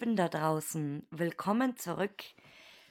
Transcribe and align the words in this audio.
Lieben 0.00 0.16
da 0.16 0.30
draußen. 0.30 1.06
Willkommen 1.10 1.76
zurück 1.76 2.24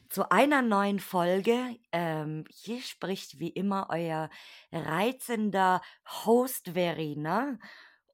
zu 0.10 0.30
einer 0.30 0.62
neuen 0.62 1.00
Folge. 1.00 1.75
Ähm, 1.92 2.46
hier 2.52 2.82
spricht 2.82 3.39
wie 3.39 3.50
immer 3.50 3.88
euer 3.89 4.30
reizender 4.71 5.82
Host 6.24 6.74
Verena. 6.74 7.57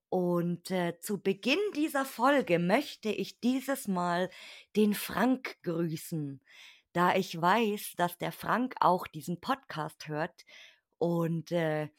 Und 0.07 0.71
äh, 0.71 0.97
zu 1.01 1.21
Beginn 1.21 1.59
dieser 1.75 2.05
Folge 2.05 2.57
möchte 2.57 3.09
ich 3.09 3.41
dieses 3.41 3.89
Mal 3.89 4.29
den 4.77 4.93
Frank 4.93 5.57
grüßen, 5.63 6.39
da 6.93 7.15
ich 7.15 7.41
weiß, 7.41 7.95
dass 7.97 8.17
der 8.17 8.31
Frank 8.31 8.75
auch 8.79 9.07
diesen 9.07 9.41
Podcast 9.41 10.07
hört 10.07 10.45
und 10.99 11.51
äh, 11.51 11.89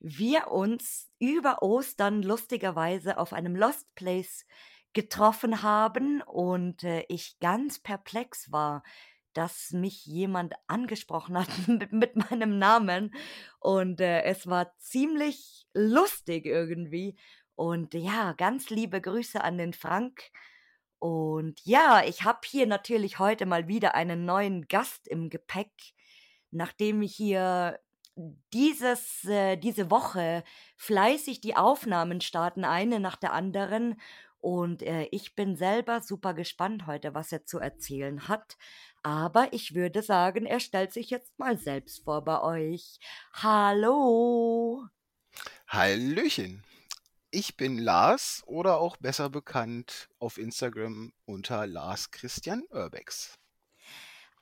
wir 0.00 0.48
uns 0.48 1.12
über 1.20 1.62
Ostern 1.62 2.24
lustigerweise 2.24 3.18
auf 3.18 3.32
einem 3.32 3.54
Lost 3.54 3.94
Place 3.94 4.44
getroffen 4.94 5.62
haben 5.62 6.22
und 6.22 6.84
äh, 6.84 7.04
ich 7.08 7.38
ganz 7.40 7.78
perplex 7.78 8.50
war, 8.50 8.82
dass 9.34 9.72
mich 9.72 10.06
jemand 10.06 10.54
angesprochen 10.66 11.36
hat 11.36 11.48
mit, 11.68 11.92
mit 11.92 12.16
meinem 12.16 12.58
Namen 12.58 13.14
und 13.60 14.00
äh, 14.00 14.22
es 14.22 14.46
war 14.46 14.76
ziemlich 14.78 15.66
lustig 15.74 16.46
irgendwie 16.46 17.16
und 17.56 17.94
ja, 17.94 18.32
ganz 18.32 18.70
liebe 18.70 19.00
Grüße 19.00 19.42
an 19.42 19.58
den 19.58 19.72
Frank. 19.72 20.30
Und 20.98 21.60
ja, 21.64 22.02
ich 22.04 22.24
habe 22.24 22.40
hier 22.44 22.66
natürlich 22.66 23.18
heute 23.18 23.46
mal 23.46 23.68
wieder 23.68 23.94
einen 23.94 24.24
neuen 24.24 24.66
Gast 24.68 25.06
im 25.06 25.30
Gepäck, 25.30 25.70
nachdem 26.50 27.02
ich 27.02 27.14
hier 27.14 27.78
dieses, 28.52 29.24
äh, 29.24 29.56
diese 29.56 29.90
Woche 29.90 30.44
fleißig 30.76 31.40
die 31.40 31.56
Aufnahmen 31.56 32.20
starten, 32.20 32.64
eine 32.64 33.00
nach 33.00 33.16
der 33.16 33.32
anderen. 33.32 34.00
Und 34.44 34.82
äh, 34.82 35.08
ich 35.10 35.34
bin 35.34 35.56
selber 35.56 36.02
super 36.02 36.34
gespannt 36.34 36.86
heute, 36.86 37.14
was 37.14 37.32
er 37.32 37.46
zu 37.46 37.60
erzählen 37.60 38.28
hat. 38.28 38.58
Aber 39.02 39.54
ich 39.54 39.74
würde 39.74 40.02
sagen, 40.02 40.44
er 40.44 40.60
stellt 40.60 40.92
sich 40.92 41.08
jetzt 41.08 41.38
mal 41.38 41.56
selbst 41.56 42.04
vor 42.04 42.22
bei 42.24 42.42
euch. 42.42 42.98
Hallo. 43.32 44.84
Hallöchen. 45.66 46.62
Ich 47.30 47.56
bin 47.56 47.78
Lars 47.78 48.42
oder 48.44 48.80
auch 48.80 48.98
besser 48.98 49.30
bekannt 49.30 50.10
auf 50.18 50.36
Instagram 50.36 51.14
unter 51.24 51.66
Lars 51.66 52.10
Christian 52.10 52.64
Urbex. 52.68 53.38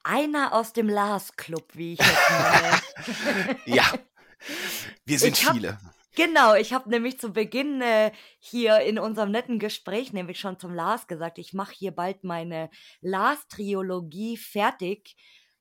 Einer 0.03 0.53
aus 0.53 0.73
dem 0.73 0.89
Lars 0.89 1.37
Club, 1.37 1.69
wie 1.75 1.93
ich 1.93 2.01
jetzt 2.01 2.31
nenne. 2.31 3.59
Ja, 3.67 3.93
wir 5.05 5.19
sind 5.21 5.39
Ich 5.39 5.47
hab 5.47 5.55
viele. 5.55 5.79
Genau, 6.15 6.55
ich 6.55 6.73
habe 6.73 6.91
nämlich 6.91 7.19
zu 7.19 7.33
Beginn 7.33 7.81
äh, 7.81 8.13
hier 8.39 8.81
in 8.81 8.99
unserem 8.99 9.31
netten 9.31 9.59
Gespräch 9.59 10.13
nämlich 10.13 10.39
schon 10.39 10.59
zum 10.59 10.75
Lars 10.75 11.07
gesagt, 11.07 11.39
ich 11.39 11.55
mache 11.55 11.73
hier 11.75 11.93
bald 11.93 12.23
meine 12.25 12.71
Lars-Triologie 13.01 14.37
fertig. 14.37 15.17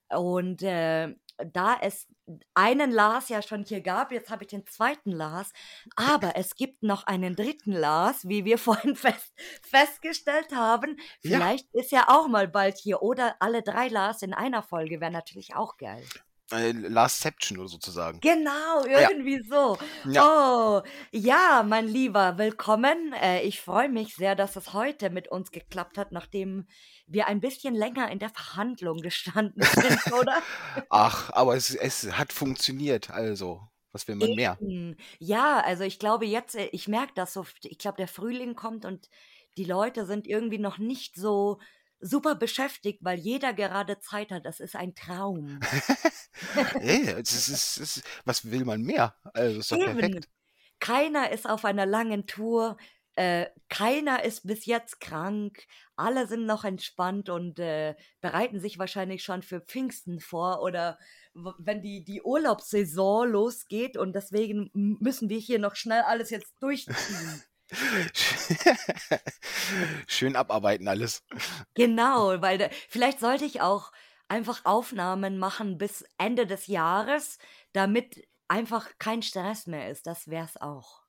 Und 0.09 0.61
äh, 0.61 1.15
da 1.45 1.77
es 1.81 2.07
einen 2.53 2.91
Lars 2.91 3.29
ja 3.29 3.41
schon 3.41 3.63
hier 3.63 3.81
gab, 3.81 4.11
jetzt 4.11 4.29
habe 4.29 4.43
ich 4.43 4.49
den 4.49 4.65
zweiten 4.65 5.11
Lars, 5.11 5.51
aber 5.95 6.35
es 6.35 6.55
gibt 6.55 6.83
noch 6.83 7.05
einen 7.05 7.35
dritten 7.35 7.71
Lars, 7.71 8.27
wie 8.27 8.45
wir 8.45 8.57
vorhin 8.57 8.95
fest, 8.95 9.33
festgestellt 9.61 10.53
haben. 10.53 10.97
Ja, 11.23 11.37
Vielleicht 11.37 11.73
ist 11.73 11.93
er 11.93 12.09
auch 12.09 12.27
mal 12.27 12.47
bald 12.47 12.77
hier 12.77 13.01
oder 13.01 13.35
alle 13.39 13.61
drei 13.61 13.87
Lars 13.87 14.21
in 14.21 14.33
einer 14.33 14.63
Folge 14.63 15.01
wäre 15.01 15.11
natürlich 15.11 15.55
auch 15.55 15.77
geil. 15.77 16.03
Äh, 16.51 16.71
Lastception 16.71 17.57
oder 17.59 17.67
sozusagen. 17.67 18.19
Genau, 18.21 18.85
Ja, 18.87 19.09
irgendwie 19.09 19.43
so. 19.43 19.77
ja. 20.09 20.23
Oh, 20.25 20.81
ja, 21.11 21.63
mein 21.67 21.87
Lieber, 21.87 22.37
willkommen. 22.37 23.13
Äh, 23.13 23.41
ich 23.43 23.61
freue 23.61 23.89
mich 23.89 24.15
sehr, 24.15 24.35
dass 24.35 24.55
es 24.55 24.73
heute 24.73 25.09
mit 25.09 25.27
uns 25.29 25.51
geklappt 25.51 25.97
hat, 25.97 26.11
nachdem 26.11 26.67
wir 27.07 27.27
ein 27.27 27.39
bisschen 27.41 27.75
länger 27.75 28.11
in 28.11 28.19
der 28.19 28.29
Verhandlung 28.29 28.97
gestanden 29.01 29.61
sind, 29.73 30.13
oder? 30.13 30.41
Ach, 30.89 31.29
aber 31.33 31.55
es, 31.55 31.73
es 31.75 32.11
hat 32.17 32.33
funktioniert, 32.33 33.09
also. 33.09 33.61
Was 33.93 34.07
will 34.07 34.15
man 34.15 34.33
mehr? 34.35 34.57
Eben. 34.61 34.95
Ja, 35.19 35.59
also 35.59 35.83
ich 35.83 35.99
glaube 35.99 36.25
jetzt, 36.25 36.55
äh, 36.55 36.69
ich 36.71 36.87
merke 36.87 37.11
das 37.13 37.33
so, 37.33 37.45
ich 37.63 37.77
glaube, 37.77 37.97
der 37.97 38.07
Frühling 38.07 38.55
kommt 38.55 38.85
und 38.85 39.09
die 39.57 39.65
Leute 39.65 40.05
sind 40.05 40.27
irgendwie 40.27 40.59
noch 40.59 40.77
nicht 40.77 41.15
so 41.15 41.59
super 42.01 42.35
beschäftigt, 42.35 42.99
weil 43.03 43.19
jeder 43.19 43.53
gerade 43.53 43.99
Zeit 43.99 44.31
hat. 44.31 44.45
Das 44.45 44.59
ist 44.59 44.75
ein 44.75 44.95
Traum. 44.95 45.59
Ey, 46.79 47.09
es 47.19 47.33
ist, 47.33 47.47
es 47.47 47.77
ist, 47.77 48.03
was 48.25 48.49
will 48.49 48.65
man 48.65 48.81
mehr? 48.81 49.15
Also 49.33 49.59
ist 49.59 49.71
doch 49.71 49.77
Eben. 49.77 49.97
perfekt. 49.97 50.29
Keiner 50.79 51.31
ist 51.31 51.47
auf 51.47 51.63
einer 51.65 51.85
langen 51.85 52.25
Tour. 52.25 52.77
Äh, 53.15 53.47
keiner 53.69 54.23
ist 54.23 54.47
bis 54.47 54.65
jetzt 54.65 54.99
krank. 54.99 55.65
Alle 55.95 56.27
sind 56.27 56.45
noch 56.45 56.63
entspannt 56.63 57.29
und 57.29 57.59
äh, 57.59 57.95
bereiten 58.21 58.59
sich 58.59 58.79
wahrscheinlich 58.79 59.23
schon 59.23 59.43
für 59.43 59.61
Pfingsten 59.61 60.19
vor 60.19 60.61
oder 60.61 60.97
wenn 61.33 61.81
die, 61.81 62.03
die 62.03 62.21
Urlaubssaison 62.21 63.29
losgeht. 63.29 63.97
Und 63.97 64.13
deswegen 64.13 64.71
müssen 64.73 65.29
wir 65.29 65.39
hier 65.39 65.59
noch 65.59 65.75
schnell 65.75 66.01
alles 66.01 66.29
jetzt 66.29 66.55
durchziehen. 66.61 67.43
Schön 70.07 70.35
abarbeiten 70.35 70.87
alles. 70.87 71.23
Genau, 71.73 72.41
weil 72.41 72.57
da, 72.57 72.69
vielleicht 72.89 73.19
sollte 73.19 73.45
ich 73.45 73.61
auch 73.61 73.91
einfach 74.27 74.65
Aufnahmen 74.65 75.37
machen 75.37 75.77
bis 75.77 76.05
Ende 76.17 76.47
des 76.47 76.67
Jahres, 76.67 77.37
damit 77.73 78.27
einfach 78.47 78.89
kein 78.99 79.21
Stress 79.21 79.67
mehr 79.67 79.89
ist. 79.89 80.07
Das 80.07 80.29
wär's 80.29 80.57
auch. 80.57 81.01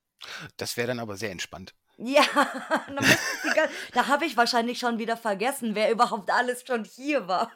Das 0.56 0.76
wäre 0.76 0.88
dann 0.88 1.00
aber 1.00 1.16
sehr 1.16 1.30
entspannt. 1.30 1.74
Ja, 1.98 2.24
da 3.92 4.08
habe 4.08 4.24
ich 4.24 4.36
wahrscheinlich 4.36 4.78
schon 4.78 4.98
wieder 4.98 5.16
vergessen, 5.16 5.74
wer 5.74 5.90
überhaupt 5.90 6.30
alles 6.30 6.64
schon 6.66 6.84
hier 6.84 7.28
war. 7.28 7.52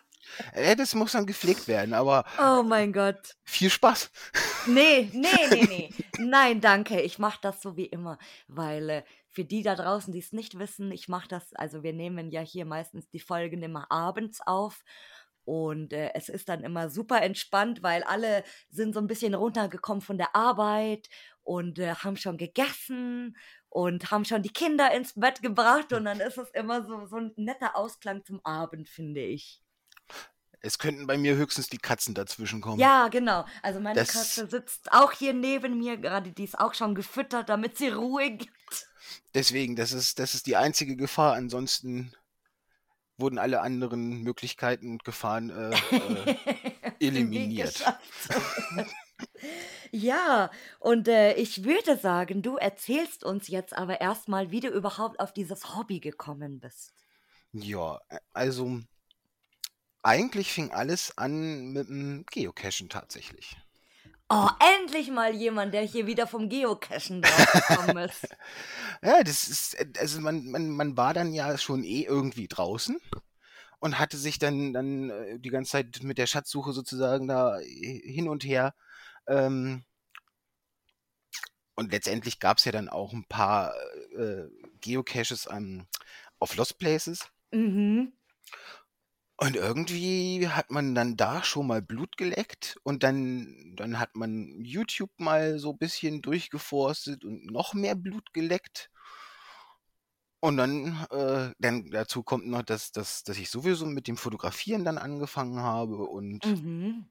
Äh, 0.52 0.76
das 0.76 0.94
muss 0.94 1.12
dann 1.12 1.26
gepflegt 1.26 1.68
werden, 1.68 1.94
aber 1.94 2.24
Oh 2.38 2.62
mein 2.62 2.92
Gott. 2.92 3.36
viel 3.44 3.70
Spaß. 3.70 4.10
Nee, 4.66 5.10
nee, 5.12 5.28
nee, 5.50 5.66
nee. 5.68 5.90
Nein, 6.18 6.60
danke. 6.60 7.00
Ich 7.00 7.18
mache 7.18 7.38
das 7.42 7.62
so 7.62 7.76
wie 7.76 7.86
immer, 7.86 8.18
weil 8.48 8.90
äh, 8.90 9.02
für 9.28 9.44
die 9.44 9.62
da 9.62 9.74
draußen, 9.74 10.12
die 10.12 10.18
es 10.18 10.32
nicht 10.32 10.58
wissen, 10.58 10.90
ich 10.90 11.08
mache 11.08 11.28
das, 11.28 11.52
also 11.54 11.82
wir 11.82 11.92
nehmen 11.92 12.30
ja 12.30 12.40
hier 12.40 12.64
meistens 12.64 13.08
die 13.10 13.20
Folgen 13.20 13.62
immer 13.62 13.90
abends 13.90 14.40
auf 14.46 14.82
und 15.44 15.92
äh, 15.92 16.10
es 16.14 16.28
ist 16.28 16.48
dann 16.48 16.64
immer 16.64 16.90
super 16.90 17.22
entspannt, 17.22 17.82
weil 17.82 18.02
alle 18.02 18.42
sind 18.68 18.92
so 18.94 19.00
ein 19.00 19.06
bisschen 19.06 19.34
runtergekommen 19.34 20.00
von 20.00 20.18
der 20.18 20.34
Arbeit 20.34 21.08
und 21.42 21.78
äh, 21.78 21.94
haben 21.94 22.16
schon 22.16 22.36
gegessen 22.36 23.36
und 23.68 24.10
haben 24.10 24.24
schon 24.24 24.42
die 24.42 24.52
Kinder 24.52 24.92
ins 24.92 25.14
Bett 25.14 25.42
gebracht 25.42 25.92
und 25.92 26.04
dann 26.06 26.18
ist 26.18 26.36
es 26.36 26.50
immer 26.50 26.84
so, 26.84 27.06
so 27.06 27.16
ein 27.16 27.32
netter 27.36 27.76
Ausklang 27.76 28.24
zum 28.24 28.40
Abend, 28.44 28.88
finde 28.88 29.20
ich. 29.20 29.62
Es 30.66 30.78
könnten 30.78 31.06
bei 31.06 31.16
mir 31.16 31.36
höchstens 31.36 31.68
die 31.68 31.78
Katzen 31.78 32.12
dazwischen 32.12 32.60
kommen. 32.60 32.80
Ja, 32.80 33.06
genau. 33.08 33.44
Also 33.62 33.78
meine 33.78 33.94
Das, 33.94 34.12
Katze 34.12 34.48
sitzt 34.48 34.90
auch 34.92 35.12
hier 35.12 35.32
neben 35.32 35.78
mir, 35.78 35.96
gerade 35.96 36.32
die 36.32 36.44
ist 36.44 36.58
auch 36.58 36.74
schon 36.74 36.96
gefüttert, 36.96 37.48
damit 37.48 37.78
sie 37.78 37.88
Ruhe 37.88 38.32
gibt. 38.32 38.88
deswegen, 39.32 39.76
das 39.76 39.92
ist, 39.92 40.18
das 40.18 40.34
ist 40.34 40.46
die 40.46 40.56
einzige 40.56 40.96
Gefahr. 40.96 41.34
Ansonsten 41.34 42.12
wurden 43.16 43.38
alle 43.38 43.60
anderen 43.60 44.22
Möglichkeiten 44.22 44.90
und 44.90 45.04
Gefahren 45.04 45.50
äh, 45.50 45.70
äh, 46.30 46.36
eliminiert. 47.00 47.84
Ja, 49.92 50.50
und 50.78 51.08
äh, 51.08 51.34
ich 51.34 51.64
würde 51.64 51.96
sagen, 51.96 52.42
du 52.42 52.56
erzählst 52.56 53.24
uns 53.24 53.48
jetzt 53.48 53.72
aber 53.72 54.00
erstmal, 54.00 54.50
wie 54.50 54.60
du 54.60 54.68
überhaupt 54.68 55.20
auf 55.20 55.32
dieses 55.32 55.74
Hobby 55.74 56.00
gekommen 56.00 56.60
bist. 56.60 56.92
Ja, 57.52 58.00
äh, 58.08 58.18
also 58.34 58.80
eigentlich 60.06 60.52
fing 60.52 60.70
alles 60.70 61.18
an 61.18 61.72
mit 61.72 61.88
dem 61.88 62.24
Geocachen 62.30 62.88
tatsächlich. 62.88 63.56
Oh, 64.28 64.48
endlich 64.80 65.10
mal 65.10 65.34
jemand, 65.34 65.74
der 65.74 65.82
hier 65.82 66.06
wieder 66.06 66.26
vom 66.26 66.48
Geocachen 66.48 67.22
draufgekommen 67.22 67.98
ist. 67.98 68.28
Ja, 69.02 69.22
das 69.22 69.46
ist, 69.46 69.76
also 69.98 70.20
man, 70.20 70.46
man, 70.50 70.70
man 70.70 70.96
war 70.96 71.12
dann 71.12 71.34
ja 71.34 71.58
schon 71.58 71.84
eh 71.84 72.02
irgendwie 72.02 72.48
draußen 72.48 72.98
und 73.78 73.98
hatte 73.98 74.16
sich 74.16 74.38
dann, 74.38 74.72
dann 74.72 75.10
äh, 75.10 75.38
die 75.38 75.50
ganze 75.50 75.72
Zeit 75.72 76.02
mit 76.02 76.18
der 76.18 76.26
Schatzsuche 76.26 76.72
sozusagen 76.72 77.28
da 77.28 77.60
äh, 77.60 78.00
hin 78.04 78.28
und 78.28 78.42
her. 78.42 78.74
Ähm, 79.28 79.84
und 81.74 81.92
letztendlich 81.92 82.40
gab 82.40 82.56
es 82.56 82.64
ja 82.64 82.72
dann 82.72 82.88
auch 82.88 83.12
ein 83.12 83.26
paar 83.26 83.74
äh, 84.16 84.44
Geocaches 84.80 85.46
an, 85.46 85.86
auf 86.38 86.56
Lost 86.56 86.78
Places. 86.78 87.28
Mhm. 87.52 88.12
Und 89.38 89.54
irgendwie 89.54 90.48
hat 90.48 90.70
man 90.70 90.94
dann 90.94 91.16
da 91.16 91.44
schon 91.44 91.66
mal 91.66 91.82
Blut 91.82 92.16
geleckt 92.16 92.78
und 92.84 93.02
dann, 93.02 93.74
dann 93.76 93.98
hat 93.98 94.16
man 94.16 94.64
YouTube 94.64 95.10
mal 95.18 95.58
so 95.58 95.72
ein 95.72 95.78
bisschen 95.78 96.22
durchgeforstet 96.22 97.22
und 97.22 97.44
noch 97.44 97.74
mehr 97.74 97.94
Blut 97.94 98.32
geleckt. 98.32 98.90
Und 100.40 100.56
dann, 100.56 101.06
äh, 101.10 101.52
dann 101.58 101.90
dazu 101.90 102.22
kommt 102.22 102.46
noch, 102.46 102.62
dass, 102.62 102.92
dass, 102.92 103.24
dass 103.24 103.36
ich 103.36 103.50
sowieso 103.50 103.84
mit 103.84 104.06
dem 104.06 104.16
Fotografieren 104.16 104.84
dann 104.84 104.96
angefangen 104.96 105.60
habe 105.60 105.96
und, 105.96 106.46
Mhm. 106.46 107.06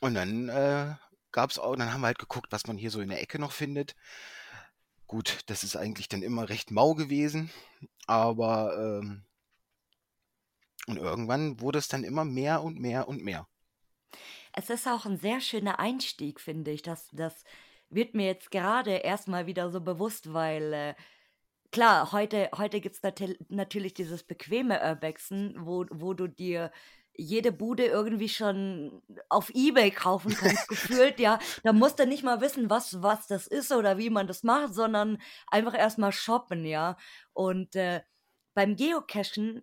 und 0.00 0.14
dann 0.14 0.48
äh, 0.50 0.94
gab 1.32 1.50
es 1.50 1.58
auch, 1.58 1.74
dann 1.76 1.92
haben 1.92 2.02
wir 2.02 2.08
halt 2.08 2.18
geguckt, 2.18 2.48
was 2.50 2.66
man 2.66 2.76
hier 2.76 2.90
so 2.90 3.00
in 3.00 3.08
der 3.08 3.22
Ecke 3.22 3.38
noch 3.38 3.52
findet. 3.52 3.94
Gut, 5.06 5.40
das 5.46 5.64
ist 5.64 5.76
eigentlich 5.76 6.08
dann 6.08 6.22
immer 6.22 6.48
recht 6.48 6.70
mau 6.70 6.94
gewesen, 6.94 7.50
aber 8.06 9.00
ähm, 9.02 9.24
und 10.86 10.96
irgendwann 10.96 11.60
wurde 11.60 11.78
es 11.78 11.88
dann 11.88 12.04
immer 12.04 12.24
mehr 12.24 12.62
und 12.62 12.78
mehr 12.78 13.08
und 13.08 13.22
mehr. 13.22 13.46
Es 14.52 14.70
ist 14.70 14.86
auch 14.86 15.04
ein 15.04 15.16
sehr 15.16 15.40
schöner 15.40 15.78
Einstieg, 15.78 16.40
finde 16.40 16.70
ich. 16.70 16.82
Das, 16.82 17.08
das 17.12 17.44
wird 17.90 18.14
mir 18.14 18.26
jetzt 18.26 18.50
gerade 18.50 18.92
erstmal 18.92 19.46
wieder 19.46 19.70
so 19.70 19.80
bewusst, 19.80 20.32
weil 20.32 20.72
äh, 20.72 20.94
klar, 21.72 22.12
heute, 22.12 22.50
heute 22.56 22.80
gibt 22.80 22.96
es 22.96 23.02
natürlich 23.48 23.94
dieses 23.94 24.22
bequeme 24.22 24.80
Urbexen, 24.80 25.56
wo, 25.58 25.86
wo 25.90 26.14
du 26.14 26.28
dir 26.28 26.70
jede 27.16 27.52
Bude 27.52 27.86
irgendwie 27.86 28.28
schon 28.28 29.02
auf 29.28 29.50
Ebay 29.54 29.90
kaufen 29.90 30.34
kannst, 30.34 30.68
gefühlt, 30.68 31.20
ja. 31.20 31.38
Da 31.62 31.72
musst 31.72 31.98
du 31.98 32.06
nicht 32.06 32.24
mal 32.24 32.40
wissen, 32.40 32.70
was, 32.70 33.02
was 33.02 33.26
das 33.26 33.46
ist 33.46 33.72
oder 33.72 33.98
wie 33.98 34.10
man 34.10 34.26
das 34.26 34.42
macht, 34.42 34.74
sondern 34.74 35.18
einfach 35.46 35.74
erstmal 35.76 36.12
shoppen, 36.12 36.64
ja. 36.64 36.96
Und 37.32 37.76
äh, 37.76 38.02
beim 38.54 38.76
Geocachen 38.76 39.62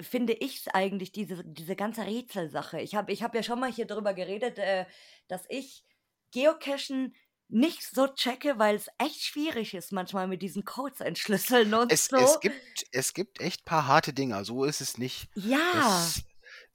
finde 0.00 0.32
ich 0.32 0.60
es 0.60 0.68
eigentlich, 0.68 1.12
diese, 1.12 1.44
diese 1.44 1.76
ganze 1.76 2.06
Rätselsache. 2.06 2.80
Ich 2.80 2.94
habe 2.94 3.12
ich 3.12 3.22
hab 3.22 3.34
ja 3.34 3.42
schon 3.42 3.60
mal 3.60 3.72
hier 3.72 3.86
drüber 3.86 4.14
geredet, 4.14 4.58
äh, 4.58 4.86
dass 5.28 5.44
ich 5.48 5.84
Geocachen 6.32 7.14
nicht 7.48 7.82
so 7.82 8.08
checke, 8.08 8.58
weil 8.58 8.74
es 8.74 8.88
echt 8.98 9.22
schwierig 9.22 9.74
ist, 9.74 9.92
manchmal 9.92 10.26
mit 10.26 10.42
diesen 10.42 10.64
Codes 10.64 11.00
entschlüsseln 11.00 11.72
und 11.74 11.92
Es, 11.92 12.06
so. 12.06 12.16
es 12.16 12.40
gibt, 12.40 12.84
es 12.90 13.14
gibt 13.14 13.40
echt 13.40 13.64
paar 13.64 13.86
harte 13.86 14.12
Dinger, 14.12 14.44
so 14.44 14.64
ist 14.64 14.80
es 14.80 14.98
nicht. 14.98 15.28
Ja, 15.34 15.58
Das, 15.72 16.22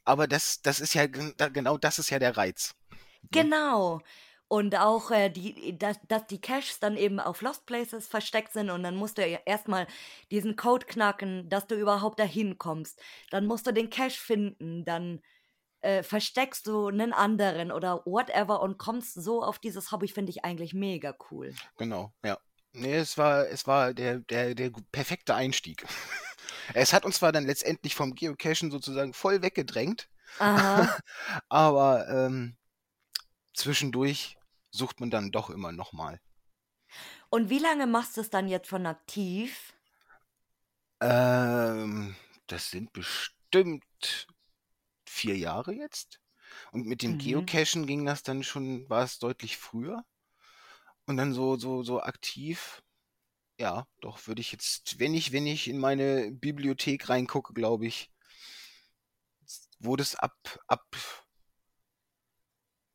aber 0.06 0.28
das, 0.28 0.62
das 0.62 0.80
ist 0.80 0.94
ja 0.94 1.08
genau 1.08 1.78
das 1.78 2.00
ist 2.00 2.10
ja 2.10 2.20
der 2.20 2.38
Reiz. 2.38 2.76
Ne? 2.92 2.98
genau. 3.32 4.02
Und 4.50 4.76
auch, 4.76 5.12
äh, 5.12 5.30
die, 5.30 5.78
dass, 5.78 6.00
dass 6.08 6.26
die 6.26 6.42
Caches 6.42 6.80
dann 6.80 6.98
eben 6.98 7.20
auf 7.20 7.42
Lost 7.42 7.68
Places 7.68 8.08
versteckt 8.08 8.52
sind 8.52 8.72
und 8.72 8.82
dann 8.82 8.96
musst 8.96 9.20
du 9.20 9.26
ja 9.26 9.38
erstmal 9.46 9.86
diesen 10.32 10.56
Code 10.56 10.88
knacken, 10.88 11.48
dass 11.50 11.68
du 11.68 11.76
überhaupt 11.76 12.20
dahin 12.20 12.58
kommst. 12.58 13.00
Dann 13.30 13.46
musst 13.46 13.68
du 13.68 13.72
den 13.72 13.92
Cache 13.92 14.20
finden, 14.20 14.86
dann 14.86 15.22
äh, 15.82 16.02
versteckst 16.02 16.66
du 16.66 16.88
einen 16.88 17.14
anderen 17.14 17.72
oder 17.72 18.02
whatever 18.06 18.62
und 18.62 18.80
kommst 18.80 19.14
so 19.14 19.44
auf 19.44 19.60
dieses 19.60 19.92
Hobby, 19.92 20.08
finde 20.08 20.32
ich 20.32 20.44
eigentlich 20.44 20.74
mega 20.74 21.16
cool. 21.30 21.54
Genau, 21.78 22.12
ja. 22.26 22.40
Nee, 22.74 22.96
es 22.96 23.20
war, 23.20 23.48
es 23.48 23.68
war 23.68 23.94
der, 23.94 24.20
der, 24.20 24.56
der 24.56 24.72
perfekte 24.92 25.36
Einstieg. 25.36 25.86
Es 26.76 26.94
hat 26.94 27.04
uns 27.04 27.18
zwar 27.18 27.32
dann 27.32 27.48
letztendlich 27.48 27.96
vom 27.96 28.14
Geocachen 28.14 28.70
sozusagen 28.70 29.14
voll 29.14 29.42
weggedrängt, 29.42 30.08
aber 31.50 32.08
ähm, 32.10 32.58
zwischendurch 33.54 34.39
sucht 34.72 35.00
man 35.00 35.10
dann 35.12 35.32
doch 35.32 35.50
immer 35.50 35.72
nochmal. 35.72 36.20
Und 37.30 37.50
wie 37.50 37.60
lange 37.60 37.88
machst 37.88 38.18
du 38.18 38.22
es 38.22 38.30
dann 38.30 38.48
jetzt 38.48 38.68
von 38.70 38.86
aktiv? 38.86 39.74
Ähm, 41.02 42.16
das 42.48 42.72
sind 42.72 42.92
bestimmt 42.94 44.28
vier 45.08 45.38
Jahre 45.38 45.74
jetzt. 45.74 46.22
Und 46.72 46.88
mit 46.88 47.04
dem 47.04 47.18
Mhm. 47.18 47.18
Geocachen 47.18 47.88
ging 47.88 48.06
das 48.06 48.24
dann 48.24 48.44
schon, 48.44 48.90
war 48.90 49.04
es 49.04 49.20
deutlich 49.20 49.58
früher. 49.58 50.06
Und 51.06 51.18
dann 51.18 51.34
so, 51.34 51.58
so, 51.58 51.84
so 51.84 52.02
aktiv, 52.02 52.84
ja, 53.60 53.88
doch 54.02 54.28
würde 54.28 54.42
ich 54.42 54.52
jetzt, 54.54 55.00
wenn 55.00 55.14
ich, 55.16 55.32
wenn 55.34 55.48
ich 55.48 55.68
in 55.70 55.80
meine 55.80 56.32
Bibliothek 56.32 57.10
reingucke, 57.10 57.54
glaube 57.54 57.88
ich, 57.88 58.12
wurde 59.80 60.04
es 60.04 60.16
ab, 60.16 60.60
ab 60.68 60.86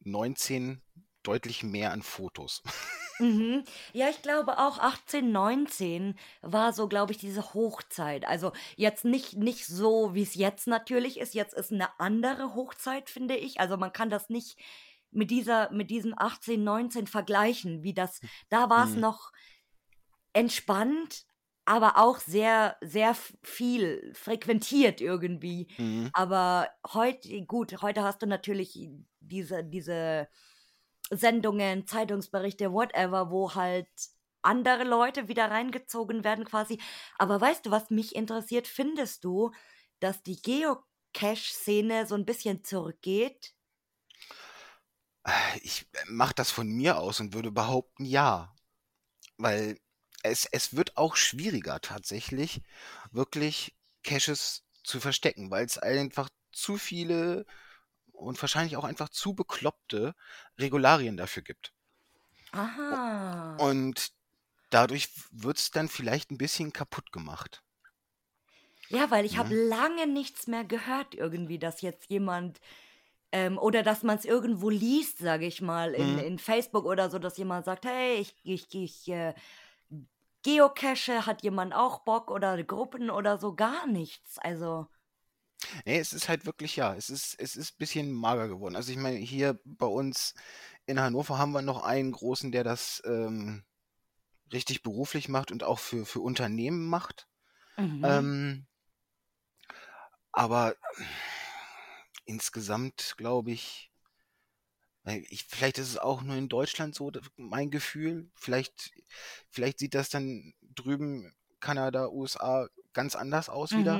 19 0.04 0.80
deutlich 1.24 1.62
mehr 1.62 1.92
an 1.92 2.02
Fotos. 2.02 2.62
Mhm. 3.18 3.62
Ja, 3.92 4.08
ich 4.10 4.22
glaube 4.22 4.58
auch 4.58 4.78
18, 4.78 5.30
19 5.30 6.18
war 6.42 6.72
so, 6.72 6.88
glaube 6.88 7.12
ich, 7.12 7.18
diese 7.18 7.54
Hochzeit. 7.54 8.26
Also 8.26 8.52
jetzt 8.76 9.04
nicht, 9.04 9.34
nicht 9.34 9.66
so, 9.66 10.14
wie 10.14 10.22
es 10.22 10.34
jetzt 10.34 10.66
natürlich 10.66 11.20
ist. 11.20 11.32
Jetzt 11.34 11.54
ist 11.54 11.72
eine 11.72 11.98
andere 12.00 12.54
Hochzeit, 12.56 13.08
finde 13.10 13.36
ich. 13.36 13.60
Also 13.60 13.76
man 13.76 13.92
kann 13.92 14.10
das 14.10 14.30
nicht 14.30 14.58
mit 15.12 15.30
dieser, 15.30 15.70
mit 15.70 15.90
diesem 15.90 16.14
18, 16.18 16.64
19 16.64 17.06
vergleichen, 17.06 17.84
wie 17.84 17.94
das, 17.94 18.20
da 18.48 18.68
war 18.68 18.84
es 18.84 18.96
Mhm. 18.96 19.00
noch 19.00 19.30
entspannt, 20.32 21.24
aber 21.64 21.98
auch 21.98 22.18
sehr, 22.18 22.76
sehr 22.82 23.16
viel 23.42 24.12
frequentiert 24.14 25.00
irgendwie. 25.00 25.68
Mhm. 25.78 26.10
Aber 26.12 26.68
heute, 26.92 27.42
gut, 27.46 27.80
heute 27.82 28.02
hast 28.02 28.22
du 28.22 28.26
natürlich 28.26 28.78
diese, 29.20 29.64
diese 29.64 30.28
Sendungen, 31.10 31.86
Zeitungsberichte, 31.86 32.72
whatever, 32.72 33.30
wo 33.30 33.54
halt 33.54 33.88
andere 34.42 34.84
Leute 34.84 35.28
wieder 35.28 35.50
reingezogen 35.50 36.24
werden 36.24 36.44
quasi. 36.44 36.80
Aber 37.18 37.40
weißt 37.40 37.66
du, 37.66 37.70
was 37.70 37.90
mich 37.90 38.14
interessiert? 38.14 38.68
Findest 38.68 39.24
du, 39.24 39.52
dass 40.00 40.22
die 40.22 40.40
Geocache-Szene 40.40 42.06
so 42.06 42.14
ein 42.14 42.26
bisschen 42.26 42.64
zurückgeht? 42.64 43.54
Ich 45.62 45.86
mache 46.06 46.34
das 46.34 46.50
von 46.50 46.68
mir 46.68 46.98
aus 46.98 47.20
und 47.20 47.32
würde 47.32 47.50
behaupten, 47.50 48.04
ja. 48.04 48.54
Weil 49.38 49.78
es, 50.22 50.46
es 50.46 50.76
wird 50.76 50.96
auch 50.96 51.16
schwieriger 51.16 51.80
tatsächlich, 51.80 52.62
wirklich 53.10 53.76
Caches 54.02 54.64
zu 54.82 55.00
verstecken, 55.00 55.50
weil 55.50 55.64
es 55.64 55.78
einfach 55.78 56.28
zu 56.52 56.76
viele 56.76 57.46
und 58.14 58.40
wahrscheinlich 58.42 58.76
auch 58.76 58.84
einfach 58.84 59.08
zu 59.10 59.34
bekloppte 59.34 60.14
Regularien 60.58 61.16
dafür 61.16 61.42
gibt. 61.42 61.72
Aha. 62.52 63.56
Und 63.56 64.12
dadurch 64.70 65.10
wird 65.32 65.58
es 65.58 65.70
dann 65.72 65.88
vielleicht 65.88 66.30
ein 66.30 66.38
bisschen 66.38 66.72
kaputt 66.72 67.12
gemacht. 67.12 67.64
Ja, 68.88 69.10
weil 69.10 69.24
ich 69.24 69.38
habe 69.38 69.54
Ne? 69.54 69.58
lange 69.68 70.06
nichts 70.06 70.46
mehr 70.46 70.64
gehört 70.64 71.14
irgendwie, 71.14 71.58
dass 71.58 71.80
jetzt 71.80 72.10
jemand 72.10 72.60
ähm, 73.32 73.58
oder 73.58 73.82
dass 73.82 74.02
man 74.02 74.18
es 74.18 74.24
irgendwo 74.24 74.70
liest, 74.70 75.18
sage 75.18 75.46
ich 75.46 75.62
mal, 75.62 75.94
in, 75.94 76.18
Mhm. 76.18 76.18
in 76.18 76.38
Facebook 76.38 76.84
oder 76.86 77.10
so, 77.10 77.18
dass 77.18 77.38
jemand 77.38 77.64
sagt, 77.66 77.86
hey, 77.86 78.16
ich, 78.16 78.36
ich, 78.44 78.74
ich 78.74 79.08
äh, 79.08 79.34
geocache, 80.42 81.26
hat 81.26 81.42
jemand 81.42 81.74
auch 81.74 82.00
Bock 82.00 82.30
oder 82.30 82.62
Gruppen 82.64 83.10
oder 83.10 83.38
so, 83.38 83.54
gar 83.54 83.86
nichts. 83.86 84.38
Also, 84.38 84.86
Nee, 85.84 85.98
es 85.98 86.12
ist 86.12 86.28
halt 86.28 86.46
wirklich, 86.46 86.76
ja, 86.76 86.94
es 86.94 87.10
ist, 87.10 87.38
es 87.38 87.56
ist 87.56 87.74
ein 87.74 87.78
bisschen 87.78 88.12
mager 88.12 88.48
geworden. 88.48 88.76
Also 88.76 88.92
ich 88.92 88.98
meine, 88.98 89.16
hier 89.16 89.58
bei 89.64 89.86
uns 89.86 90.34
in 90.86 91.00
Hannover 91.00 91.38
haben 91.38 91.52
wir 91.52 91.62
noch 91.62 91.82
einen 91.82 92.12
großen, 92.12 92.52
der 92.52 92.64
das 92.64 93.02
ähm, 93.04 93.64
richtig 94.52 94.82
beruflich 94.82 95.28
macht 95.28 95.52
und 95.52 95.62
auch 95.62 95.78
für, 95.78 96.06
für 96.06 96.20
Unternehmen 96.20 96.86
macht. 96.86 97.28
mhm. 97.76 98.04
Ähm, 98.04 98.66
aber 100.32 100.74
insgesamt 102.24 103.14
glaube 103.16 103.52
ich, 103.52 103.90
ich, 105.06 105.44
vielleicht 105.44 105.78
ist 105.78 105.90
es 105.90 105.98
auch 105.98 106.22
nur 106.22 106.36
in 106.36 106.48
Deutschland 106.48 106.94
so, 106.94 107.12
mein 107.36 107.70
Gefühl. 107.70 108.30
Vielleicht, 108.34 108.92
vielleicht 109.50 109.78
sieht 109.78 109.94
das 109.94 110.08
dann 110.08 110.54
drüben, 110.62 111.34
Kanada, 111.60 112.08
USA, 112.08 112.68
ganz 112.92 113.14
anders 113.14 113.48
aus 113.48 113.72
wieder. 113.72 113.98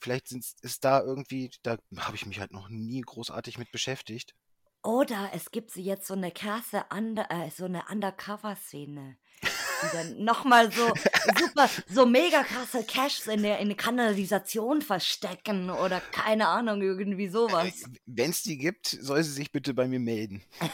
Vielleicht 0.00 0.32
ist 0.32 0.84
da 0.84 1.02
irgendwie, 1.02 1.50
da 1.62 1.78
habe 1.96 2.16
ich 2.16 2.26
mich 2.26 2.40
halt 2.40 2.52
noch 2.52 2.68
nie 2.68 3.00
großartig 3.00 3.58
mit 3.58 3.70
beschäftigt. 3.72 4.34
Oder 4.82 5.30
es 5.34 5.50
gibt 5.50 5.72
so 5.72 5.80
jetzt 5.80 6.06
so 6.06 6.14
eine 6.14 6.30
krasse, 6.30 6.84
Under, 6.90 7.30
äh, 7.30 7.50
so 7.50 7.64
eine 7.64 7.84
Undercover-Szene. 7.90 9.18
Die 9.82 9.96
dann 9.96 10.24
nochmal 10.24 10.70
so 10.72 10.92
super, 11.38 11.68
so 11.88 12.06
mega 12.06 12.42
krasse 12.42 12.84
Caches 12.84 13.26
in 13.26 13.42
der, 13.42 13.58
in 13.58 13.68
der 13.68 13.76
Kanalisation 13.76 14.82
verstecken 14.82 15.70
oder 15.70 16.00
keine 16.12 16.48
Ahnung, 16.48 16.82
irgendwie 16.82 17.28
sowas. 17.28 17.84
Wenn 18.06 18.30
es 18.30 18.42
die 18.42 18.58
gibt, 18.58 18.86
soll 18.86 19.22
sie 19.22 19.32
sich 19.32 19.52
bitte 19.52 19.74
bei 19.74 19.86
mir 19.86 20.00
melden. 20.00 20.42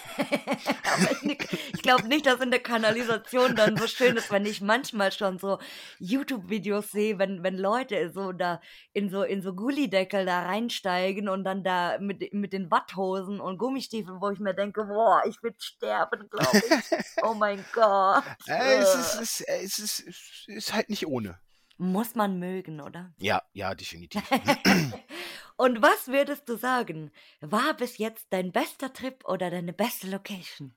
Ich, 1.75 1.83
glaube 1.83 2.07
nicht, 2.07 2.27
dass 2.27 2.41
in 2.41 2.51
der 2.51 2.61
Kanalisation 2.61 3.57
dann 3.57 3.77
so 3.77 3.87
schön 3.87 4.17
ist, 4.17 4.31
wenn 4.31 4.47
ich 4.47 4.61
manchmal 4.61 5.11
schon 5.11 5.39
so 5.39 5.59
YouTube-Videos 5.99 6.91
sehe, 6.91 7.19
wenn, 7.19 7.43
wenn 7.43 7.57
Leute 7.57 8.13
so 8.13 8.33
da 8.33 8.61
in 8.93 9.11
so, 9.11 9.23
in 9.23 9.43
so 9.43 9.55
Gullideckel 9.55 10.27
da 10.27 10.43
reinsteigen 10.43 11.29
und 11.29 11.45
dann 11.45 11.65
da 11.65 11.99
mit, 11.99 12.33
mit 12.33 12.53
den 12.53 12.71
Watthosen 12.71 13.41
und 13.41 13.59
Gummistiefeln, 13.59 14.21
wo 14.21 14.31
ich 14.31 14.39
mir 14.39 14.55
denke, 14.55 14.85
boah, 14.85 15.23
ich 15.27 15.43
will 15.43 15.55
sterben, 15.59 16.29
glaube 16.31 16.59
ich. 16.59 16.63
Oh 17.25 17.35
mein 17.35 17.65
Gott. 17.73 18.25
Äh, 18.47 18.85
es, 18.95 19.15
Äh. 19.17 19.23
ist, 19.23 19.41
es, 19.41 19.41
äh, 19.43 19.63
es, 19.65 19.79
ist, 19.79 20.01
es 20.01 20.45
ist 20.47 20.73
halt 20.73 20.89
nicht 20.91 21.07
ohne. 21.07 21.39
Muss 21.79 22.15
man 22.15 22.39
mögen, 22.39 22.81
oder? 22.81 23.13
Ja, 23.19 23.43
ja, 23.53 23.75
definitiv. 23.75 24.23
Und 25.57 25.83
was 25.83 26.09
würdest 26.09 26.49
du 26.49 26.57
sagen? 26.57 27.11
War 27.41 27.75
bis 27.75 27.99
jetzt 27.99 28.27
dein 28.31 28.53
bester 28.53 28.93
Trip 28.93 29.25
oder 29.25 29.51
deine 29.51 29.73
beste 29.73 30.09
Location? 30.09 30.75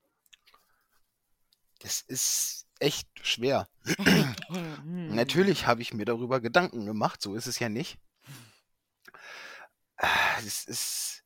Das 1.79 2.01
ist 2.01 2.67
echt 2.79 3.07
schwer. 3.22 3.67
Hm. 4.48 5.15
Natürlich 5.15 5.65
habe 5.65 5.81
ich 5.81 5.93
mir 5.93 6.05
darüber 6.05 6.39
Gedanken 6.39 6.86
gemacht, 6.86 7.22
so 7.22 7.34
ist 7.36 7.48
es 7.48 7.57
ja 7.60 7.67
nicht. 7.69 7.98
Ah, 9.98 10.38
Es 10.39 10.65
ist, 10.65 11.24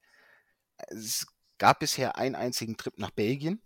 es 0.87 1.27
gab 1.57 1.79
bisher 1.79 2.15
einen 2.15 2.35
einzigen 2.35 2.77
Trip 2.77 2.97
nach 2.97 3.11
Belgien 3.11 3.61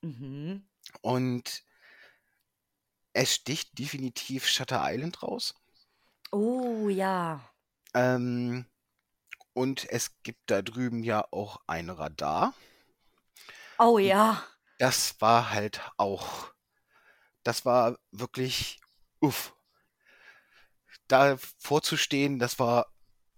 Mhm. 0.00 0.66
und 1.02 1.64
es 3.12 3.34
sticht 3.34 3.78
definitiv 3.78 4.46
Shutter 4.46 4.82
Island 4.84 5.22
raus. 5.22 5.54
Oh 6.30 6.88
ja. 6.88 7.40
Ähm, 7.94 8.66
und 9.52 9.88
es 9.90 10.22
gibt 10.22 10.50
da 10.50 10.62
drüben 10.62 11.02
ja 11.02 11.26
auch 11.30 11.60
ein 11.66 11.90
Radar. 11.90 12.54
Oh 13.78 13.98
ja. 13.98 14.42
Das 14.78 15.20
war 15.20 15.50
halt 15.50 15.80
auch, 15.98 16.52
das 17.42 17.64
war 17.64 17.98
wirklich, 18.10 18.80
uff. 19.20 19.54
Da 21.08 21.36
vorzustehen, 21.58 22.38
das 22.38 22.58
war, 22.58 22.86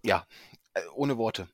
ja, 0.01 0.25
äh, 0.73 0.85
ohne 0.93 1.17
Worte. 1.17 1.49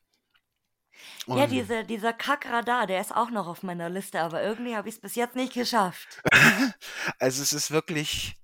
Ja, 1.26 1.34
Und 1.34 1.50
diese, 1.50 1.84
dieser 1.84 2.12
Kackradar, 2.12 2.86
der 2.86 3.00
ist 3.00 3.14
auch 3.14 3.30
noch 3.30 3.46
auf 3.46 3.62
meiner 3.62 3.88
Liste, 3.88 4.20
aber 4.20 4.42
irgendwie 4.42 4.74
habe 4.76 4.88
ich 4.88 4.96
es 4.96 5.00
bis 5.00 5.14
jetzt 5.14 5.36
nicht 5.36 5.52
geschafft. 5.52 6.22
also 7.18 7.42
es 7.42 7.52
ist 7.52 7.70
wirklich, 7.70 8.36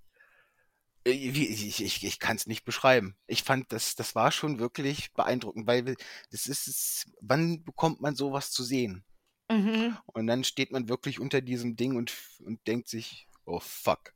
äh, 1.04 1.10
ich, 1.10 1.80
ich, 1.80 2.04
ich 2.04 2.18
kann 2.18 2.36
es 2.36 2.46
nicht 2.46 2.64
beschreiben. 2.64 3.16
Ich 3.26 3.42
fand, 3.42 3.72
das, 3.72 3.94
das 3.96 4.14
war 4.14 4.30
schon 4.30 4.58
wirklich 4.58 5.12
beeindruckend, 5.14 5.66
weil 5.66 5.96
das 6.30 6.46
ist, 6.46 7.10
wann 7.20 7.64
bekommt 7.64 8.00
man 8.00 8.14
sowas 8.14 8.50
zu 8.50 8.62
sehen? 8.62 9.04
Mhm. 9.50 9.96
Und 10.06 10.26
dann 10.26 10.44
steht 10.44 10.72
man 10.72 10.88
wirklich 10.88 11.20
unter 11.20 11.40
diesem 11.40 11.76
Ding 11.76 11.96
und, 11.96 12.12
und 12.44 12.66
denkt 12.66 12.88
sich, 12.88 13.26
oh 13.44 13.60
fuck, 13.60 14.12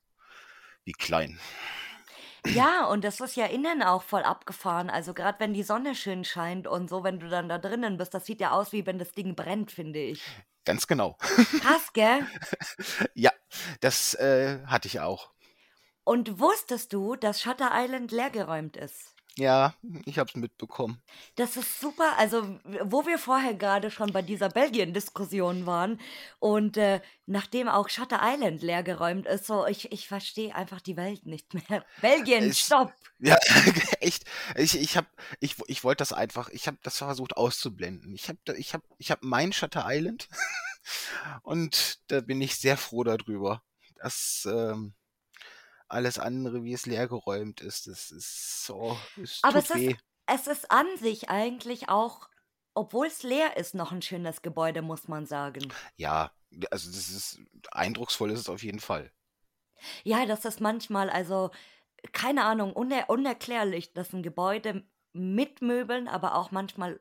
wie 0.85 0.93
klein. 0.93 1.41
Ja, 2.47 2.87
und 2.87 3.05
das 3.05 3.21
ist 3.21 3.37
ja 3.37 3.47
innen 3.47 3.83
auch 3.83 4.03
voll 4.03 4.23
abgefahren. 4.23 4.91
Also 4.91 5.15
gerade 5.15 5.39
wenn 5.41 5.55
die 5.55 5.63
Sonne 5.63 5.95
schön 5.95 6.25
scheint 6.25 6.67
und 6.67 6.89
so, 6.89 7.05
wenn 7.05 7.21
du 7.21 7.29
dann 7.29 7.49
da 7.49 7.59
drinnen 7.59 7.99
bist, 7.99 8.15
das 8.15 8.27
sieht 8.27 8.41
ja 8.41 8.51
aus, 8.51 8.73
wie 8.73 8.85
wenn 8.87 8.99
das 8.99 9.13
Ding 9.13 9.35
brennt, 9.37 9.71
finde 9.71 10.01
ich. 10.01 10.23
Ganz 10.65 10.87
genau. 10.87 11.17
Krass, 11.19 11.93
gell? 11.93 12.27
Ja, 13.15 13.31
das 13.81 14.15
äh, 14.15 14.61
hatte 14.67 14.89
ich 14.89 15.01
auch. 15.01 15.31
Und 16.05 16.41
wusstest 16.41 16.93
du, 16.93 17.17
dass 17.17 17.41
Shutter 17.41 17.71
Island 17.73 18.11
leergeräumt 18.11 18.77
ist? 18.77 19.12
Ja, 19.39 19.75
ich 20.05 20.19
habe 20.19 20.29
es 20.29 20.37
mitbekommen. 20.37 21.01
Das 21.37 21.57
ist 21.57 21.81
super. 21.81 22.19
Also, 22.19 22.59
wo 22.85 23.07
wir 23.07 23.19
vorher 23.19 23.55
gerade 23.55 23.91
schon 23.91 24.13
bei 24.13 24.21
dieser 24.21 24.51
Belgien-Diskussion 24.51 25.65
waren 25.65 25.99
und 26.39 26.77
äh, 26.77 27.01
nachdem 27.25 27.67
auch 27.69 27.89
Shutter 27.89 28.21
Island 28.23 28.61
leergeräumt 28.61 29.27
ist, 29.27 29.47
so, 29.47 29.67
ich, 29.67 29.91
ich 29.91 30.07
verstehe 30.07 30.55
einfach 30.55 30.83
die 30.83 30.99
Welt 30.99 31.25
nicht 31.25 31.55
mehr. 31.55 31.83
Belgien, 32.03 32.51
Es- 32.51 32.61
stopp! 32.61 32.93
Ja, 33.25 33.37
echt. 34.01 34.25
Ich, 34.57 34.77
ich 34.79 34.97
habe, 34.97 35.07
ich, 35.39 35.55
ich 35.69 35.85
wollte 35.85 35.99
das 36.01 36.13
einfach, 36.13 36.49
ich 36.51 36.67
habe 36.67 36.79
das 36.83 36.99
versucht 36.99 37.37
auszublenden. 37.37 38.13
Ich 38.15 38.29
habe, 38.29 38.39
ich 38.59 38.75
habe, 38.75 38.85
ich 38.99 39.11
habe 39.13 39.25
mein 39.25 39.53
Shutter 39.53 39.85
Island 39.87 40.29
und 41.43 42.01
da 42.09 42.21
bin 42.21 42.41
ich 42.41 42.57
sehr 42.57 42.77
froh 42.77 43.05
darüber. 43.05 43.63
dass 44.03 44.47
ähm, 44.51 44.93
alles 45.93 46.19
andere, 46.19 46.65
wie 46.65 46.73
es 46.73 46.87
leergeräumt 46.87 47.61
ist, 47.61 47.87
das 47.87 48.11
ist 48.11 48.65
so, 48.65 48.99
es 49.23 49.41
Aber 49.43 49.59
es 49.59 49.75
weh. 49.75 49.91
ist, 49.91 50.01
es 50.27 50.47
ist 50.47 50.71
an 50.71 50.87
sich 50.99 51.31
eigentlich 51.31 51.89
auch, 51.89 52.29
obwohl 52.75 53.07
es 53.07 53.23
leer 53.23 53.57
ist, 53.57 53.75
noch 53.75 53.93
ein 53.93 54.03
schönes 54.03 54.43
Gebäude, 54.43 54.83
muss 54.83 55.09
man 55.09 55.27
sagen. 55.27 55.73
Ja, 55.97 56.33
also 56.71 56.91
das 56.91 57.11
ist 57.11 57.41
eindrucksvoll 57.71 58.31
ist 58.31 58.41
es 58.41 58.49
auf 58.49 58.63
jeden 58.63 58.81
Fall. 58.81 59.13
Ja, 60.05 60.27
das 60.27 60.45
ist 60.45 60.61
manchmal, 60.61 61.11
also, 61.11 61.51
keine 62.13 62.45
Ahnung, 62.45 62.73
uner 62.73 63.11
unerklärlich, 63.11 63.93
dass 63.93 64.13
ein 64.13 64.23
Gebäude 64.23 64.85
mit 65.13 65.61
Möbeln, 65.61 66.09
aber 66.09 66.37
auch 66.37 66.51
manchmal 66.51 67.01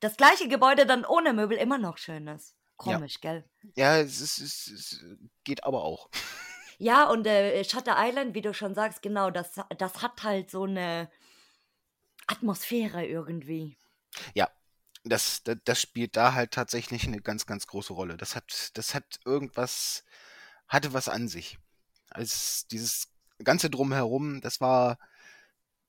das 0.00 0.16
gleiche 0.16 0.48
Gebäude 0.48 0.86
dann 0.86 1.04
ohne 1.04 1.32
Möbel 1.32 1.58
immer 1.58 1.78
noch 1.78 1.98
schön 1.98 2.26
ist. 2.26 2.56
Ja. 2.84 2.94
Komisch, 2.94 3.20
gell? 3.20 3.44
Ja, 3.76 3.98
es, 3.98 4.20
ist, 4.20 4.38
es, 4.38 4.66
es 4.66 5.04
geht 5.44 5.64
aber 5.64 5.84
auch. 5.84 6.08
Ja, 6.82 7.08
und 7.08 7.26
äh, 7.28 7.62
Shutter 7.64 7.94
Island, 7.96 8.34
wie 8.34 8.40
du 8.42 8.52
schon 8.52 8.74
sagst, 8.74 9.02
genau, 9.02 9.30
das, 9.30 9.52
das 9.78 10.02
hat 10.02 10.24
halt 10.24 10.50
so 10.50 10.64
eine 10.64 11.08
Atmosphäre 12.26 13.04
irgendwie. 13.06 13.76
Ja, 14.34 14.50
das, 15.04 15.42
das, 15.44 15.56
das 15.64 15.80
spielt 15.80 16.16
da 16.16 16.34
halt 16.34 16.52
tatsächlich 16.52 17.06
eine 17.06 17.20
ganz, 17.20 17.46
ganz 17.46 17.66
große 17.66 17.92
Rolle. 17.92 18.16
Das 18.16 18.36
hat, 18.36 18.70
das 18.74 18.94
hat 18.94 19.20
irgendwas, 19.24 20.04
hatte 20.68 20.92
was 20.92 21.08
an 21.08 21.28
sich. 21.28 21.58
Als 22.10 22.66
dieses 22.68 23.08
ganze 23.44 23.70
Drumherum, 23.70 24.40
das 24.40 24.60
war, 24.60 24.98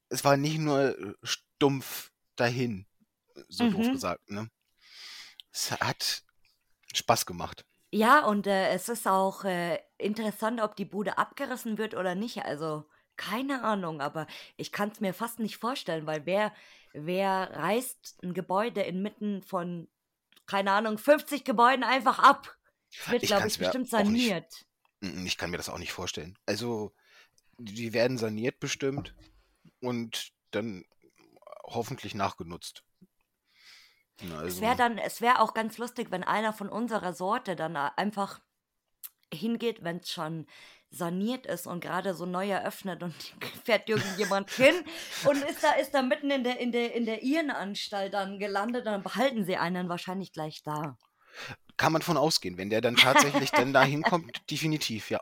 es 0.09 0.23
war 0.23 0.38
nicht 0.38 0.59
nur 0.59 0.97
äh, 0.97 1.13
stumpf 1.23 2.12
dahin, 2.35 2.88
so 3.50 3.67
doof 3.67 3.89
Mhm. 3.89 3.91
gesagt, 3.91 4.29
ne? 4.29 4.50
Es 5.51 5.71
hat 5.71 6.23
Spaß 6.93 7.25
gemacht. 7.25 7.65
Ja, 7.93 8.25
und 8.25 8.47
äh, 8.47 8.69
es 8.69 8.89
ist 8.89 9.07
auch 9.07 9.43
äh, 9.43 9.77
interessant, 10.00 10.59
ob 10.59 10.75
die 10.75 10.83
Bude 10.85 11.19
abgerissen 11.19 11.77
wird 11.77 11.93
oder 11.93 12.15
nicht. 12.15 12.43
Also, 12.43 12.89
keine 13.17 13.63
Ahnung, 13.63 14.01
aber 14.01 14.25
ich 14.57 14.71
kann 14.71 14.89
es 14.89 15.00
mir 15.00 15.13
fast 15.13 15.38
nicht 15.38 15.57
vorstellen, 15.57 16.07
weil 16.07 16.25
wer, 16.25 16.51
wer 16.93 17.51
reißt 17.53 18.23
ein 18.23 18.33
Gebäude 18.33 18.81
inmitten 18.81 19.43
von, 19.43 19.88
keine 20.47 20.71
Ahnung, 20.71 20.97
50 20.97 21.43
Gebäuden 21.45 21.83
einfach 21.83 22.17
ab? 22.17 22.57
Es 23.00 23.12
wird, 23.12 23.23
Ich 23.23 23.29
glaube 23.29 23.47
ich, 23.47 23.59
bestimmt 23.59 23.93
auch 23.93 24.03
nicht- 24.09 24.27
saniert. 24.27 24.65
Mm, 25.01 25.27
Ich 25.27 25.38
kann 25.38 25.51
mir 25.51 25.57
das 25.57 25.69
auch 25.69 25.77
nicht 25.77 25.93
vorstellen. 25.93 26.35
Also, 26.47 26.95
die 27.59 27.93
werden 27.93 28.17
saniert 28.17 28.59
bestimmt 28.59 29.13
und 29.81 30.33
dann 30.50 30.83
hoffentlich 31.65 32.15
nachgenutzt. 32.15 32.83
Na, 34.22 34.36
Es 34.36 34.43
Also, 34.43 34.62
wäre 34.62 34.75
dann, 34.75 34.98
es 34.98 35.22
wäre 35.22 35.39
auch 35.41 35.53
ganz 35.53 35.77
lustig, 35.77 36.12
wenn 36.12 36.24
einer 36.24 36.53
von 36.53 36.70
unserer 36.70 37.13
Sorte 37.13 37.55
dann 37.55 37.75
a- 37.75 37.93
einfach 37.96 38.39
hingeht, 39.34 39.84
wenn 39.84 39.98
es 39.98 40.12
schon 40.12 40.46
saniert 40.91 41.48
ist 41.48 41.65
und 41.65 41.79
gerade 41.82 42.13
so 42.13 42.25
neu 42.27 42.50
eröffnet 42.50 43.01
und 43.01 43.15
fährt 43.65 43.89
irgendjemand 43.89 44.51
hin 44.51 44.75
und 45.25 45.41
ist 45.43 45.63
da, 45.63 45.72
ist 45.74 45.91
da 45.93 46.03
mitten 46.03 46.29
in 46.29 46.43
der, 46.43 46.60
in 46.60 46.72
der, 46.72 46.93
in 46.93 47.05
der 47.05 47.24
Irrenanstalt 47.24 48.13
dann 48.13 48.38
gelandet, 48.38 48.86
dann 48.86 49.01
behalten 49.01 49.43
sie 49.43 49.58
einen 49.58 49.89
wahrscheinlich 49.89 50.32
gleich 50.34 50.62
da. 50.63 50.98
kann 51.77 51.91
man 51.93 52.03
von 52.03 52.17
ausgehen, 52.17 52.58
wenn 52.58 52.70
der 52.70 52.82
dann 52.82 52.96
tatsächlich 52.96 53.50
dann 53.51 53.74
da 53.74 53.84
hinkommt, 53.84 54.41
definitiv, 54.51 55.10
ja. 55.10 55.20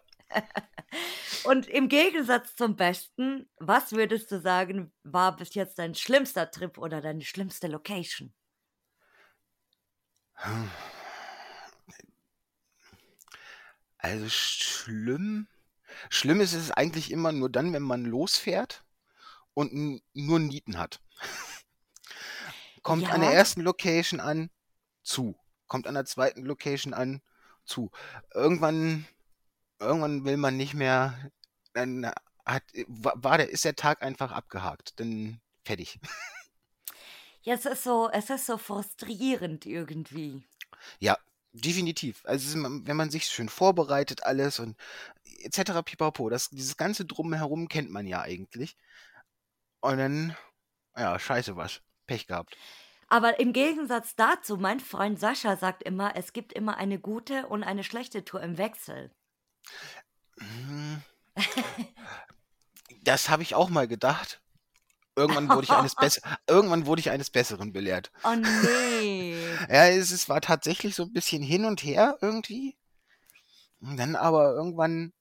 Und 1.46 1.68
im 1.68 1.88
Gegensatz 1.90 2.56
zum 2.56 2.76
Besten, 2.76 3.50
was 3.58 3.94
würdest 3.94 4.32
du 4.32 4.40
sagen, 4.40 4.92
war 5.04 5.36
bis 5.36 5.56
jetzt 5.56 5.80
dein 5.80 5.96
schlimmster 5.96 6.52
Trip 6.52 6.78
oder 6.78 7.02
deine 7.02 7.22
schlimmste 7.22 7.68
Location? 7.68 8.34
Also 13.98 14.30
schlimm. 14.30 15.48
Schlimm 16.10 16.42
ist 16.42 16.54
es 16.54 16.72
eigentlich 16.72 17.12
immer 17.12 17.32
nur 17.32 17.50
dann, 17.50 17.74
wenn 17.74 17.84
man 17.84 18.06
losfährt 18.06 18.84
und 19.54 19.72
n- 19.72 20.02
nur 20.14 20.40
Nieten 20.40 20.78
hat. 20.78 21.02
Kommt 22.84 23.12
an 23.12 23.22
der 23.22 23.32
Ja. 23.32 23.36
ersten 23.38 23.62
Location 23.62 24.20
an, 24.20 24.50
zu. 25.04 25.36
Kommt 25.68 25.86
an 25.88 25.94
der 25.94 26.06
zweiten 26.06 26.44
Location 26.46 26.94
an, 26.94 27.22
zu. 27.64 27.92
Irgendwann, 28.34 29.06
irgendwann 29.80 30.26
will 30.26 30.38
man 30.38 30.58
nicht 30.58 30.74
mehr, 30.74 31.32
dann 31.74 32.12
hat, 32.46 32.64
wa- 32.88 33.14
war 33.16 33.38
der, 33.38 33.50
ist 33.50 33.66
der 33.66 33.76
Tag 33.76 34.02
einfach 34.02 34.32
abgehakt. 34.32 35.00
Dann 35.00 35.42
fertig. 35.64 36.00
Ja, 37.44 37.56
es 37.56 37.66
ist 37.66 37.84
so, 37.84 38.10
es 38.12 38.30
ist 38.30 38.46
so 38.46 38.58
frustrierend 38.58 39.66
irgendwie. 39.66 40.44
Ja, 41.00 41.18
definitiv. 41.54 42.22
Also 42.26 42.62
wenn 42.64 42.96
man 42.98 43.10
sich 43.10 43.26
schön 43.26 43.50
vorbereitet, 43.50 44.24
alles 44.24 44.60
und 44.60 44.78
etc. 45.40 45.82
pipapo, 45.84 46.30
das, 46.30 46.50
dieses 46.50 46.78
ganze 46.78 47.06
Drumherum 47.06 47.68
kennt 47.68 47.90
man 47.90 48.06
ja 48.08 48.22
eigentlich. 48.22 48.78
Und 49.80 49.98
dann, 49.98 50.38
ja, 50.96 51.18
scheiße 51.18 51.56
was. 51.56 51.82
Pech 52.06 52.28
gehabt. 52.28 52.58
Aber 53.08 53.40
im 53.40 53.54
Gegensatz 53.54 54.16
dazu, 54.16 54.58
mein 54.58 54.80
Freund 54.80 55.20
Sascha 55.20 55.58
sagt 55.58 55.84
immer, 55.84 56.16
es 56.16 56.34
gibt 56.34 56.54
immer 56.54 56.78
eine 56.78 57.00
gute 57.00 57.48
und 57.48 57.64
eine 57.64 57.84
schlechte 57.84 58.24
Tour 58.24 58.42
im 58.42 58.58
Wechsel. 58.58 59.12
Hm. 60.40 61.02
Das 63.04 63.30
habe 63.30 63.42
ich 63.42 63.56
auch 63.56 63.70
mal 63.70 63.88
gedacht. 63.88 64.41
Irgendwann 65.16 65.50
wurde 65.50 65.64
ich 65.64 65.72
eines 65.72 65.96
Bess 65.96 66.22
irgendwann 66.48 66.86
wurde 66.86 67.02
ich 67.02 67.10
eines 67.10 67.30
Besseren 67.30 67.74
belehrt. 67.74 68.12
Oh 68.24 68.36
nee. 68.36 69.36
Ja, 69.70 69.88
es, 69.88 70.12
es 70.12 70.30
war 70.30 70.42
tatsächlich 70.42 70.96
so 70.96 71.04
ein 71.04 71.14
bisschen 71.14 71.44
hin 71.44 71.66
und 71.66 71.84
her 71.84 72.18
irgendwie. 72.22 72.78
Und 73.80 73.98
dann 73.98 74.16
aber 74.16 74.54
irgendwann, 74.54 75.14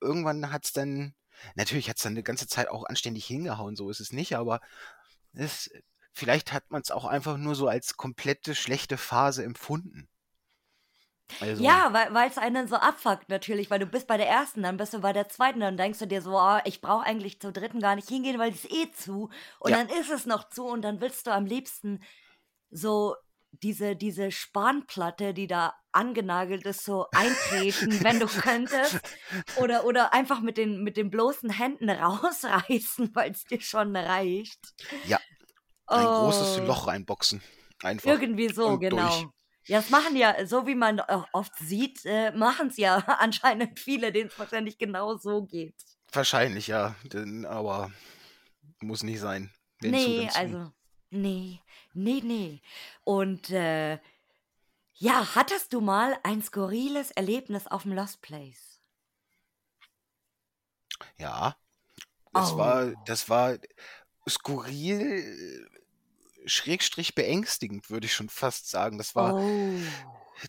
irgendwann 0.00 0.52
hat's 0.52 0.72
dann, 0.72 1.14
natürlich 1.54 1.88
hat's 1.88 2.02
dann 2.02 2.12
eine 2.12 2.22
ganze 2.22 2.46
Zeit 2.46 2.68
auch 2.68 2.84
anständig 2.84 3.26
hingehauen, 3.26 3.76
so 3.76 3.90
ist 3.90 4.00
es 4.00 4.12
nicht, 4.12 4.36
aber 4.36 4.60
es, 5.34 5.70
vielleicht 6.12 6.52
hat 6.52 6.70
man 6.70 6.82
es 6.82 6.90
auch 6.90 7.04
einfach 7.04 7.36
nur 7.38 7.54
so 7.54 7.68
als 7.68 7.96
komplette 7.96 8.54
schlechte 8.54 8.96
Phase 8.96 9.44
empfunden. 9.44 10.08
Also, 11.40 11.62
Ja, 11.62 11.92
weil 11.92 12.28
es 12.28 12.38
einen 12.38 12.68
so 12.68 12.76
abfuckt 12.76 13.28
natürlich, 13.28 13.70
weil 13.70 13.78
du 13.78 13.86
bist 13.86 14.06
bei 14.06 14.16
der 14.16 14.28
ersten, 14.28 14.62
dann 14.62 14.76
bist 14.76 14.94
du 14.94 15.00
bei 15.00 15.12
der 15.12 15.28
zweiten, 15.28 15.60
dann 15.60 15.76
denkst 15.76 15.98
du 15.98 16.06
dir 16.06 16.22
so, 16.22 16.38
oh, 16.38 16.58
ich 16.64 16.80
brauche 16.80 17.04
eigentlich 17.04 17.40
zur 17.40 17.52
dritten 17.52 17.80
gar 17.80 17.94
nicht 17.96 18.08
hingehen, 18.08 18.38
weil 18.38 18.52
es 18.52 18.64
eh 18.64 18.90
zu. 18.92 19.30
Und 19.58 19.70
Ja. 19.70 19.78
dann 19.78 19.88
ist 19.88 20.10
es 20.10 20.26
noch 20.26 20.48
zu 20.48 20.64
und 20.66 20.82
dann 20.82 21.00
willst 21.00 21.26
du 21.26 21.30
am 21.32 21.46
liebsten 21.46 22.02
so 22.70 23.16
diese, 23.50 23.96
diese 23.96 24.30
Spanplatte, 24.30 25.34
die 25.34 25.46
da 25.46 25.74
angenagelt 25.92 26.64
ist, 26.64 26.84
so 26.84 27.06
eintreten, 27.12 28.02
wenn 28.02 28.18
du 28.18 28.26
könntest. 28.26 28.98
Oder, 29.56 29.84
oder 29.84 30.14
einfach 30.14 30.40
mit 30.40 30.56
den, 30.56 30.82
mit 30.82 30.96
den 30.96 31.10
bloßen 31.10 31.50
Händen 31.50 31.90
rausreißen, 31.90 33.14
weil 33.14 33.32
es 33.32 33.44
dir 33.44 33.60
schon 33.60 33.94
reicht. 33.94 34.58
Ja. 35.06 35.18
Ein 35.86 36.06
oh. 36.06 36.20
großes 36.22 36.66
Loch 36.66 36.86
reinboxen. 36.86 37.42
Einfach. 37.82 38.08
Irgendwie 38.08 38.48
so, 38.52 38.78
genau. 38.78 39.08
Durch. 39.08 39.26
Ja, 39.66 39.78
das 39.78 39.90
machen 39.90 40.16
ja, 40.16 40.44
so 40.46 40.66
wie 40.66 40.74
man 40.74 41.00
oft 41.32 41.56
sieht, 41.58 42.04
äh, 42.04 42.32
machen 42.32 42.68
es 42.68 42.76
ja 42.76 42.96
anscheinend 43.18 43.78
viele, 43.78 44.12
denen 44.12 44.28
es 44.28 44.38
wahrscheinlich 44.38 44.78
genau 44.78 45.16
so 45.16 45.44
geht. 45.44 45.74
Wahrscheinlich, 46.12 46.66
ja. 46.66 46.94
Denn, 47.04 47.46
aber 47.46 47.90
muss 48.80 49.02
nicht 49.02 49.20
sein. 49.20 49.52
Nee, 49.80 50.28
also, 50.34 50.72
nee, 51.10 51.60
nee, 51.92 52.20
nee. 52.22 52.60
Und 53.04 53.50
äh, 53.50 53.98
ja, 54.94 55.34
hattest 55.34 55.72
du 55.72 55.80
mal 55.80 56.16
ein 56.22 56.42
skurriles 56.42 57.10
Erlebnis 57.12 57.66
auf 57.66 57.82
dem 57.82 57.92
Lost 57.92 58.22
Place? 58.22 58.80
Ja. 61.18 61.56
Das 62.32 62.52
oh. 62.52 62.58
war, 62.58 62.92
das 63.06 63.28
war 63.28 63.58
skurril, 64.28 65.68
schrägstrich 66.46 67.14
beängstigend, 67.14 67.90
würde 67.90 68.06
ich 68.06 68.14
schon 68.14 68.28
fast 68.28 68.68
sagen. 68.68 68.98
Das 68.98 69.14
war, 69.14 69.34
oh. 69.34 69.78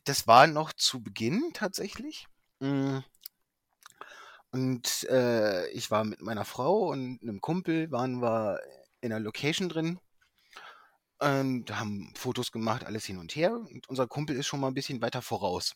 das 0.06 0.28
war 0.28 0.48
noch 0.48 0.74
zu 0.74 1.02
Beginn 1.02 1.52
tatsächlich. 1.54 2.28
Mm. 2.60 3.00
Und 4.52 5.04
äh, 5.10 5.68
ich 5.70 5.90
war 5.90 6.04
mit 6.04 6.22
meiner 6.22 6.46
Frau 6.46 6.90
und 6.92 7.22
einem 7.22 7.42
Kumpel, 7.42 7.92
waren 7.92 8.22
wir 8.22 8.60
in 9.02 9.12
einer 9.12 9.20
Location 9.20 9.68
drin 9.68 10.00
und 11.20 11.72
haben 11.72 12.14
Fotos 12.16 12.52
gemacht, 12.52 12.86
alles 12.86 13.06
hin 13.06 13.18
und 13.18 13.36
her. 13.36 13.54
Und 13.54 13.88
unser 13.90 14.08
Kumpel 14.08 14.36
ist 14.36 14.48
schon 14.48 14.60
mal 14.60 14.68
ein 14.68 14.74
bisschen 14.74 15.02
weiter 15.02 15.22
voraus. 15.22 15.76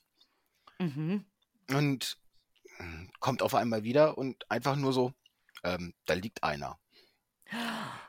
Mhm. 0.77 1.25
Und 1.69 2.17
hm, 2.77 3.09
kommt 3.19 3.41
auf 3.41 3.55
einmal 3.55 3.83
wieder 3.83 4.17
und 4.17 4.49
einfach 4.51 4.75
nur 4.75 4.93
so, 4.93 5.13
ähm, 5.63 5.93
da 6.05 6.13
liegt 6.13 6.43
einer. 6.43 6.79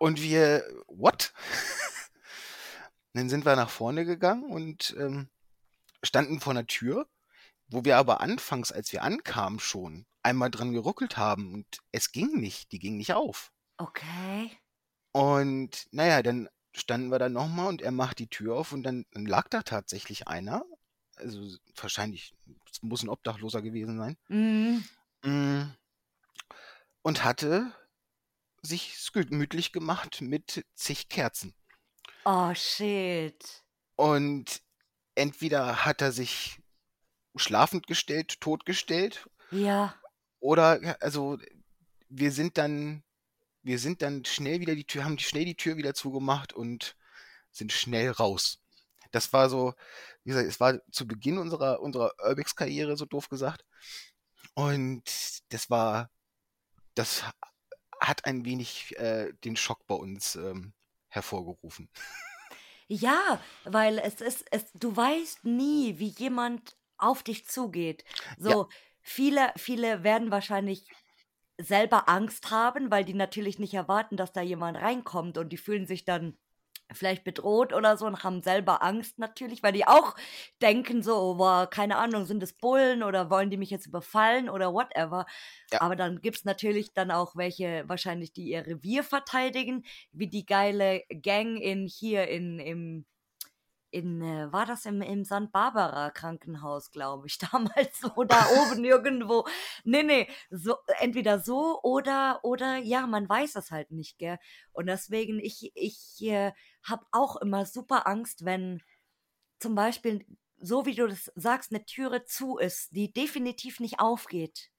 Und 0.00 0.22
wir, 0.22 0.64
what? 0.86 1.34
dann 3.12 3.28
sind 3.28 3.44
wir 3.44 3.54
nach 3.54 3.68
vorne 3.68 4.06
gegangen 4.06 4.44
und 4.44 4.96
ähm, 4.98 5.28
standen 6.02 6.40
vor 6.40 6.52
einer 6.54 6.66
Tür, 6.66 7.06
wo 7.68 7.84
wir 7.84 7.98
aber 7.98 8.22
anfangs, 8.22 8.72
als 8.72 8.90
wir 8.92 9.02
ankamen, 9.02 9.60
schon 9.60 10.06
einmal 10.22 10.50
dran 10.50 10.72
geruckelt 10.72 11.18
haben 11.18 11.52
und 11.52 11.66
es 11.92 12.12
ging 12.12 12.40
nicht, 12.40 12.72
die 12.72 12.78
ging 12.78 12.96
nicht 12.96 13.12
auf. 13.12 13.52
Okay. 13.76 14.50
Und 15.12 15.86
naja, 15.90 16.22
dann 16.22 16.48
standen 16.72 17.10
wir 17.10 17.18
da 17.18 17.28
nochmal 17.28 17.68
und 17.68 17.82
er 17.82 17.92
macht 17.92 18.20
die 18.20 18.28
Tür 18.28 18.56
auf 18.56 18.72
und 18.72 18.82
dann, 18.84 19.04
dann 19.12 19.26
lag 19.26 19.48
da 19.48 19.62
tatsächlich 19.62 20.28
einer. 20.28 20.64
Also 21.16 21.58
wahrscheinlich, 21.76 22.34
es 22.72 22.80
muss 22.80 23.02
ein 23.02 23.10
Obdachloser 23.10 23.60
gewesen 23.60 23.98
sein. 23.98 24.16
Mhm. 24.28 24.84
Mm. 25.22 25.74
Und 27.02 27.22
hatte 27.22 27.74
sich 28.62 28.96
gemütlich 29.12 29.72
gemacht 29.72 30.20
mit 30.20 30.64
zig 30.74 31.08
Kerzen. 31.08 31.54
Oh, 32.24 32.54
shit. 32.54 33.64
Und 33.96 34.62
entweder 35.14 35.84
hat 35.84 36.02
er 36.02 36.12
sich 36.12 36.60
schlafend 37.36 37.86
gestellt, 37.86 38.40
totgestellt. 38.40 39.28
Ja. 39.50 39.94
Oder, 40.40 40.96
also, 41.00 41.38
wir 42.08 42.32
sind 42.32 42.58
dann 42.58 43.02
wir 43.62 43.78
sind 43.78 44.02
dann 44.02 44.24
schnell 44.24 44.60
wieder 44.60 44.74
die 44.74 44.84
Tür, 44.86 45.04
haben 45.04 45.18
schnell 45.18 45.44
die 45.44 45.56
Tür 45.56 45.76
wieder 45.76 45.94
zugemacht 45.94 46.52
und 46.52 46.96
sind 47.50 47.72
schnell 47.72 48.10
raus. 48.10 48.58
Das 49.10 49.32
war 49.32 49.50
so, 49.50 49.74
wie 50.24 50.30
gesagt, 50.30 50.48
es 50.48 50.60
war 50.60 50.80
zu 50.92 51.06
Beginn 51.06 51.38
unserer, 51.38 51.80
unserer 51.80 52.12
Urbex-Karriere, 52.24 52.96
so 52.96 53.04
doof 53.06 53.28
gesagt. 53.28 53.64
Und 54.54 55.02
das 55.50 55.68
war, 55.68 56.10
das 56.94 57.24
hat 58.00 58.24
ein 58.24 58.44
wenig 58.44 58.96
äh, 58.98 59.32
den 59.44 59.56
Schock 59.56 59.86
bei 59.86 59.94
uns 59.94 60.36
ähm, 60.36 60.72
hervorgerufen. 61.08 61.88
Ja, 62.92 63.40
weil 63.64 63.98
es 63.98 64.20
ist, 64.20 64.44
es, 64.50 64.64
du 64.74 64.96
weißt 64.96 65.44
nie, 65.44 66.00
wie 66.00 66.08
jemand 66.08 66.76
auf 66.98 67.22
dich 67.22 67.46
zugeht. 67.46 68.04
So, 68.36 68.50
ja. 68.50 68.68
viele, 69.00 69.52
viele 69.56 70.02
werden 70.02 70.32
wahrscheinlich 70.32 70.84
selber 71.56 72.08
Angst 72.08 72.50
haben, 72.50 72.90
weil 72.90 73.04
die 73.04 73.14
natürlich 73.14 73.58
nicht 73.58 73.74
erwarten, 73.74 74.16
dass 74.16 74.32
da 74.32 74.40
jemand 74.40 74.76
reinkommt 74.78 75.38
und 75.38 75.50
die 75.50 75.56
fühlen 75.56 75.86
sich 75.86 76.04
dann 76.04 76.36
vielleicht 76.92 77.24
bedroht 77.24 77.72
oder 77.72 77.96
so 77.96 78.06
und 78.06 78.22
haben 78.24 78.42
selber 78.42 78.82
Angst 78.82 79.18
natürlich, 79.18 79.62
weil 79.62 79.72
die 79.72 79.86
auch 79.86 80.14
denken 80.62 81.02
so, 81.02 81.16
oh, 81.16 81.34
boah, 81.36 81.68
keine 81.68 81.96
Ahnung, 81.96 82.26
sind 82.26 82.42
es 82.42 82.52
Bullen 82.52 83.02
oder 83.02 83.30
wollen 83.30 83.50
die 83.50 83.56
mich 83.56 83.70
jetzt 83.70 83.86
überfallen 83.86 84.48
oder 84.48 84.72
whatever. 84.72 85.26
Ja. 85.72 85.80
Aber 85.80 85.96
dann 85.96 86.20
gibt 86.20 86.38
es 86.38 86.44
natürlich 86.44 86.92
dann 86.92 87.10
auch 87.10 87.36
welche 87.36 87.84
wahrscheinlich, 87.86 88.32
die 88.32 88.48
ihr 88.48 88.66
Revier 88.66 89.04
verteidigen, 89.04 89.84
wie 90.12 90.28
die 90.28 90.46
geile 90.46 91.02
Gang 91.22 91.60
in 91.60 91.86
hier 91.86 92.28
in, 92.28 92.58
im 92.58 93.04
in, 93.90 94.22
äh, 94.22 94.52
war 94.52 94.66
das 94.66 94.86
im, 94.86 95.02
im 95.02 95.24
St. 95.24 95.50
Barbara 95.52 96.10
Krankenhaus, 96.10 96.90
glaube 96.90 97.26
ich, 97.26 97.38
damals 97.52 98.00
so 98.00 98.24
da 98.24 98.46
oben 98.62 98.84
irgendwo. 98.84 99.46
Nee, 99.84 100.02
nee, 100.02 100.28
so, 100.50 100.76
entweder 100.98 101.38
so 101.40 101.80
oder, 101.82 102.40
oder, 102.42 102.76
ja, 102.76 103.06
man 103.06 103.28
weiß 103.28 103.56
es 103.56 103.70
halt 103.70 103.90
nicht, 103.90 104.18
gell. 104.18 104.38
Und 104.72 104.86
deswegen, 104.86 105.38
ich, 105.38 105.72
ich 105.74 106.22
äh, 106.22 106.52
habe 106.82 107.04
auch 107.12 107.36
immer 107.36 107.66
super 107.66 108.06
Angst, 108.06 108.44
wenn 108.44 108.82
zum 109.58 109.74
Beispiel, 109.74 110.24
so 110.58 110.86
wie 110.86 110.94
du 110.94 111.06
das 111.06 111.30
sagst, 111.34 111.72
eine 111.72 111.84
Türe 111.84 112.24
zu 112.24 112.58
ist, 112.58 112.94
die 112.94 113.12
definitiv 113.12 113.80
nicht 113.80 114.00
aufgeht. 114.00 114.70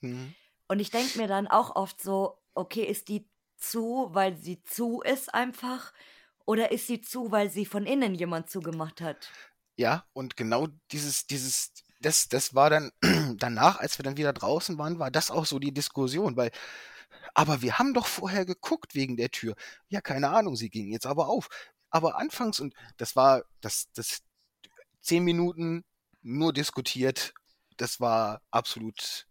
Mhm. 0.00 0.34
Und 0.68 0.80
ich 0.80 0.90
denke 0.90 1.18
mir 1.18 1.26
dann 1.26 1.48
auch 1.48 1.74
oft 1.74 2.00
so, 2.00 2.38
okay, 2.54 2.84
ist 2.84 3.08
die 3.08 3.28
zu, 3.56 4.08
weil 4.12 4.36
sie 4.36 4.62
zu 4.62 5.00
ist 5.02 5.32
einfach? 5.34 5.92
Oder 6.50 6.72
ist 6.72 6.88
sie 6.88 7.00
zu, 7.00 7.30
weil 7.30 7.48
sie 7.48 7.64
von 7.64 7.86
innen 7.86 8.12
jemand 8.12 8.50
zugemacht 8.50 9.00
hat? 9.00 9.30
Ja, 9.76 10.04
und 10.12 10.36
genau 10.36 10.66
dieses, 10.90 11.28
dieses, 11.28 11.70
das, 12.00 12.28
das 12.28 12.56
war 12.56 12.70
dann 12.70 12.90
danach, 13.38 13.78
als 13.78 14.00
wir 14.00 14.02
dann 14.02 14.16
wieder 14.16 14.32
draußen 14.32 14.76
waren, 14.76 14.98
war 14.98 15.12
das 15.12 15.30
auch 15.30 15.46
so 15.46 15.60
die 15.60 15.72
Diskussion, 15.72 16.36
weil, 16.36 16.50
aber 17.34 17.62
wir 17.62 17.78
haben 17.78 17.94
doch 17.94 18.08
vorher 18.08 18.44
geguckt 18.44 18.96
wegen 18.96 19.16
der 19.16 19.30
Tür. 19.30 19.54
Ja, 19.90 20.00
keine 20.00 20.30
Ahnung, 20.30 20.56
sie 20.56 20.70
ging 20.70 20.90
jetzt 20.90 21.06
aber 21.06 21.28
auf. 21.28 21.48
Aber 21.88 22.18
anfangs, 22.18 22.58
und 22.58 22.74
das 22.96 23.14
war, 23.14 23.44
das, 23.60 23.86
das, 23.94 24.22
zehn 25.00 25.22
Minuten 25.22 25.84
nur 26.20 26.52
diskutiert, 26.52 27.32
das 27.76 28.00
war 28.00 28.42
absolut 28.50 29.28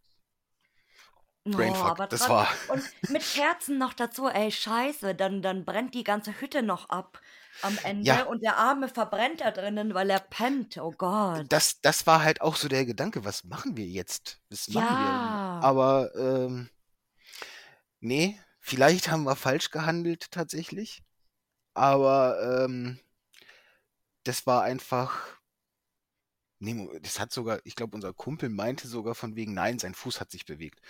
Brainfuck, 1.52 2.00
oh, 2.00 2.06
das 2.06 2.30
war. 2.30 2.48
Und 2.70 2.84
mit 3.10 3.24
Kerzen 3.24 3.78
noch 3.78 3.94
dazu, 3.94 4.28
ey, 4.28 4.52
scheiße, 4.52 5.16
dann, 5.16 5.42
dann 5.42 5.66
brennt 5.66 5.94
die 5.94 6.04
ganze 6.04 6.40
Hütte 6.40 6.64
noch 6.64 6.90
ab 6.90 7.20
am 7.62 7.78
Ende 7.84 8.08
ja. 8.08 8.24
und 8.24 8.42
der 8.42 8.58
Arme 8.58 8.88
verbrennt 8.88 9.42
da 9.42 9.52
drinnen, 9.52 9.94
weil 9.94 10.10
er 10.10 10.20
pennt. 10.20 10.78
Oh 10.78 10.92
Gott. 10.92 11.46
Das, 11.50 11.82
das 11.82 12.08
war 12.08 12.24
halt 12.24 12.42
auch 12.42 12.56
so 12.56 12.68
der 12.68 12.86
Gedanke, 12.86 13.26
was 13.26 13.44
machen 13.44 13.76
wir 13.76 13.86
jetzt? 13.86 14.40
Was 14.50 14.68
ja. 14.68 14.82
machen 14.82 14.98
wir? 14.98 15.68
Aber 15.68 16.16
ähm, 16.16 16.70
nee, 18.00 18.40
vielleicht 18.60 19.12
haben 19.12 19.24
wir 19.24 19.36
falsch 19.36 19.72
gehandelt 19.72 20.32
tatsächlich. 20.32 21.04
Aber 21.74 22.64
ähm, 22.64 23.00
das 24.24 24.46
war 24.48 24.64
einfach. 24.64 25.38
Nee, 26.62 26.90
das 27.02 27.22
hat 27.22 27.32
sogar, 27.32 27.62
ich 27.64 27.76
glaube, 27.76 27.96
unser 27.96 28.14
Kumpel 28.14 28.50
meinte 28.50 28.90
sogar 28.90 29.16
von 29.16 29.38
wegen, 29.38 29.54
nein, 29.54 29.80
sein 29.80 29.96
Fuß 29.96 30.20
hat 30.20 30.30
sich 30.30 30.46
bewegt. 30.46 30.82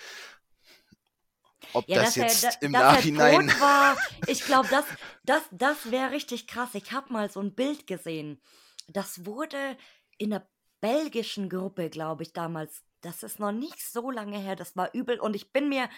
Ob 1.73 1.87
ja, 1.87 2.01
das 2.01 2.15
jetzt 2.15 2.43
er, 2.43 2.61
im 2.61 2.71
Nachhinein. 2.71 3.47
war, 3.59 3.97
ich 4.27 4.43
glaube, 4.43 4.67
das, 4.69 4.85
das, 5.23 5.43
das 5.51 5.91
wäre 5.91 6.11
richtig 6.11 6.47
krass. 6.47 6.69
Ich 6.73 6.91
habe 6.91 7.13
mal 7.13 7.29
so 7.29 7.39
ein 7.39 7.53
Bild 7.53 7.87
gesehen. 7.87 8.41
Das 8.87 9.25
wurde 9.25 9.77
in 10.17 10.33
einer 10.33 10.47
belgischen 10.81 11.49
Gruppe, 11.49 11.89
glaube 11.89 12.23
ich, 12.23 12.33
damals. 12.33 12.83
Das 13.01 13.23
ist 13.23 13.39
noch 13.39 13.51
nicht 13.51 13.81
so 13.81 14.11
lange 14.11 14.37
her. 14.37 14.55
Das 14.55 14.75
war 14.75 14.93
übel. 14.93 15.19
Und 15.19 15.35
ich 15.35 15.53
bin 15.53 15.69
mir 15.69 15.89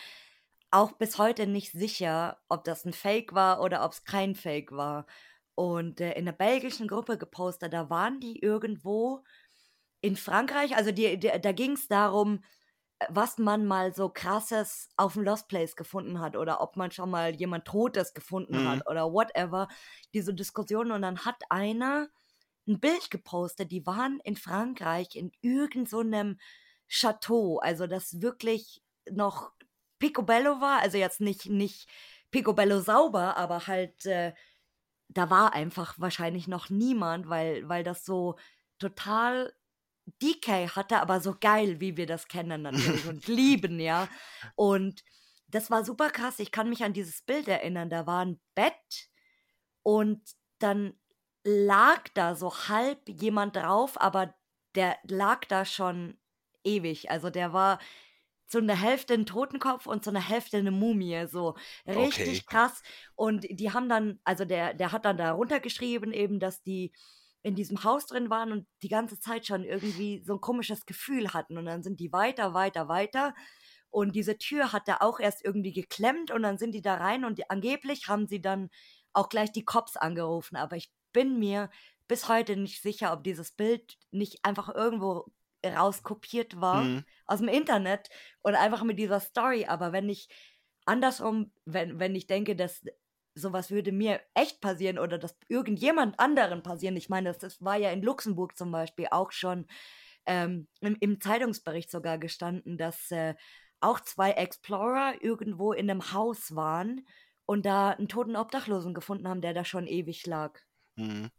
auch 0.71 0.93
bis 0.93 1.17
heute 1.17 1.47
nicht 1.47 1.71
sicher, 1.71 2.39
ob 2.47 2.63
das 2.63 2.85
ein 2.85 2.93
Fake 2.93 3.33
war 3.33 3.61
oder 3.61 3.83
ob 3.83 3.91
es 3.91 4.03
kein 4.03 4.35
Fake 4.35 4.71
war. 4.71 5.05
Und 5.55 5.99
äh, 5.99 6.11
in 6.13 6.27
einer 6.27 6.31
belgischen 6.31 6.87
Gruppe 6.87 7.17
gepostet, 7.17 7.73
da 7.73 7.89
waren 7.89 8.19
die 8.19 8.39
irgendwo 8.39 9.23
in 9.99 10.15
Frankreich. 10.15 10.75
Also 10.75 10.91
die, 10.91 11.19
die 11.19 11.31
da 11.41 11.51
ging 11.51 11.73
es 11.73 11.87
darum, 11.87 12.43
was 13.09 13.37
man 13.37 13.65
mal 13.65 13.93
so 13.93 14.09
krasses 14.09 14.89
auf 14.97 15.13
dem 15.13 15.23
Lost 15.23 15.47
Place 15.47 15.75
gefunden 15.75 16.19
hat 16.19 16.35
oder 16.35 16.61
ob 16.61 16.77
man 16.77 16.91
schon 16.91 17.09
mal 17.09 17.35
jemand 17.35 17.65
Totes 17.65 18.13
gefunden 18.13 18.63
mhm. 18.63 18.67
hat 18.69 18.87
oder 18.87 19.11
whatever. 19.11 19.67
Diese 20.13 20.33
Diskussion 20.33 20.91
und 20.91 21.01
dann 21.01 21.25
hat 21.25 21.41
einer 21.49 22.09
ein 22.67 22.79
Bild 22.79 23.09
gepostet, 23.09 23.71
die 23.71 23.85
waren 23.85 24.19
in 24.23 24.35
Frankreich 24.35 25.15
in 25.15 25.31
irgendeinem 25.41 26.33
so 26.33 26.39
Chateau, 26.87 27.59
also 27.59 27.87
das 27.87 28.21
wirklich 28.21 28.83
noch 29.09 29.51
Picobello 29.97 30.61
war, 30.61 30.81
also 30.81 30.97
jetzt 30.97 31.21
nicht, 31.21 31.47
nicht 31.47 31.87
Picobello 32.31 32.81
sauber, 32.81 33.37
aber 33.37 33.67
halt 33.67 34.05
äh, 34.05 34.33
da 35.13 35.29
war 35.29 35.53
einfach 35.53 35.95
wahrscheinlich 35.99 36.47
noch 36.47 36.69
niemand, 36.69 37.29
weil, 37.29 37.67
weil 37.67 37.83
das 37.83 38.05
so 38.05 38.35
total 38.79 39.53
DK 40.19 40.75
hatte, 40.75 40.99
aber 40.99 41.19
so 41.21 41.35
geil, 41.39 41.79
wie 41.79 41.97
wir 41.97 42.05
das 42.07 42.27
kennen 42.27 42.61
natürlich 42.63 43.05
und 43.07 43.27
lieben, 43.27 43.79
ja. 43.79 44.09
Und 44.55 45.03
das 45.47 45.69
war 45.69 45.83
super 45.85 46.09
krass. 46.09 46.39
Ich 46.39 46.51
kann 46.51 46.69
mich 46.69 46.83
an 46.83 46.93
dieses 46.93 47.21
Bild 47.21 47.47
erinnern. 47.47 47.89
Da 47.89 48.07
war 48.07 48.25
ein 48.25 48.39
Bett 48.55 49.09
und 49.83 50.21
dann 50.59 50.93
lag 51.43 52.07
da 52.13 52.35
so 52.35 52.53
halb 52.69 53.09
jemand 53.09 53.55
drauf, 53.55 53.99
aber 53.99 54.35
der 54.75 54.97
lag 55.03 55.45
da 55.45 55.65
schon 55.65 56.19
ewig. 56.63 57.09
Also 57.11 57.29
der 57.29 57.53
war 57.53 57.79
so 58.47 58.59
eine 58.59 58.75
Hälfte 58.75 59.13
ein 59.13 59.25
Totenkopf 59.25 59.87
und 59.87 60.03
so 60.03 60.11
eine 60.11 60.21
Hälfte 60.27 60.57
eine 60.57 60.71
Mumie, 60.71 61.25
so 61.27 61.55
richtig 61.87 62.45
Okay. 62.45 62.45
krass. 62.45 62.81
Und 63.15 63.45
die 63.49 63.71
haben 63.71 63.89
dann, 63.89 64.19
also 64.23 64.45
der, 64.45 64.73
der 64.73 64.91
hat 64.91 65.05
dann 65.05 65.17
da 65.17 65.31
runtergeschrieben, 65.31 66.13
eben, 66.13 66.39
dass 66.39 66.61
die 66.61 66.93
in 67.43 67.55
diesem 67.55 67.83
Haus 67.83 68.05
drin 68.05 68.29
waren 68.29 68.51
und 68.51 68.67
die 68.83 68.89
ganze 68.89 69.19
Zeit 69.19 69.45
schon 69.47 69.63
irgendwie 69.63 70.23
so 70.25 70.33
ein 70.33 70.41
komisches 70.41 70.85
Gefühl 70.85 71.33
hatten. 71.33 71.57
Und 71.57 71.65
dann 71.65 71.83
sind 71.83 71.99
die 71.99 72.11
weiter, 72.13 72.53
weiter, 72.53 72.87
weiter. 72.87 73.33
Und 73.89 74.15
diese 74.15 74.37
Tür 74.37 74.71
hat 74.73 74.87
er 74.87 75.01
auch 75.01 75.19
erst 75.19 75.43
irgendwie 75.43 75.73
geklemmt 75.73 76.31
und 76.31 76.43
dann 76.43 76.57
sind 76.57 76.73
die 76.73 76.81
da 76.81 76.95
rein 76.95 77.25
und 77.25 77.37
die, 77.37 77.49
angeblich 77.49 78.07
haben 78.07 78.27
sie 78.27 78.41
dann 78.41 78.69
auch 79.13 79.27
gleich 79.29 79.51
die 79.51 79.65
Cops 79.65 79.97
angerufen. 79.97 80.55
Aber 80.55 80.75
ich 80.77 80.91
bin 81.13 81.39
mir 81.39 81.69
bis 82.07 82.29
heute 82.29 82.55
nicht 82.55 82.81
sicher, 82.81 83.11
ob 83.13 83.23
dieses 83.23 83.51
Bild 83.51 83.97
nicht 84.11 84.45
einfach 84.45 84.69
irgendwo 84.73 85.25
rauskopiert 85.65 86.59
war 86.61 86.83
Mhm. 86.83 87.05
aus 87.25 87.39
dem 87.39 87.47
Internet 87.49 88.09
und 88.41 88.55
einfach 88.55 88.83
mit 88.83 88.97
dieser 88.99 89.19
Story. 89.19 89.65
Aber 89.65 89.91
wenn 89.93 90.09
ich 90.09 90.27
andersrum, 90.85 91.51
wenn, 91.65 91.99
wenn 91.99 92.15
ich 92.15 92.27
denke, 92.27 92.55
dass 92.55 92.81
sowas 93.35 93.71
würde 93.71 93.91
mir 93.91 94.21
echt 94.33 94.61
passieren 94.61 94.99
oder 94.99 95.17
dass 95.17 95.35
irgendjemand 95.47 96.19
anderen 96.19 96.63
passieren. 96.63 96.97
Ich 96.97 97.09
meine, 97.09 97.29
das, 97.29 97.39
das 97.39 97.61
war 97.63 97.77
ja 97.77 97.91
in 97.91 98.01
Luxemburg 98.01 98.57
zum 98.57 98.71
Beispiel 98.71 99.07
auch 99.11 99.31
schon 99.31 99.67
ähm, 100.25 100.67
im, 100.81 100.95
im 100.99 101.21
Zeitungsbericht 101.21 101.89
sogar 101.89 102.17
gestanden, 102.17 102.77
dass 102.77 103.11
äh, 103.11 103.35
auch 103.79 103.99
zwei 103.99 104.31
Explorer 104.31 105.15
irgendwo 105.21 105.73
in 105.73 105.89
einem 105.89 106.13
Haus 106.13 106.55
waren 106.55 107.07
und 107.45 107.65
da 107.65 107.91
einen 107.91 108.07
toten 108.07 108.35
Obdachlosen 108.35 108.93
gefunden 108.93 109.27
haben, 109.27 109.41
der 109.41 109.53
da 109.53 109.65
schon 109.65 109.87
ewig 109.87 110.25
lag. 110.25 110.59
Mhm. 110.95 111.31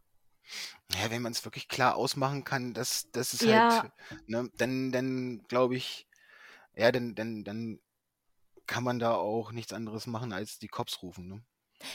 Ja, 0.94 1.11
wenn 1.11 1.22
man 1.22 1.33
es 1.33 1.44
wirklich 1.44 1.68
klar 1.68 1.96
ausmachen 1.96 2.44
kann, 2.44 2.74
dass 2.74 3.11
das 3.12 3.35
ist 3.35 3.46
Ja. 3.46 3.83
halt, 3.83 3.92
ne, 4.26 4.50
dann, 4.57 4.92
dann 4.92 5.42
glaube 5.48 5.76
ich, 5.76 6.07
ja, 6.74 6.92
dann, 6.92 7.14
dann, 7.14 7.44
dann 7.44 7.81
kann 8.66 8.85
man 8.85 8.98
da 8.98 9.14
auch 9.14 9.52
nichts 9.52 9.72
anderes 9.72 10.07
machen, 10.07 10.33
als 10.33 10.59
die 10.59 10.68
Cops 10.68 11.02
rufen, 11.02 11.28
ne? 11.28 11.42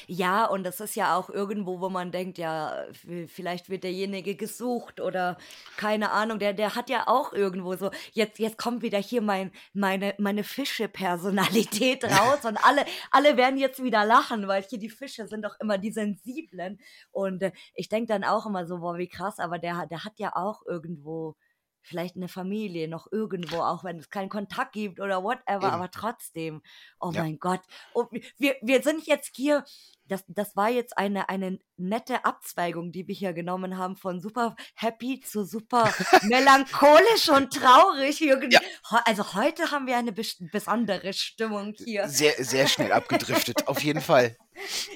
Ja, 0.08 0.46
und 0.46 0.64
das 0.64 0.80
ist 0.80 0.96
ja 0.96 1.16
auch 1.16 1.30
irgendwo, 1.30 1.80
wo 1.80 1.90
man 1.90 2.12
denkt, 2.12 2.38
ja, 2.38 2.86
vielleicht 3.28 3.70
wird 3.70 3.84
derjenige 3.84 4.36
gesucht 4.36 5.00
oder 5.00 5.38
keine 5.78 6.12
Ahnung, 6.12 6.40
der, 6.40 6.54
der 6.54 6.76
hat 6.76 6.90
ja 6.90 7.08
auch 7.08 7.34
irgendwo 7.34 7.76
so, 7.76 7.92
jetzt, 8.14 8.40
jetzt 8.40 8.58
kommt 8.58 8.82
wieder 8.82 9.00
hier 9.00 9.22
mein, 9.22 9.52
meine, 9.74 10.14
meine 10.18 10.44
Fische-Personalität 10.44 12.04
raus 12.20 12.46
und 12.46 12.58
alle, 12.64 12.86
alle 13.12 13.38
werden 13.38 13.58
jetzt 13.58 13.84
wieder 13.84 14.06
lachen, 14.06 14.48
weil 14.48 14.64
hier 14.64 14.80
die 14.80 14.90
Fische 14.90 15.28
sind 15.28 15.44
doch 15.44 15.60
immer 15.60 15.78
die 15.78 15.92
Sensiblen. 15.92 16.80
Und 17.12 17.44
äh, 17.44 17.52
ich 17.74 17.90
denke 17.90 18.08
dann 18.08 18.24
auch 18.24 18.46
immer 18.46 18.66
so, 18.66 18.80
boah, 18.80 18.98
wie 18.98 19.08
krass, 19.08 19.40
aber 19.40 19.60
der, 19.60 19.88
der 19.88 20.04
hat 20.04 20.20
ja 20.20 20.36
auch 20.36 20.66
irgendwo 20.66 21.36
vielleicht 21.82 22.16
eine 22.16 22.28
Familie 22.28 22.88
noch 22.88 23.08
irgendwo, 23.12 23.58
auch 23.62 23.84
wenn 23.84 23.98
es 23.98 24.10
keinen 24.10 24.30
Kontakt 24.30 24.74
gibt 24.74 25.00
oder 25.00 25.24
whatever, 25.24 25.68
Eben. 25.68 25.74
aber 25.74 25.92
trotzdem, 25.92 26.62
oh 27.00 27.12
Ja. 27.12 27.24
mein 27.24 27.40
Gott. 27.40 27.62
Und 27.94 28.10
wir, 28.38 28.56
wir 28.62 28.82
sind 28.84 29.06
jetzt 29.08 29.36
hier, 29.36 29.64
das, 30.06 30.24
das 30.28 30.56
war 30.56 30.70
jetzt 30.70 30.98
eine, 30.98 31.30
eine 31.30 31.60
nette 31.78 32.26
Abzweigung, 32.26 32.92
die 32.92 33.08
wir 33.08 33.16
hier 33.16 33.34
genommen 33.34 33.78
haben, 33.78 33.96
von 33.96 34.20
super 34.22 34.56
happy 34.76 35.20
zu 35.22 35.44
super 35.46 35.94
melancholisch 36.24 37.30
und 37.30 37.54
traurig. 37.54 38.20
Ja. 38.20 38.60
Also 39.06 39.34
heute 39.34 39.72
haben 39.72 39.88
wir 39.88 39.98
eine 39.98 40.12
bes 40.12 40.38
besondere 40.52 41.14
Stimmung 41.14 41.74
hier. 41.78 42.08
Sehr, 42.08 42.34
sehr 42.44 42.68
schnell 42.68 42.92
abgedriftet, 42.92 43.68
auf 43.68 43.82
jeden 43.82 44.02
Fall. 44.02 44.36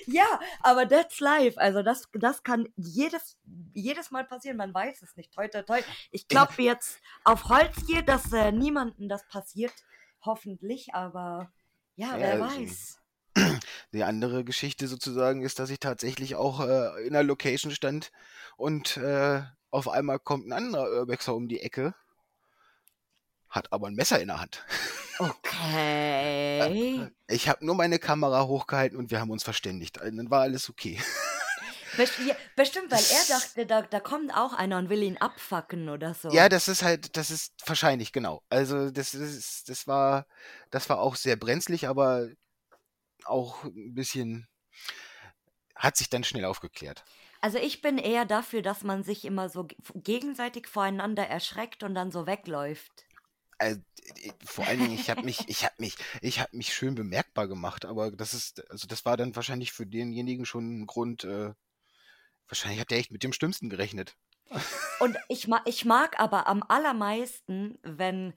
Ja, 0.05 0.39
aber 0.61 0.87
that's 0.87 1.19
life. 1.19 1.59
Also 1.59 1.83
das, 1.83 2.07
das 2.13 2.43
kann 2.43 2.67
jedes, 2.75 3.37
jedes 3.73 4.11
Mal 4.11 4.25
passieren. 4.25 4.57
Man 4.57 4.73
weiß 4.73 5.01
es 5.01 5.15
nicht. 5.15 5.33
Toi, 5.33 5.47
toi, 5.47 5.61
toi. 5.61 5.81
Ich 6.11 6.27
klopfe 6.27 6.61
jetzt 6.63 6.99
auf 7.23 7.45
Holz 7.49 7.75
hier, 7.87 8.01
dass 8.01 8.31
äh, 8.33 8.51
niemandem 8.51 9.07
das 9.09 9.27
passiert. 9.27 9.73
Hoffentlich, 10.23 10.93
aber 10.93 11.51
ja, 11.95 12.17
Ja, 12.17 12.19
wer 12.19 12.43
also- 12.43 12.59
weiß. 12.61 12.97
Die 13.93 14.03
andere 14.03 14.43
Geschichte 14.43 14.87
sozusagen 14.87 15.41
ist, 15.41 15.57
dass 15.59 15.69
ich 15.69 15.79
tatsächlich 15.79 16.35
auch 16.35 16.59
äh, 16.59 17.05
in 17.07 17.13
der 17.13 17.23
Location 17.23 17.71
stand 17.71 18.11
und 18.57 18.97
äh, 18.97 19.41
auf 19.69 19.87
einmal 19.87 20.19
kommt 20.19 20.47
ein 20.47 20.51
anderer 20.51 20.91
Urbexer 20.91 21.33
um 21.33 21.47
die 21.47 21.61
Ecke, 21.61 21.95
hat 23.51 23.71
aber 23.71 23.87
ein 23.87 23.95
Messer 23.95 24.19
in 24.19 24.27
der 24.29 24.39
Hand. 24.41 24.65
Okay. 25.19 27.11
Ich 27.27 27.47
habe 27.47 27.65
nur 27.65 27.75
meine 27.75 27.97
Kamera 27.97 28.45
hochgehalten 28.45 28.97
und 28.97 29.09
wir 29.09 29.21
haben 29.21 29.29
uns 29.31 29.43
verständigt. 29.43 30.01
Also, 30.01 30.17
Dann 30.17 30.29
war 30.29 30.41
alles 30.41 30.69
okay. 30.69 30.99
Bestimmt, 32.55 32.91
weil 32.91 33.03
er 33.03 33.25
dachte, 33.39 33.65
da, 33.65 33.81
da 33.81 33.99
kommt 33.99 34.35
auch 34.35 34.53
einer 34.53 34.77
und 34.77 34.89
will 34.89 35.01
ihn 35.01 35.17
abfacken 35.17 35.89
oder 35.89 36.13
so. 36.13 36.29
Ja, 36.29 36.49
das 36.49 36.67
ist 36.67 36.83
halt, 36.83 37.15
das 37.17 37.31
ist 37.31 37.53
wahrscheinlich 37.65 38.11
genau. 38.11 38.43
Also 38.49 38.91
das 38.91 39.13
ist, 39.13 39.69
das 39.69 39.87
war, 39.87 40.25
das 40.71 40.89
war 40.89 40.99
auch 40.99 41.15
sehr 41.15 41.35
brenzlig, 41.35 41.87
aber 41.87 42.27
auch 43.25 43.63
ein 43.63 43.93
bisschen, 43.93 44.47
hat 45.75 45.97
sich 45.97 46.09
dann 46.09 46.23
schnell 46.23 46.45
aufgeklärt. 46.45 47.03
Also 47.41 47.57
ich 47.57 47.81
bin 47.81 47.97
eher 47.97 48.25
dafür, 48.25 48.61
dass 48.61 48.83
man 48.83 49.03
sich 49.03 49.25
immer 49.25 49.49
so 49.49 49.63
ge- 49.65 49.77
gegenseitig 49.95 50.67
voreinander 50.67 51.27
erschreckt 51.27 51.83
und 51.83 51.95
dann 51.95 52.11
so 52.11 52.27
wegläuft. 52.27 52.91
Also, 53.61 53.79
äh, 54.23 54.31
vor 54.43 54.65
allen 54.65 54.79
Dingen, 54.79 54.93
ich 54.93 55.09
habe 55.09 55.21
mich, 55.21 55.47
ich 55.47 55.63
habe 55.63 55.75
mich, 55.77 55.95
ich 56.21 56.39
habe 56.39 56.57
mich 56.57 56.73
schön 56.73 56.95
bemerkbar 56.95 57.47
gemacht, 57.47 57.85
aber 57.85 58.11
das 58.11 58.33
ist, 58.33 58.67
also 58.71 58.87
das 58.87 59.05
war 59.05 59.17
dann 59.17 59.35
wahrscheinlich 59.35 59.71
für 59.71 59.85
denjenigen 59.85 60.45
schon 60.45 60.81
ein 60.81 60.87
Grund, 60.87 61.23
äh, 61.23 61.53
wahrscheinlich 62.47 62.81
hat 62.81 62.89
der 62.89 62.97
echt 62.97 63.11
mit 63.11 63.23
dem 63.23 63.33
Schlimmsten 63.33 63.69
gerechnet. 63.69 64.15
Und 64.99 65.15
ich, 65.29 65.47
ma 65.47 65.61
ich 65.65 65.85
mag 65.85 66.19
aber 66.19 66.47
am 66.47 66.63
allermeisten, 66.67 67.77
wenn 67.83 68.33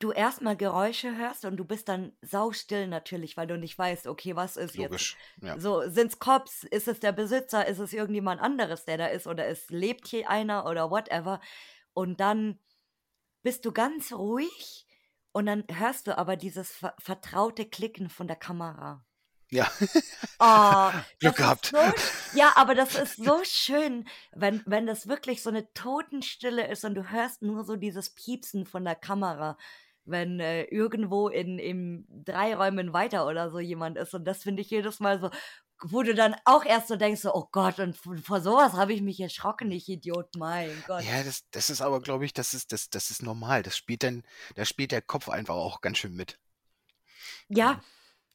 du 0.00 0.10
erstmal 0.10 0.56
Geräusche 0.56 1.16
hörst 1.16 1.44
und 1.44 1.56
du 1.56 1.64
bist 1.64 1.88
dann 1.88 2.12
saustill 2.20 2.88
natürlich, 2.88 3.36
weil 3.36 3.46
du 3.46 3.56
nicht 3.56 3.78
weißt, 3.78 4.08
okay, 4.08 4.34
was 4.34 4.56
ist 4.56 4.74
jetzt? 4.74 4.90
Logisch. 4.90 5.16
Ja. 5.40 5.58
So, 5.60 5.88
sind's 5.88 6.18
Cops? 6.18 6.64
Ist 6.64 6.88
es 6.88 6.98
der 6.98 7.12
Besitzer? 7.12 7.64
Ist 7.66 7.78
es 7.78 7.92
irgendjemand 7.92 8.40
anderes, 8.40 8.84
der 8.84 8.98
da 8.98 9.06
ist? 9.06 9.28
Oder 9.28 9.46
es 9.46 9.70
lebt 9.70 10.08
hier 10.08 10.28
einer 10.28 10.66
oder 10.66 10.90
whatever? 10.90 11.40
Und 11.94 12.18
dann 12.18 12.58
bist 13.42 13.64
du 13.64 13.72
ganz 13.72 14.12
ruhig 14.12 14.86
und 15.32 15.46
dann 15.46 15.64
hörst 15.70 16.06
du 16.06 16.16
aber 16.16 16.36
dieses 16.36 16.72
ver 16.72 16.94
vertraute 16.98 17.64
Klicken 17.66 18.08
von 18.08 18.26
der 18.26 18.36
Kamera. 18.36 19.04
Ja. 19.52 19.70
Oh, 20.38 20.90
Glück 21.20 21.36
gehabt. 21.36 21.66
So, 21.66 21.78
ja, 22.34 22.52
aber 22.56 22.74
das 22.74 22.94
ist 22.94 23.16
so 23.16 23.40
schön, 23.44 24.08
wenn, 24.34 24.62
wenn 24.64 24.86
das 24.86 25.08
wirklich 25.08 25.42
so 25.42 25.50
eine 25.50 25.70
Totenstille 25.74 26.66
ist 26.68 26.86
und 26.86 26.94
du 26.94 27.10
hörst 27.10 27.42
nur 27.42 27.62
so 27.64 27.76
dieses 27.76 28.14
Piepsen 28.14 28.64
von 28.64 28.84
der 28.84 28.94
Kamera, 28.94 29.58
wenn 30.06 30.40
äh, 30.40 30.64
irgendwo 30.64 31.28
in, 31.28 31.58
in 31.58 32.06
drei 32.08 32.56
Räumen 32.56 32.94
weiter 32.94 33.26
oder 33.26 33.50
so 33.50 33.58
jemand 33.58 33.98
ist. 33.98 34.14
Und 34.14 34.24
das 34.24 34.42
finde 34.42 34.62
ich 34.62 34.70
jedes 34.70 35.00
Mal 35.00 35.20
so, 35.20 35.30
wo 35.84 36.02
du 36.02 36.14
dann 36.14 36.36
auch 36.44 36.64
erst 36.64 36.88
so 36.88 36.96
denkst, 36.96 37.22
so, 37.22 37.34
oh 37.34 37.48
Gott, 37.50 37.78
und 37.78 37.96
vor 37.96 38.40
sowas 38.40 38.74
habe 38.74 38.92
ich 38.92 39.02
mich 39.02 39.20
erschrocken, 39.20 39.70
ich 39.70 39.88
Idiot, 39.88 40.36
mein 40.36 40.70
Gott. 40.86 41.02
Ja, 41.04 41.22
das, 41.22 41.48
das 41.50 41.70
ist 41.70 41.82
aber, 41.82 42.00
glaube 42.00 42.24
ich, 42.24 42.32
das 42.32 42.54
ist, 42.54 42.72
das, 42.72 42.90
das 42.90 43.10
ist 43.10 43.22
normal. 43.22 43.62
Das 43.62 43.76
spielt 43.76 44.02
dann, 44.02 44.22
da 44.54 44.64
spielt 44.64 44.92
der 44.92 45.02
Kopf 45.02 45.28
einfach 45.28 45.54
auch 45.54 45.80
ganz 45.80 45.98
schön 45.98 46.14
mit. 46.14 46.38
Ja, 47.48 47.80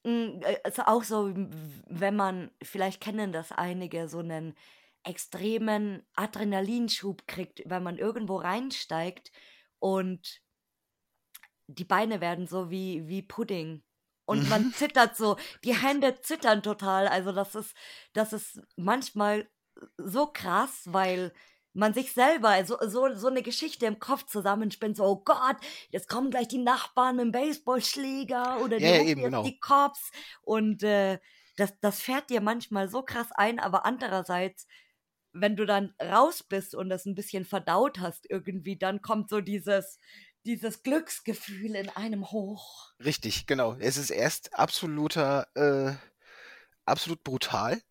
mm, 0.04 0.42
äh, 0.42 0.58
ist 0.68 0.80
auch 0.80 1.04
so, 1.04 1.34
wenn 1.34 2.16
man, 2.16 2.52
vielleicht 2.62 3.02
kennen 3.02 3.32
das 3.32 3.52
einige, 3.52 4.10
so 4.10 4.20
einen 4.20 4.56
extremen 5.04 6.06
Adrenalinschub 6.16 7.28
kriegt, 7.28 7.64
wenn 7.66 7.84
man 7.84 7.98
irgendwo 7.98 8.36
reinsteigt 8.36 9.32
und 9.80 10.42
die 11.68 11.86
Beine 11.86 12.22
werden 12.22 12.48
so 12.48 12.70
wie, 12.70 13.08
wie 13.08 13.22
Pudding. 13.22 13.84
Und 14.28 14.50
man 14.50 14.72
zittert 14.74 15.18
so, 15.18 15.38
die 15.64 15.76
Hände 15.76 16.22
zittern 16.22 16.62
total. 16.64 17.08
Also 17.08 17.32
das 17.32 17.56
ist, 17.56 17.76
das 18.14 18.34
ist 18.34 18.62
manchmal 18.76 19.50
so 19.98 20.28
krass, 20.28 20.84
weil 20.86 21.34
man 21.74 21.94
sich 21.94 22.14
selber 22.14 22.66
so, 22.66 22.78
so, 22.88 23.14
so 23.14 23.28
eine 23.28 23.44
Geschichte 23.44 23.86
im 23.86 24.00
Kopf 24.00 24.26
zusammenspinnt, 24.26 24.98
so, 24.98 25.06
oh 25.06 25.22
Gott, 25.24 25.58
jetzt 25.90 26.10
kommen 26.10 26.32
gleich 26.32 26.48
die 26.48 26.58
Nachbarn 26.58 27.16
mit 27.18 27.26
dem 27.26 27.32
Baseballschläger 27.32 28.60
oder 28.64 28.80
die 28.80 28.86
Ja, 28.86 28.96
ja, 28.96 29.14
genau. 29.14 29.44
die 29.44 29.60
Cops 29.60 30.12
und 30.42 30.84
äh, 30.84 31.20
das, 31.56 31.80
das 31.80 32.02
fährt 32.02 32.30
dir 32.32 32.42
manchmal 32.42 32.90
so 32.90 33.04
krass 33.04 33.32
ein, 33.32 33.60
aber 33.60 33.86
andererseits, 33.86 34.68
wenn 35.34 35.56
du 35.56 35.66
dann 35.66 35.94
raus 36.02 36.44
bist 36.44 36.74
und 36.74 36.90
das 36.90 37.06
ein 37.06 37.16
bisschen 37.16 37.46
verdaut 37.46 38.00
hast 38.00 38.30
irgendwie, 38.30 38.78
dann 38.78 39.02
kommt 39.02 39.30
so 39.30 39.42
dieses, 39.42 40.00
dieses 40.48 40.82
Glücksgefühl 40.82 41.76
in 41.76 41.90
einem 41.90 42.32
hoch. 42.32 42.94
Richtig, 43.04 43.46
genau. 43.46 43.76
Es 43.80 43.98
ist 43.98 44.10
erst 44.10 44.54
absoluter, 44.54 45.48
äh, 45.56 45.94
absolut 46.86 47.24
brutal 47.24 47.82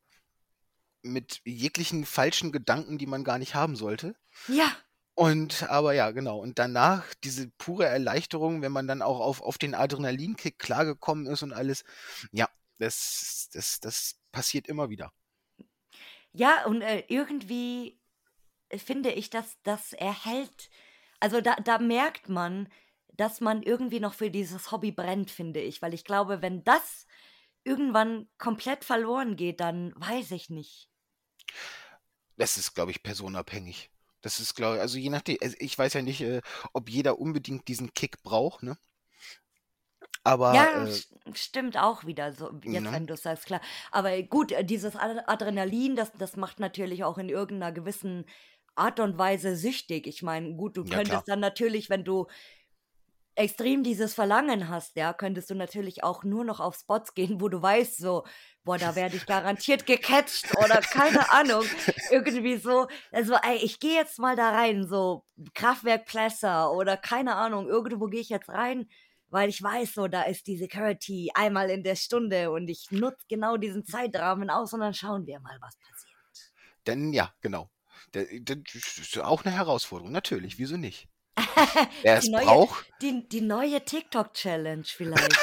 mit 1.03 1.43
jeglichen 1.45 2.05
falschen 2.05 2.51
Gedanken, 2.51 2.99
die 2.99 3.07
man 3.07 3.23
gar 3.23 3.39
nicht 3.39 3.55
haben 3.55 3.77
sollte. 3.77 4.17
Ja. 4.49 4.75
Und 5.15 5.65
aber 5.71 5.93
ja, 5.93 6.11
genau. 6.11 6.39
Und 6.39 6.59
danach 6.59 7.05
diese 7.23 7.49
pure 7.59 7.87
Erleichterung, 7.87 8.63
wenn 8.63 8.73
man 8.73 8.89
dann 8.89 9.03
auch 9.03 9.21
auf, 9.21 9.41
auf 9.43 9.59
den 9.59 9.75
Adrenalinkick 9.75 10.59
klargekommen 10.59 11.27
ist 11.27 11.43
und 11.43 11.53
alles. 11.53 11.85
Ja, 12.33 12.49
das, 12.79 13.49
das, 13.53 13.81
das 13.81 14.17
passiert 14.33 14.67
immer 14.67 14.91
wieder. 14.91 15.13
Ja, 16.33 16.65
und 16.67 16.83
äh, 16.83 17.05
irgendwie 17.09 17.99
finde 18.77 19.13
ich, 19.13 19.31
dass 19.31 19.57
das 19.63 19.93
erhält. 19.93 20.71
Also 21.21 21.41
da, 21.41 21.57
da 21.57 21.79
merkt 21.79 22.29
man, 22.29 22.69
dass 23.15 23.41
man 23.41 23.63
irgendwie 23.63 24.01
noch 24.01 24.15
für 24.15 24.31
dieses 24.31 24.71
Hobby 24.73 24.93
brennt, 24.93 25.31
finde 25.31 25.61
ich. 25.61 25.83
Weil 25.83 25.95
ich 25.95 26.05
glaube, 26.05 26.43
wenn 26.43 26.65
das 26.65 27.07
irgendwann 27.65 28.29
komplett 28.39 28.85
verloren 28.85 29.37
geht, 29.37 29.61
dann 29.61 29.93
weiß 29.97 30.31
ich 30.33 30.51
nicht. 30.51 30.91
Das 32.37 32.57
ist, 32.57 32.75
glaube 32.75 32.91
ich, 32.91 33.03
personabhängig. 33.03 33.91
Das 34.21 34.41
ist, 34.41 34.55
glaube 34.55 34.77
ich, 34.77 34.81
also 34.83 34.99
je 34.99 35.11
nachdem, 35.11 35.39
also 35.41 35.57
ich 35.59 35.79
weiß 35.79 35.95
ja 35.95 36.03
nicht, 36.03 36.21
äh, 36.21 36.41
ob 36.73 36.89
jeder 36.89 37.19
unbedingt 37.19 37.69
diesen 37.69 37.95
Kick 37.95 38.23
braucht, 38.23 38.63
ne? 38.63 38.77
Aber. 40.25 40.55
Ja, 40.55 40.87
Äh, 40.87 41.01
stimmt 41.35 41.77
auch 41.79 42.05
wieder, 42.05 42.33
so 42.33 42.51
jetzt, 42.65 42.83
ne? 42.85 42.93
wenn 42.93 43.07
du 43.07 43.17
sagst, 43.17 43.47
klar. 43.47 43.61
Aber 43.93 44.21
gut, 44.23 44.53
äh, 44.53 44.65
dieses 44.65 44.97
Adrenalin, 44.97 45.97
das, 45.97 46.13
das 46.13 46.37
macht 46.37 46.59
natürlich 46.61 47.05
auch 47.05 47.19
in 47.19 47.29
irgendeiner 47.29 47.73
gewissen 47.73 48.25
Art 48.77 49.01
und 49.01 49.19
Weise 49.19 49.57
süchtig. 49.57 50.07
Ich 50.07 50.23
meine, 50.23 50.55
gut, 50.55 50.77
du 50.77 50.85
Ja, 50.85 50.89
könntest 50.89 51.27
klar. 51.27 51.27
dann 51.29 51.41
natürlich, 51.41 51.91
wenn 51.91 52.05
du 52.05 52.27
extrem 53.35 53.83
dieses 53.83 54.15
Verlangen 54.15 54.69
hast, 54.69 54.97
ja, 54.97 55.13
könntest 55.13 55.51
du 55.51 55.55
natürlich 55.55 56.03
auch 56.03 56.25
nur 56.25 56.43
noch 56.45 56.59
auf 56.61 56.75
Spots 56.77 57.13
gehen, 57.15 57.41
wo 57.41 57.49
du 57.49 57.61
weißt, 57.61 57.99
so, 57.99 58.25
boah, 58.65 58.79
da 58.79 58.95
werde 58.95 59.17
ich 59.17 59.27
garantiert 59.27 59.85
gecatcht 59.87 60.55
oder 60.57 60.83
keine 60.83 61.29
Ahnung, 61.31 61.71
irgendwie 62.09 62.57
so. 62.57 62.87
Also, 63.13 63.35
ey, 63.43 63.57
ich 63.59 63.79
gehe 63.79 63.95
jetzt 63.95 64.19
mal 64.19 64.37
da 64.37 64.51
rein, 64.51 64.87
so 64.89 65.25
Kraftwerk 65.55 66.07
Plesser 66.07 66.73
oder 66.73 66.97
keine 66.97 67.37
Ahnung, 67.37 67.69
irgendwo 67.69 68.07
gehe 68.07 68.21
ich 68.23 68.31
jetzt 68.31 68.49
rein, 68.49 68.89
weil 69.29 69.51
ich 69.51 69.63
weiß, 69.63 69.93
so, 69.95 70.09
da 70.09 70.23
ist 70.23 70.47
die 70.47 70.57
Security 70.57 71.31
einmal 71.35 71.69
in 71.71 71.83
der 71.83 71.97
Stunde 71.97 72.51
und 72.51 72.69
ich 72.69 72.87
nutze 72.91 73.27
genau 73.29 73.59
diesen 73.59 73.85
Zeitrahmen 73.85 74.49
aus 74.51 74.73
und 74.73 74.81
dann 74.81 74.95
schauen 74.95 75.27
wir 75.27 75.41
mal, 75.41 75.59
was 75.61 75.77
passiert. 75.79 76.17
Denn 76.87 77.13
ja, 77.13 77.35
genau. 77.43 77.71
Da- 78.13 78.23
Das 78.23 78.99
ist 78.99 79.19
auch 79.19 79.45
eine 79.45 79.55
Herausforderung, 79.55 80.13
natürlich, 80.13 80.59
wieso 80.59 80.77
nicht? 80.77 81.09
Wer 82.03 82.17
es 82.17 82.25
Die 82.25 82.31
neue, 82.31 82.45
braucht, 82.47 82.87
die, 83.03 83.29
die 83.29 83.41
neue 83.43 83.85
TikTok-Challenge 83.85 84.85
vielleicht. 84.85 85.37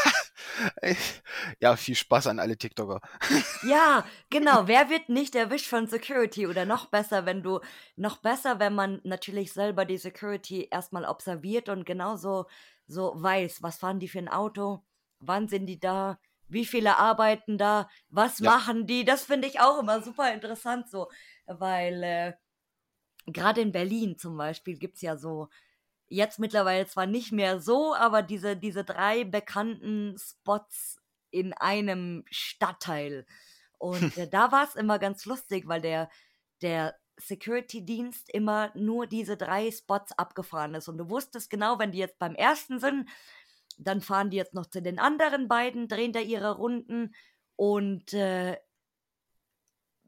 ja, 1.60 1.76
viel 1.76 1.96
Spaß 1.96 2.28
an 2.28 2.40
alle 2.40 2.58
TikToker. 2.58 3.00
Ja, 3.62 4.06
genau. 4.30 4.68
Wer 4.68 4.90
wird 4.90 5.10
nicht 5.10 5.36
erwischt 5.36 5.68
von 5.68 5.88
Security? 5.88 6.48
Oder 6.48 6.66
noch 6.66 6.88
besser, 6.88 7.26
wenn 7.26 7.44
du, 7.44 7.60
noch 7.96 8.18
besser, 8.18 8.60
wenn 8.60 8.74
man 8.76 9.00
natürlich 9.04 9.54
selber 9.54 9.86
die 9.86 9.98
Security 9.98 10.68
erstmal 10.70 11.06
observiert 11.06 11.70
und 11.70 11.86
genauso 11.86 12.46
so 12.88 13.14
weiß, 13.16 13.62
was 13.64 13.78
fahren 13.78 14.00
die 14.00 14.10
für 14.10 14.20
ein 14.20 14.28
Auto, 14.28 14.84
wann 15.20 15.48
sind 15.48 15.68
die 15.68 15.80
da, 15.80 16.20
wie 16.50 16.66
viele 16.66 16.98
arbeiten 16.98 17.58
da, 17.58 17.90
was 18.10 18.40
Ja, 18.40 18.52
machen 18.52 18.86
die? 18.86 19.06
Das 19.06 19.24
finde 19.24 19.48
ich 19.48 19.60
auch 19.62 19.80
immer 19.80 20.02
super 20.02 20.34
interessant 20.34 20.90
so, 20.90 21.10
weil 21.46 22.04
äh, 22.04 22.34
gerade 23.26 23.62
in 23.62 23.72
Berlin 23.72 24.18
zum 24.18 24.38
Beispiel 24.38 24.78
gibt 24.78 24.96
es 24.96 25.02
ja 25.02 25.18
so, 25.18 25.50
jetzt 26.08 26.40
mittlerweile 26.40 26.86
zwar 26.88 27.06
nicht 27.06 27.32
mehr 27.32 27.60
so, 27.60 27.96
aber 27.96 28.22
diese, 28.22 28.56
diese 28.56 28.84
drei 28.84 29.24
bekannten 29.24 30.16
Spots 30.18 31.02
in 31.32 31.54
einem 31.54 32.24
Stadtteil. 32.30 33.26
Und 33.78 34.18
äh, 34.18 34.30
da 34.30 34.52
war 34.52 34.66
es 34.66 34.76
immer 34.76 35.00
ganz 35.00 35.26
lustig, 35.26 35.68
weil 35.68 35.82
der, 35.82 36.10
der 36.62 36.96
Security-Dienst 37.18 38.30
immer 38.34 38.72
nur 38.76 39.08
diese 39.08 39.38
drei 39.38 39.72
Spots 39.72 40.12
abgefahren 40.18 40.76
ist. 40.76 40.88
Und 40.88 40.98
du 40.98 41.10
wusstest 41.10 41.50
genau, 41.50 41.80
wenn 41.80 41.92
die 41.92 42.00
jetzt 42.00 42.20
beim 42.20 42.36
ersten 42.36 42.80
sind, 42.80 43.10
dann 43.78 44.02
fahren 44.02 44.30
die 44.30 44.38
jetzt 44.38 44.54
noch 44.54 44.68
zu 44.68 44.82
den 44.82 45.00
anderen 45.00 45.48
beiden, 45.48 45.88
drehen 45.88 46.14
da 46.14 46.20
ihre 46.20 46.56
Runden 46.56 47.14
und 47.56 48.14
äh, 48.14 48.58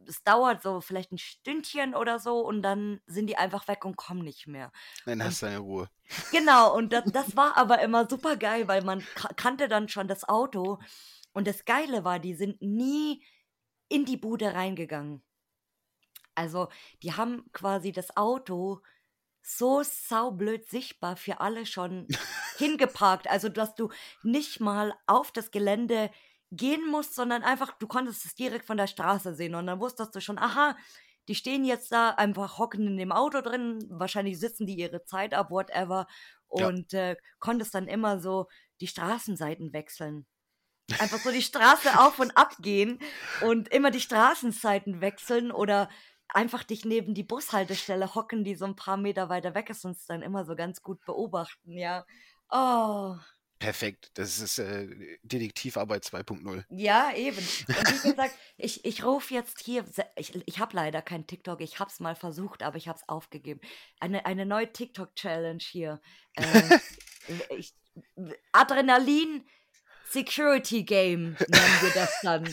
es 0.08 0.24
dauert 0.24 0.62
so 0.64 0.82
vielleicht 0.82 1.12
ein 1.12 1.18
Stündchen 1.18 1.96
oder 1.96 2.20
so 2.20 2.40
und 2.46 2.62
dann 2.62 3.02
sind 3.08 3.28
die 3.28 3.38
einfach 3.38 3.68
weg 3.68 3.86
und 3.86 3.98
kommen 3.98 4.24
nicht 4.24 4.48
mehr. 4.48 4.72
dann 5.06 5.24
hast 5.24 5.42
du 5.42 5.46
deine 5.48 5.60
Ruhe. 5.60 5.90
genau, 6.32 6.76
und 6.76 6.94
das, 6.94 7.06
das 7.12 7.36
war 7.36 7.58
aber 7.58 7.82
immer 7.82 8.08
super 8.10 8.38
geil, 8.38 8.68
weil 8.68 8.84
man 8.84 9.12
ka- 9.14 9.34
kannte 9.36 9.68
dann 9.68 9.90
schon 9.90 10.08
das 10.08 10.28
Auto. 10.28 10.80
Und 11.34 11.48
das 11.48 11.66
Geile 11.66 12.04
war, 12.06 12.20
die 12.20 12.34
sind 12.36 12.62
nie 12.62 13.24
in 13.90 14.06
die 14.06 14.18
Bude 14.18 14.54
reingegangen. 14.54 15.24
Also, 16.36 16.70
die 17.04 17.14
haben 17.14 17.50
quasi 17.54 17.92
das 17.92 18.16
Auto 18.18 18.82
so 19.42 19.84
saublöd 19.84 20.68
sichtbar 20.70 21.18
für 21.18 21.40
alle 21.40 21.66
schon 21.66 22.08
hingeparkt. 22.58 23.30
Also, 23.30 23.50
dass 23.50 23.76
du 23.76 23.90
nicht 24.24 24.60
mal 24.60 24.96
auf 25.08 25.32
das 25.32 25.52
Gelände 25.52 26.12
gehen 26.52 26.90
musst, 26.90 27.16
sondern 27.16 27.44
einfach, 27.44 27.78
du 27.78 27.88
konntest 27.88 28.26
es 28.26 28.36
direkt 28.36 28.66
von 28.66 28.78
der 28.78 28.88
Straße 28.88 29.36
sehen. 29.36 29.56
Und 29.56 29.68
dann 29.68 29.80
wusstest 29.80 30.16
du 30.16 30.22
schon, 30.22 30.38
aha, 30.38 30.76
die 31.28 31.36
stehen 31.36 31.66
jetzt 31.66 31.92
da, 31.92 32.12
einfach 32.12 32.58
hocken 32.58 32.88
in 32.88 32.98
dem 32.98 33.12
Auto 33.12 33.42
drin. 33.42 33.86
Wahrscheinlich 33.90 34.40
sitzen 34.40 34.68
die 34.68 34.76
ihre 34.76 35.04
Zeit 35.04 35.34
ab, 35.34 35.50
whatever. 35.50 36.08
Ja. 36.52 36.68
Und 36.68 36.94
äh, 36.94 37.16
konntest 37.40 37.74
dann 37.74 37.88
immer 37.88 38.20
so 38.20 38.48
die 38.80 38.88
Straßenseiten 38.88 39.74
wechseln. 39.74 40.26
Einfach 41.00 41.18
so 41.18 41.32
die 41.32 41.42
Straße 41.42 41.90
auf 42.00 42.20
und 42.20 42.38
ab 42.38 42.56
gehen 42.60 43.00
und 43.42 43.70
immer 43.70 43.92
die 43.92 44.02
Straßenseiten 44.02 45.02
wechseln 45.02 45.52
oder 45.52 45.90
einfach 46.28 46.64
dich 46.64 46.86
neben 46.86 47.14
die 47.14 47.24
Bushaltestelle 47.24 48.14
hocken, 48.14 48.44
die 48.44 48.56
so 48.56 48.66
ein 48.66 48.76
paar 48.76 48.98
Meter 48.98 49.30
weiter 49.30 49.56
weg 49.56 49.70
ist 49.70 49.86
und 49.86 49.92
es 49.92 50.06
dann 50.06 50.22
immer 50.22 50.46
so 50.46 50.56
ganz 50.56 50.82
gut 50.82 51.04
beobachten, 51.06 51.72
ja. 51.78 52.06
Oh, 52.52 53.16
Perfekt. 53.60 54.12
Das 54.16 54.40
ist 54.40 54.60
äh, 54.60 55.18
Detektivarbeit 55.24 56.04
2.0. 56.04 56.66
ja, 56.70 57.14
eben. 57.16 57.38
Und 57.38 58.04
wie 58.04 58.10
gesagt, 58.10 58.36
ich, 58.58 58.84
ich 58.84 59.04
rufe 59.04 59.34
jetzt 59.34 59.62
hier, 59.62 59.86
ich, 60.18 60.36
ich 60.46 60.60
habe 60.60 60.76
leider 60.76 61.02
kein 61.02 61.26
TikTok, 61.26 61.62
ich 61.62 61.80
habe 61.80 61.90
es 61.90 62.00
mal 62.00 62.16
versucht, 62.16 62.64
aber 62.64 62.78
ich 62.78 62.88
habe 62.88 63.00
es 63.00 63.08
aufgegeben. 63.08 63.62
Eine, 64.00 64.26
eine 64.26 64.46
neue 64.46 64.72
TikTok-Challenge 64.72 65.64
hier. 65.64 66.02
Äh, 66.36 66.80
ich, 67.58 67.74
Adrenalin 68.52 69.46
Security 70.10 70.84
Game 70.84 71.38
nennen 71.48 71.82
wir 71.82 71.92
das 71.94 72.20
dann. 72.22 72.44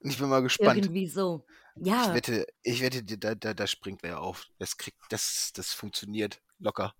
Und 0.00 0.10
ich 0.10 0.18
bin 0.18 0.28
mal 0.28 0.42
gespannt. 0.42 0.78
Irgendwie 0.78 1.06
so. 1.06 1.44
Ich 1.76 1.86
Ja, 1.86 2.14
wette, 2.14 2.46
ich 2.62 2.82
wette, 2.82 3.02
da, 3.02 3.34
da, 3.34 3.54
da 3.54 3.66
springt 3.66 4.02
wer 4.02 4.20
auf. 4.20 4.46
Das 4.58 4.76
kriegt, 4.76 4.98
das, 5.08 5.52
das 5.54 5.72
funktioniert 5.72 6.40
locker. 6.58 6.94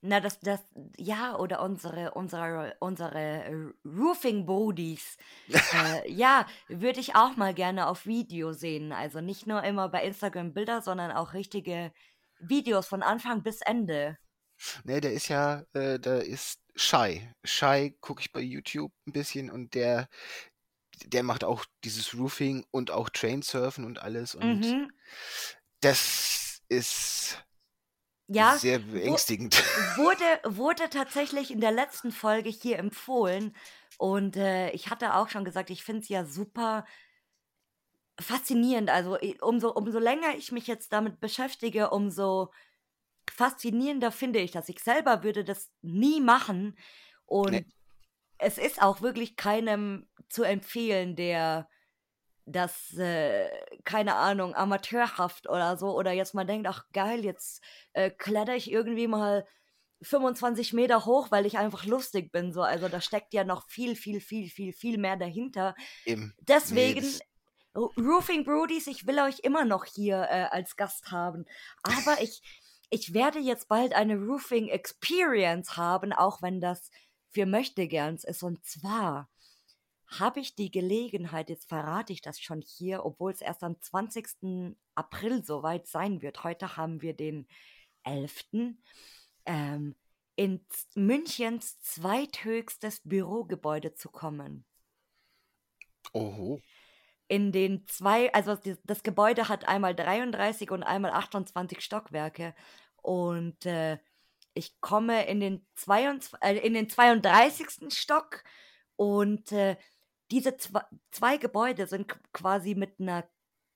Na, 0.00 0.20
das, 0.20 0.38
das, 0.40 0.60
ja, 0.98 1.36
oder 1.36 1.62
unsere, 1.62 2.12
unsere, 2.14 2.76
unsere 2.80 3.72
Roofing 3.84 4.46
Bodies. 4.46 5.16
Äh, 5.72 6.10
ja, 6.12 6.46
würde 6.68 7.00
ich 7.00 7.14
auch 7.16 7.36
mal 7.36 7.52
gerne 7.54 7.86
auf 7.88 8.06
Video 8.06 8.52
sehen. 8.52 8.92
Also 8.92 9.20
nicht 9.20 9.46
nur 9.46 9.62
immer 9.64 9.88
bei 9.88 10.04
Instagram 10.04 10.54
Bilder, 10.54 10.80
sondern 10.80 11.10
auch 11.12 11.34
richtige 11.34 11.92
Videos 12.38 12.86
von 12.86 13.02
Anfang 13.02 13.42
bis 13.42 13.60
Ende. 13.62 14.16
Ne, 14.84 15.00
der 15.00 15.12
ist 15.12 15.28
ja, 15.28 15.64
äh, 15.74 15.98
da 15.98 16.18
ist 16.18 16.60
Shy. 16.74 17.28
Shy 17.44 17.96
gucke 18.00 18.20
ich 18.22 18.32
bei 18.32 18.40
YouTube 18.40 18.92
ein 19.06 19.12
bisschen 19.12 19.50
und 19.50 19.74
der, 19.74 20.08
der 21.04 21.22
macht 21.22 21.44
auch 21.44 21.64
dieses 21.84 22.14
Roofing 22.14 22.64
und 22.70 22.90
auch 22.90 23.08
Trainsurfen 23.10 23.84
und 23.84 24.00
alles 24.00 24.34
und 24.34 24.60
Mhm. 24.60 24.90
das 25.80 26.60
ist 26.68 27.45
Ja, 28.28 28.56
sehr 28.56 28.80
beängstigend. 28.80 29.54
wurde, 29.96 30.24
wurde 30.44 30.90
tatsächlich 30.90 31.50
in 31.50 31.60
der 31.60 31.72
letzten 31.72 32.10
Folge 32.10 32.48
hier 32.50 32.78
empfohlen. 32.78 33.54
Und 33.98 34.36
äh, 34.36 34.70
ich 34.70 34.90
hatte 34.90 35.14
auch 35.14 35.28
schon 35.28 35.44
gesagt, 35.44 35.70
ich 35.70 35.84
finde 35.84 36.02
es 36.02 36.08
ja 36.08 36.24
super 36.24 36.84
faszinierend. 38.18 38.90
Also 38.90 39.18
umso, 39.40 39.70
umso 39.72 39.98
länger 39.98 40.34
ich 40.36 40.50
mich 40.52 40.66
jetzt 40.66 40.92
damit 40.92 41.20
beschäftige, 41.20 41.90
umso 41.90 42.50
faszinierender 43.30 44.10
finde 44.10 44.40
ich 44.40 44.50
das. 44.50 44.68
Ich 44.68 44.80
selber 44.80 45.22
würde 45.22 45.44
das 45.44 45.70
nie 45.82 46.20
machen. 46.20 46.76
Und 47.26 47.64
es 48.38 48.58
ist 48.58 48.82
auch 48.82 49.02
wirklich 49.02 49.36
keinem 49.36 50.08
zu 50.28 50.42
empfehlen, 50.42 51.16
der 51.16 51.68
das, 52.46 52.94
äh, 52.96 53.50
keine 53.84 54.14
Ahnung, 54.14 54.54
amateurhaft 54.54 55.48
oder 55.48 55.76
so, 55.76 55.96
oder 55.96 56.12
jetzt 56.12 56.34
mal 56.34 56.46
denkt, 56.46 56.66
ach 56.68 56.84
geil, 56.92 57.24
jetzt 57.24 57.62
äh, 57.92 58.10
kletter 58.10 58.54
ich 58.54 58.70
irgendwie 58.70 59.08
mal 59.08 59.44
25 60.02 60.72
Meter 60.72 61.04
hoch, 61.06 61.30
weil 61.30 61.46
ich 61.46 61.58
einfach 61.58 61.84
lustig 61.84 62.30
bin. 62.30 62.52
So, 62.52 62.62
also 62.62 62.88
da 62.88 63.00
steckt 63.00 63.34
ja 63.34 63.44
noch 63.44 63.66
viel, 63.68 63.96
viel, 63.96 64.20
viel, 64.20 64.48
viel, 64.48 64.72
viel 64.72 64.98
mehr 64.98 65.16
dahinter. 65.16 65.74
eben. 66.04 66.34
Nee, 66.36 66.42
Deswegen, 66.46 67.18
Ro- 67.74 67.92
Roofing 67.98 68.44
Brodies, 68.44 68.86
ich 68.86 69.06
will 69.06 69.18
euch 69.18 69.40
immer 69.40 69.64
noch 69.64 69.84
hier 69.84 70.22
äh, 70.30 70.46
als 70.50 70.76
Gast 70.76 71.10
haben. 71.10 71.46
Aber 71.82 72.16
ich, 72.22 72.42
ich 72.90 73.12
werde 73.12 73.38
jetzt 73.40 73.68
bald 73.68 73.94
eine 73.94 74.16
Roofing 74.16 74.68
Experience 74.68 75.76
haben, 75.76 76.12
auch 76.12 76.42
wenn 76.42 76.60
das 76.60 76.90
für 77.32 77.46
Möchtegerns 77.46 78.22
ist. 78.24 78.42
Und 78.42 78.64
zwar 78.64 79.28
habe 80.06 80.40
ich 80.40 80.54
die 80.54 80.70
Gelegenheit, 80.70 81.50
jetzt 81.50 81.68
verrate 81.68 82.12
ich 82.12 82.22
das 82.22 82.40
schon 82.40 82.62
hier, 82.62 83.04
obwohl 83.04 83.32
es 83.32 83.40
erst 83.40 83.62
am 83.64 83.80
20. 83.80 84.76
April 84.94 85.44
soweit 85.44 85.86
sein 85.86 86.22
wird. 86.22 86.44
Heute 86.44 86.76
haben 86.76 87.02
wir 87.02 87.14
den 87.14 87.46
11. 88.04 88.74
Ähm, 89.46 89.94
in 90.36 90.64
Münchens 90.94 91.80
zweithöchstes 91.80 93.00
Bürogebäude 93.04 93.94
zu 93.94 94.10
kommen. 94.10 94.64
Oho. 96.12 96.60
In 97.28 97.50
den 97.50 97.86
zwei, 97.88 98.32
also 98.32 98.56
das 98.84 99.02
Gebäude 99.02 99.48
hat 99.48 99.66
einmal 99.66 99.94
33 99.94 100.70
und 100.70 100.84
einmal 100.84 101.10
28 101.10 101.80
Stockwerke. 101.80 102.54
Und 103.02 103.66
äh, 103.66 103.98
ich 104.54 104.80
komme 104.80 105.26
in 105.26 105.40
den, 105.40 105.66
22, 105.74 106.40
äh, 106.42 106.58
in 106.58 106.74
den 106.74 106.88
32. 106.88 107.92
Stock 107.92 108.44
und 108.94 109.50
äh, 109.52 109.76
diese 110.30 110.56
zwei, 110.56 110.82
zwei 111.10 111.36
Gebäude 111.36 111.86
sind 111.86 112.14
quasi 112.32 112.74
mit 112.74 113.00
einer 113.00 113.28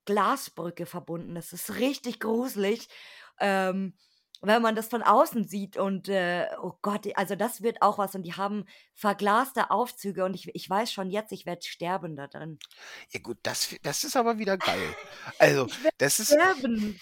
Glasbrücke 0.04 0.86
verbunden. 0.86 1.34
Das 1.34 1.52
ist 1.52 1.76
richtig 1.76 2.20
gruselig, 2.20 2.88
ähm, 3.38 3.94
wenn 4.42 4.62
man 4.62 4.74
das 4.74 4.88
von 4.88 5.02
außen 5.02 5.46
sieht. 5.46 5.76
Und 5.76 6.08
äh, 6.08 6.48
oh 6.60 6.72
Gott, 6.82 7.06
also 7.14 7.36
das 7.36 7.62
wird 7.62 7.82
auch 7.82 7.98
was. 7.98 8.14
Und 8.14 8.22
die 8.22 8.34
haben 8.34 8.64
verglaste 8.94 9.70
Aufzüge 9.70 10.24
und 10.24 10.34
ich, 10.34 10.52
ich 10.54 10.68
weiß 10.68 10.92
schon 10.92 11.10
jetzt, 11.10 11.32
ich 11.32 11.46
werde 11.46 11.66
sterben 11.66 12.16
da 12.16 12.26
drin. 12.26 12.58
Ja 13.10 13.20
gut, 13.20 13.38
das, 13.42 13.76
das 13.82 14.04
ist 14.04 14.16
aber 14.16 14.38
wieder 14.38 14.56
geil. 14.58 14.96
Also, 15.38 15.68
das 15.98 16.20
ist. 16.20 16.32
Sterben. 16.32 16.98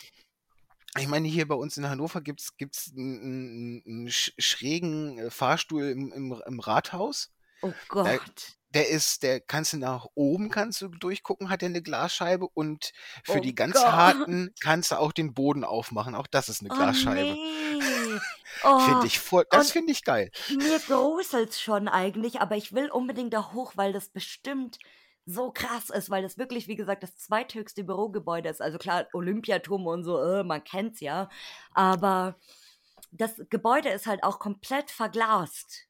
Ich 0.96 1.06
meine, 1.06 1.28
hier 1.28 1.46
bei 1.46 1.54
uns 1.54 1.76
in 1.76 1.88
Hannover 1.88 2.20
gibt 2.20 2.40
es 2.40 2.92
einen, 2.96 3.82
einen 3.86 4.10
schrägen 4.10 5.18
äh, 5.18 5.30
Fahrstuhl 5.30 5.84
im, 5.84 6.12
im, 6.12 6.42
im 6.44 6.60
Rathaus. 6.60 7.32
Oh 7.62 7.72
Gott. 7.88 8.06
Da, 8.06 8.57
der 8.74 8.88
ist, 8.88 9.22
der 9.22 9.40
kannst 9.40 9.72
du 9.72 9.78
nach 9.78 10.06
oben 10.14 10.50
kannst 10.50 10.80
du 10.82 10.88
durchgucken, 10.88 11.48
hat 11.50 11.62
er 11.62 11.68
eine 11.68 11.82
Glasscheibe 11.82 12.48
und 12.48 12.92
für 13.24 13.38
Oh 13.38 13.40
die 13.40 13.54
ganz 13.54 13.82
Gott. 13.82 13.86
harten 13.86 14.54
kannst 14.60 14.90
du 14.92 14.96
auch 14.98 15.12
den 15.12 15.34
Boden 15.34 15.64
aufmachen. 15.64 16.14
Auch 16.14 16.26
das 16.26 16.48
ist 16.48 16.60
eine 16.60 16.70
Oh 16.70 16.74
Glasscheibe. 16.76 17.34
nee. 17.34 18.18
Finde 18.76 19.00
Oh, 19.00 19.04
ich 19.06 19.20
voll, 19.20 19.44
das 19.50 19.70
finde 19.70 19.92
ich 19.92 20.04
geil. 20.04 20.30
mir 20.48 20.80
gruselt's 20.80 21.60
schon 21.60 21.88
eigentlich, 21.88 22.40
aber 22.40 22.56
ich 22.56 22.72
will 22.72 22.90
unbedingt 22.90 23.32
da 23.34 23.52
hoch, 23.52 23.72
weil 23.76 23.92
das 23.92 24.08
bestimmt 24.10 24.78
so 25.26 25.52
krass 25.52 25.90
ist, 25.90 26.10
weil 26.10 26.22
das 26.22 26.38
wirklich, 26.38 26.68
wie 26.68 26.76
gesagt, 26.76 27.02
das 27.02 27.16
zweithöchste 27.16 27.84
Bürogebäude 27.84 28.48
ist. 28.48 28.62
Also 28.62 28.78
klar, 28.78 29.06
Olympiaturm 29.12 29.86
und 29.86 30.02
so, 30.04 30.18
äh, 30.22 30.42
man 30.44 30.64
kennt's 30.64 31.00
ja. 31.00 31.28
Aber 31.72 32.36
das 33.12 33.36
Gebäude 33.50 33.90
ist 33.90 34.06
halt 34.06 34.24
auch 34.24 34.38
komplett 34.38 34.90
verglast. 34.90 35.87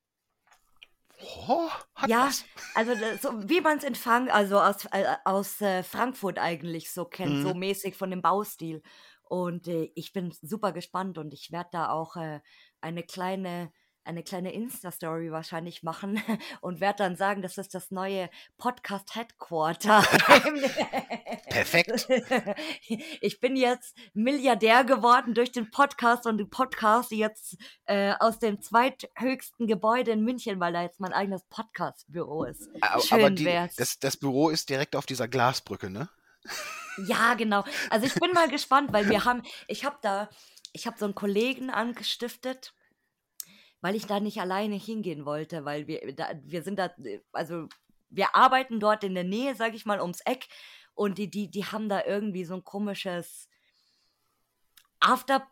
Oh, 1.21 1.71
hat 1.95 2.11
Ja, 2.11 2.19
was. 2.19 2.45
also 2.75 2.95
so 3.21 3.49
wie 3.49 3.61
man 3.61 3.79
es 3.79 3.85
in 3.85 3.95
Frank 3.95 4.33
also 4.33 4.61
aus, 4.61 4.85
äh, 4.93 5.17
aus 5.25 5.61
äh, 5.61 5.83
Frankfurt 5.83 6.39
eigentlich 6.39 6.93
so 6.93 7.05
kennt, 7.05 7.41
so 7.41 7.53
Mhm. 7.53 7.55
mäßig 7.55 7.97
von 7.97 8.11
dem 8.11 8.23
Baustil. 8.23 8.83
Und 9.25 9.67
äh, 9.69 9.91
ich 9.95 10.13
bin 10.13 10.33
super 10.41 10.73
gespannt 10.73 11.19
und 11.19 11.35
ich 11.35 11.51
werde 11.53 11.71
da 11.73 11.91
auch 11.91 12.17
äh, 12.17 12.41
eine 12.81 13.03
kleine 13.03 13.73
eine 14.09 14.23
kleine 14.23 14.53
Insta-Story 14.53 15.31
wahrscheinlich 15.31 15.83
machen 15.83 16.21
und 16.61 16.81
werde 16.81 17.05
dann 17.05 17.17
sagen, 17.17 17.43
das 17.43 17.59
ist 17.59 17.75
das 17.75 17.91
neue 17.91 18.31
Podcast-Headquarter. 18.57 20.03
Perfekt. 21.51 22.09
ich 23.21 23.41
bin 23.41 23.57
jetzt 23.57 23.97
Milliardär 24.15 24.85
geworden 24.85 25.35
durch 25.35 25.53
den 25.53 25.71
Podcast 25.71 26.27
und 26.27 26.39
den 26.39 26.49
Podcast 26.49 27.13
jetzt 27.13 27.59
äh, 27.85 28.15
aus 28.19 28.39
dem 28.39 28.63
zweithöchsten 28.63 29.67
Gebäude 29.67 30.13
in 30.13 30.25
München, 30.25 30.59
weil 30.59 30.73
da 30.73 30.83
jetzt 30.83 31.01
mein 31.01 31.13
eigenes 31.13 31.45
Podcast-Büro 31.45 32.45
ist. 32.45 32.69
Aber 32.81 33.03
Schön 33.03 33.37
die, 33.37 33.45
wär's. 33.45 33.77
das, 33.77 33.99
das 33.99 34.17
Büro 34.17 34.49
ist 34.49 34.71
direkt 34.71 34.97
auf 34.97 35.05
dieser 35.05 35.29
Glasbrücke, 35.29 35.91
ne? 35.91 36.09
Ja, 37.07 37.35
genau. 37.35 37.65
Also 37.91 38.07
ich 38.07 38.15
bin 38.15 38.33
mal 38.33 38.49
gespannt, 38.49 38.93
weil 38.93 39.09
wir 39.11 39.25
haben, 39.27 39.43
ich 39.67 39.85
habe 39.85 39.99
da, 40.01 40.31
ich 40.73 40.87
habe 40.87 40.99
so 40.99 41.05
einen 41.05 41.15
Kollegen 41.15 41.69
angestiftet, 41.71 42.73
weil 43.81 43.95
ich 43.95 44.07
da 44.07 44.21
nicht 44.21 44.41
alleine 44.41 44.77
hingehen 44.77 45.25
wollte, 45.25 45.65
weil 45.65 45.87
wir, 45.87 46.15
da, 46.15 46.33
wir 46.43 46.63
sind 46.63 46.79
da, 46.79 46.91
also 47.33 47.69
wir 48.11 48.35
arbeiten 48.35 48.81
dort 48.81 49.05
in 49.05 49.15
der 49.15 49.25
Nähe, 49.25 49.55
sag 49.55 49.75
ich 49.75 49.87
mal, 49.87 50.01
ums 50.01 50.21
Eck 50.21 50.49
und 50.95 51.19
die, 51.19 51.31
die, 51.31 51.51
die 51.51 51.65
haben 51.65 51.89
da 51.89 52.05
irgendwie 52.05 52.45
so 52.45 52.55
ein 52.55 52.65
komisches 52.65 53.49
After, 55.01 55.47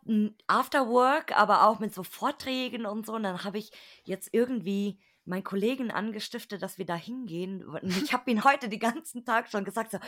After 0.47 0.89
Work, 0.89 1.37
aber 1.37 1.67
auch 1.67 1.79
mit 1.79 1.93
so 1.93 2.03
Vorträgen 2.03 2.85
und 2.85 3.05
so. 3.05 3.13
Und 3.13 3.23
dann 3.23 3.43
habe 3.45 3.57
ich 3.57 3.71
jetzt 4.03 4.29
irgendwie 4.33 4.99
meinen 5.23 5.43
Kollegen 5.43 5.89
angestiftet, 5.91 6.61
dass 6.61 6.77
wir 6.77 6.85
da 6.85 6.95
hingehen. 6.95 7.63
Und 7.65 7.83
ich 7.83 8.11
habe 8.13 8.29
ihn 8.29 8.43
heute 8.43 8.67
den 8.67 8.79
ganzen 8.79 9.23
Tag 9.23 9.49
schon 9.49 9.63
gesagt, 9.63 9.91
so, 9.91 9.99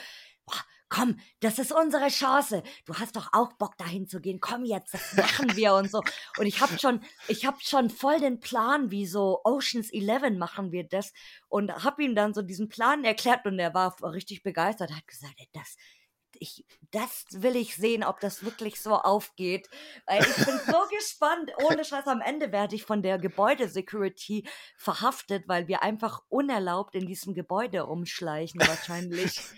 "Boah, 0.45 0.63
komm, 0.89 1.19
das 1.39 1.59
ist 1.59 1.71
unsere 1.71 2.09
Chance. 2.09 2.63
Du 2.85 2.95
hast 2.95 3.15
doch 3.15 3.29
auch 3.31 3.53
Bock 3.53 3.77
dahin 3.77 4.07
zu 4.07 4.19
gehen. 4.19 4.39
Komm 4.39 4.65
jetzt, 4.65 4.93
das 4.93 5.13
machen 5.17 5.55
wir 5.55 5.73
und 5.75 5.89
so. 5.89 6.01
Und 6.37 6.45
ich 6.45 6.61
habe 6.61 6.77
schon, 6.77 7.01
ich 7.27 7.45
habe 7.45 7.57
schon 7.61 7.89
voll 7.89 8.19
den 8.19 8.39
Plan, 8.39 8.91
wie 8.91 9.05
so 9.05 9.41
Oceans 9.43 9.91
11 9.91 10.37
machen 10.37 10.71
wir 10.71 10.83
das. 10.83 11.13
Und 11.47 11.71
habe 11.83 12.03
ihm 12.03 12.15
dann 12.15 12.33
so 12.33 12.41
diesen 12.41 12.69
Plan 12.69 13.03
erklärt 13.03 13.45
und 13.45 13.59
er 13.59 13.73
war 13.73 13.95
richtig 14.13 14.43
begeistert. 14.43 14.91
Hat 14.91 15.07
gesagt, 15.07 15.35
ey, 15.37 15.47
das, 15.53 15.77
ich, 16.39 16.65
das 16.91 17.25
will 17.31 17.55
ich 17.55 17.75
sehen, 17.75 18.03
ob 18.03 18.19
das 18.19 18.43
wirklich 18.43 18.81
so 18.81 18.95
aufgeht. 18.95 19.69
Weil 20.05 20.21
ich 20.21 20.35
bin 20.45 20.59
so 20.65 20.77
gespannt. 20.97 21.51
Ohne 21.63 21.83
Scheiß, 21.85 22.07
am 22.07 22.21
Ende 22.21 22.51
werde 22.51 22.75
ich 22.75 22.83
von 22.83 23.01
der 23.01 23.17
Gebäudesecurity 23.17 24.47
verhaftet, 24.77 25.47
weil 25.47 25.67
wir 25.67 25.83
einfach 25.83 26.21
unerlaubt 26.29 26.95
in 26.95 27.05
diesem 27.05 27.33
Gebäude 27.33 27.81
rumschleichen 27.81 28.59
wahrscheinlich. 28.61 29.39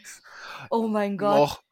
Oh 0.70 0.88
mein 0.88 1.18
Gott. 1.18 1.38
Noch, 1.38 1.64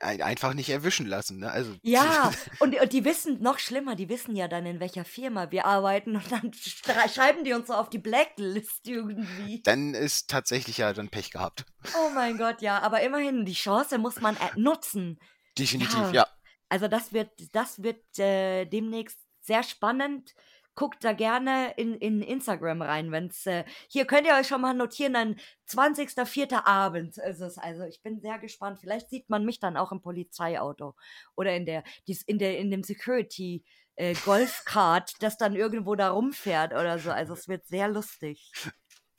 ein- 0.00 0.22
einfach 0.22 0.54
nicht 0.54 0.68
erwischen 0.70 1.06
lassen, 1.06 1.38
ne? 1.38 1.50
Also, 1.50 1.74
Ja, 1.82 2.30
und, 2.60 2.78
und 2.80 2.92
die 2.92 3.04
wissen, 3.04 3.40
noch 3.42 3.58
schlimmer, 3.58 3.94
die 3.96 4.08
wissen 4.08 4.36
ja 4.36 4.48
dann, 4.48 4.66
in 4.66 4.80
welcher 4.80 5.04
Firma 5.04 5.50
wir 5.50 5.64
arbeiten 5.64 6.16
und 6.16 6.30
dann 6.30 6.52
schreiben 6.52 7.44
die 7.44 7.52
uns 7.54 7.68
so 7.68 7.74
auf 7.74 7.90
die 7.90 7.98
Blacklist 7.98 8.86
irgendwie. 8.86 9.62
dann 9.62 9.94
ist 9.94 10.28
tatsächlich 10.30 10.78
ja 10.78 10.92
dann 10.92 11.08
Pech 11.08 11.30
gehabt. 11.30 11.64
Oh 11.96 12.10
mein 12.14 12.36
Gott, 12.38 12.60
ja, 12.62 12.80
aber 12.80 13.00
immerhin, 13.02 13.44
die 13.44 13.54
Chance 13.54 13.98
muss 13.98 14.20
man 14.20 14.36
nutzen. 14.56 15.18
Definitiv, 15.58 15.98
Ja. 15.98 16.10
ja. 16.12 16.26
Also 16.68 16.86
das 16.86 17.12
wird, 17.14 17.30
das 17.52 17.82
wird 17.82 18.18
äh, 18.18 18.66
demnächst 18.66 19.18
sehr 19.40 19.62
spannend. 19.62 20.34
Guckt 20.78 21.02
da 21.02 21.12
gerne 21.12 21.72
in, 21.76 21.94
in 21.96 22.22
Instagram 22.22 22.82
rein, 22.82 23.10
wenn's 23.10 23.44
äh, 23.46 23.64
hier 23.88 24.04
könnt 24.04 24.28
ihr 24.28 24.34
euch 24.36 24.46
schon 24.46 24.60
mal 24.60 24.74
notieren, 24.74 25.12
dann 25.12 25.34
20.04. 25.68 26.66
Abend 26.66 27.18
ist 27.18 27.40
es. 27.40 27.58
Also 27.58 27.82
ich 27.82 28.00
bin 28.00 28.20
sehr 28.20 28.38
gespannt. 28.38 28.78
Vielleicht 28.78 29.10
sieht 29.10 29.28
man 29.28 29.44
mich 29.44 29.58
dann 29.58 29.76
auch 29.76 29.90
im 29.90 30.00
Polizeiauto 30.00 30.94
oder 31.34 31.56
in 31.56 31.66
der, 31.66 31.82
dies, 32.06 32.22
in 32.22 32.38
der, 32.38 32.58
in 32.58 32.70
dem 32.70 32.84
Security 32.84 33.64
äh, 33.96 34.14
Golfkart, 34.24 35.14
das 35.20 35.36
dann 35.36 35.56
irgendwo 35.56 35.96
da 35.96 36.10
rumfährt 36.10 36.72
oder 36.72 37.00
so. 37.00 37.10
Also 37.10 37.32
es 37.32 37.48
wird 37.48 37.66
sehr 37.66 37.88
lustig. 37.88 38.52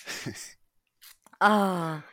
Ah, 1.41 2.03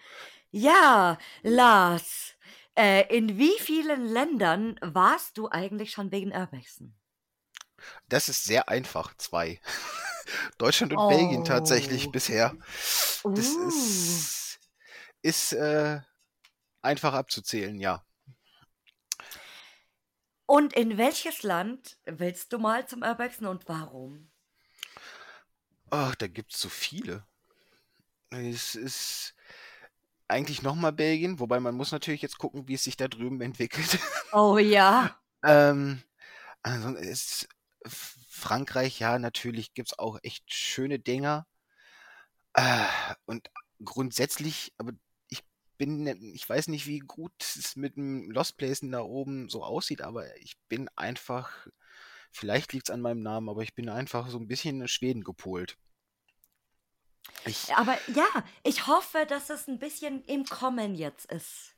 ja, 0.53 1.19
Lars. 1.43 2.37
Äh, 2.77 3.17
in 3.17 3.39
wie 3.39 3.59
vielen 3.59 4.07
Ländern 4.07 4.79
warst 4.81 5.37
du 5.37 5.49
eigentlich 5.49 5.91
schon 5.91 6.13
wegen 6.13 6.33
Urbexen? 6.33 6.96
Das 8.09 8.29
ist 8.29 8.45
sehr 8.45 8.69
einfach. 8.69 9.15
Zwei. 9.17 9.61
Deutschland 10.59 10.93
und 10.93 11.09
Belgien 11.09 11.45
tatsächlich 11.45 12.09
Oh. 12.09 12.11
bisher. 12.11 12.55
Das 13.25 13.25
Uh. 13.25 13.69
ist, 13.69 14.59
ist 15.23 15.53
äh, 15.53 16.01
einfach 16.83 17.15
abzuzählen, 17.15 17.79
ja. 17.81 18.05
Und 20.47 20.75
in 20.75 20.97
welches 20.97 21.43
Land 21.43 21.99
willst 22.05 22.53
du 22.53 22.59
mal 22.59 22.87
zum 22.87 23.03
Urbexen 23.03 23.47
und 23.47 23.69
warum? 23.69 24.31
Ach, 25.91 26.15
da 26.15 26.27
gibt 26.29 26.53
es 26.55 26.61
so 26.61 26.69
viele. 26.69 27.25
Es 28.31 28.75
ist 28.75 29.35
eigentlich 30.29 30.63
nochmal 30.63 30.93
Belgien, 30.93 31.39
wobei 31.41 31.61
man 31.61 31.75
muss 31.77 31.93
natürlich 31.93 32.23
jetzt 32.23 32.39
gucken, 32.39 32.69
wie 32.69 32.75
es 32.75 32.85
sich 32.85 32.97
da 32.97 33.09
drüben 33.09 33.41
entwickelt. 33.43 33.99
Oh 34.33 34.59
ja. 34.59 35.17
ähm, 35.45 36.03
also 36.63 36.95
ist 36.97 37.49
Frankreich, 37.89 38.99
ja, 39.01 39.19
natürlich 39.19 39.75
gibt 39.75 39.91
es 39.93 39.99
auch 39.99 40.19
echt 40.23 40.53
schöne 40.53 40.99
Dinger. 40.99 41.47
Äh, 42.55 42.87
und 43.27 43.51
grundsätzlich, 43.85 44.73
aber 44.79 44.93
ich 45.29 45.43
bin, 45.79 46.03
ne- 46.05 46.17
ich 46.35 46.49
weiß 46.49 46.69
nicht, 46.69 46.87
wie 46.87 47.01
gut 47.01 47.33
es 47.41 47.77
mit 47.77 47.97
dem 47.97 48.31
Lost 48.31 48.57
Placen 48.57 48.91
da 48.93 49.01
oben 49.03 49.49
so 49.49 49.63
aussieht, 49.65 50.03
aber 50.03 50.37
ich 50.39 50.57
bin 50.69 50.89
einfach, 50.97 51.67
vielleicht 52.33 52.73
liegt 52.73 52.89
es 52.89 52.95
an 52.95 53.03
meinem 53.03 53.23
Namen, 53.23 53.49
aber 53.49 53.63
ich 53.63 53.75
bin 53.75 53.89
einfach 53.89 54.29
so 54.31 54.39
ein 54.39 54.49
bisschen 54.49 54.81
in 54.81 54.89
Schweden 54.89 55.25
gepolt. 55.25 55.79
Ich, 57.47 57.73
Aber 57.77 57.97
ja, 58.09 58.27
ich 58.65 58.87
hoffe, 58.89 59.25
dass 59.27 59.51
es 59.51 59.69
ein 59.69 59.79
bisschen 59.79 60.23
im 60.25 60.45
Kommen 60.45 60.95
jetzt 60.95 61.27
ist. 61.27 61.75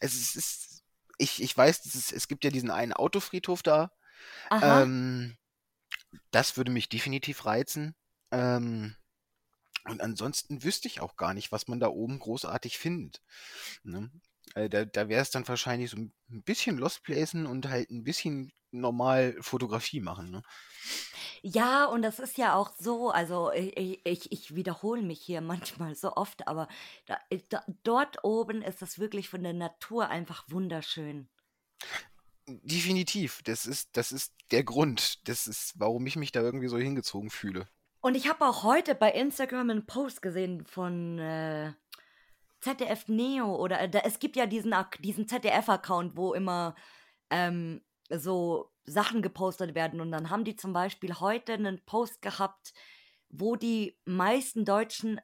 es 0.00 0.36
ist, 0.36 0.82
ich, 1.18 1.42
ich 1.42 1.56
weiß, 1.56 1.84
es, 1.86 1.94
ist, 1.94 2.12
es 2.12 2.28
gibt 2.28 2.44
ja 2.44 2.50
diesen 2.50 2.70
einen 2.70 2.92
Autofriedhof 2.92 3.62
da. 3.62 3.90
Aha. 4.50 4.86
Ähm, 4.86 5.36
das 6.30 6.56
würde 6.56 6.70
mich 6.70 6.88
definitiv 6.88 7.46
reizen. 7.46 7.94
Ähm, 8.32 8.96
Und 9.88 10.00
ansonsten 10.02 10.64
wüsste 10.64 10.88
ich 10.88 11.00
auch 11.00 11.16
gar 11.16 11.34
nicht, 11.34 11.52
was 11.52 11.68
man 11.68 11.80
da 11.80 11.88
oben 11.88 12.18
großartig 12.20 12.78
findet. 12.78 13.22
Ne? 13.84 14.10
Äh, 14.54 14.68
da 14.70 14.84
da 14.86 15.08
wäre 15.08 15.22
es 15.22 15.30
dann 15.30 15.48
wahrscheinlich 15.48 15.90
so 15.90 15.98
ein 15.98 16.12
bisschen 16.44 16.78
Lost 16.78 17.02
Placen 17.04 17.46
und 17.46 17.68
halt 17.68 17.90
ein 17.90 18.04
bisschen 18.04 18.52
normal 18.72 19.36
Fotografie 19.42 20.00
machen, 20.00 20.30
ne? 20.30 20.42
Ja, 21.42 21.86
und 21.86 22.02
das 22.02 22.18
ist 22.18 22.36
ja 22.38 22.54
auch 22.54 22.70
so, 22.78 23.10
also 23.10 23.52
ich, 23.52 24.00
ich, 24.04 24.32
ich 24.32 24.54
wiederhole 24.54 25.02
mich 25.02 25.20
hier 25.20 25.40
manchmal 25.80 25.94
so 25.94 26.14
oft, 26.14 26.46
aber 26.48 26.68
da, 27.06 27.18
da, 27.48 27.64
dort 27.84 28.24
oben 28.24 28.62
ist 28.62 28.82
das 28.82 28.98
wirklich 28.98 29.28
von 29.28 29.42
der 29.42 29.52
Natur 29.54 30.08
einfach 30.08 30.44
wunderschön. 30.48 31.28
Definitiv. 32.46 33.42
Das 33.44 33.66
ist, 33.66 33.96
das 33.96 34.12
ist 34.12 34.32
der 34.50 34.62
Grund. 34.62 35.26
Das 35.28 35.46
ist, 35.46 35.74
warum 35.76 36.06
ich 36.06 36.16
mich 36.16 36.32
da 36.32 36.40
irgendwie 36.40 36.68
so 36.68 36.78
hingezogen 36.78 37.30
fühle. 37.30 37.66
Und 38.00 38.14
ich 38.14 38.28
habe 38.28 38.46
auch 38.46 38.62
heute 38.62 38.94
bei 38.94 39.10
Instagram 39.10 39.70
einen 39.70 39.86
Post 39.86 40.22
gesehen 40.22 40.64
von 40.64 41.18
äh, 41.18 41.72
ZDF 42.60 43.08
Neo 43.08 43.56
oder 43.56 43.88
da, 43.88 44.00
es 44.00 44.20
gibt 44.20 44.36
ja 44.36 44.46
diesen, 44.46 44.74
diesen 45.00 45.26
ZDF-Account, 45.26 46.16
wo 46.16 46.32
immer 46.32 46.76
ähm, 47.30 47.82
so 48.08 48.70
Sachen 48.84 49.22
gepostet 49.22 49.74
werden. 49.74 50.00
Und 50.00 50.12
dann 50.12 50.30
haben 50.30 50.44
die 50.44 50.54
zum 50.56 50.72
Beispiel 50.72 51.18
heute 51.18 51.54
einen 51.54 51.84
Post 51.84 52.22
gehabt, 52.22 52.72
wo 53.28 53.56
die 53.56 53.98
meisten 54.04 54.64
Deutschen 54.64 55.20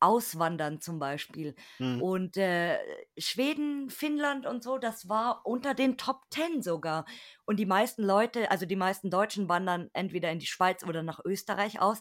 auswandern 0.00 0.80
zum 0.80 0.98
Beispiel. 0.98 1.54
Mhm. 1.78 2.02
Und 2.02 2.36
äh, 2.36 2.78
Schweden, 3.18 3.90
Finnland 3.90 4.46
und 4.46 4.62
so, 4.62 4.78
das 4.78 5.08
war 5.08 5.42
unter 5.44 5.74
den 5.74 5.96
Top 5.96 6.22
Ten 6.30 6.62
sogar. 6.62 7.04
Und 7.44 7.56
die 7.56 7.66
meisten 7.66 8.02
Leute, 8.02 8.50
also 8.50 8.66
die 8.66 8.76
meisten 8.76 9.10
Deutschen 9.10 9.48
wandern 9.48 9.90
entweder 9.92 10.30
in 10.30 10.38
die 10.38 10.46
Schweiz 10.46 10.82
oder 10.84 11.02
nach 11.02 11.20
Österreich 11.24 11.80
aus. 11.80 12.00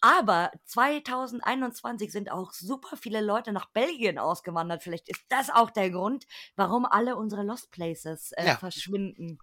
Aber 0.00 0.50
2021 0.64 2.10
sind 2.10 2.30
auch 2.30 2.52
super 2.52 2.96
viele 2.96 3.20
Leute 3.20 3.52
nach 3.52 3.66
Belgien 3.66 4.18
ausgewandert. 4.18 4.82
Vielleicht 4.82 5.08
ist 5.08 5.22
das 5.28 5.50
auch 5.50 5.70
der 5.70 5.90
Grund, 5.90 6.26
warum 6.56 6.86
alle 6.86 7.16
unsere 7.16 7.42
Lost 7.42 7.70
Places 7.70 8.32
äh, 8.32 8.46
ja. 8.46 8.56
verschwinden. 8.56 9.38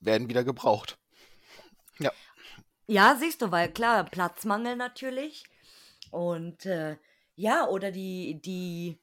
Werden 0.00 0.28
wieder 0.28 0.44
gebraucht. 0.44 0.98
Ja. 1.98 2.12
Ja, 2.86 3.16
siehst 3.18 3.40
du, 3.40 3.50
weil 3.50 3.72
klar, 3.72 4.04
Platzmangel 4.04 4.76
natürlich. 4.76 5.44
Und 6.10 6.66
äh, 6.66 6.98
ja, 7.36 7.68
oder 7.68 7.90
die, 7.90 8.40
die, 8.40 9.00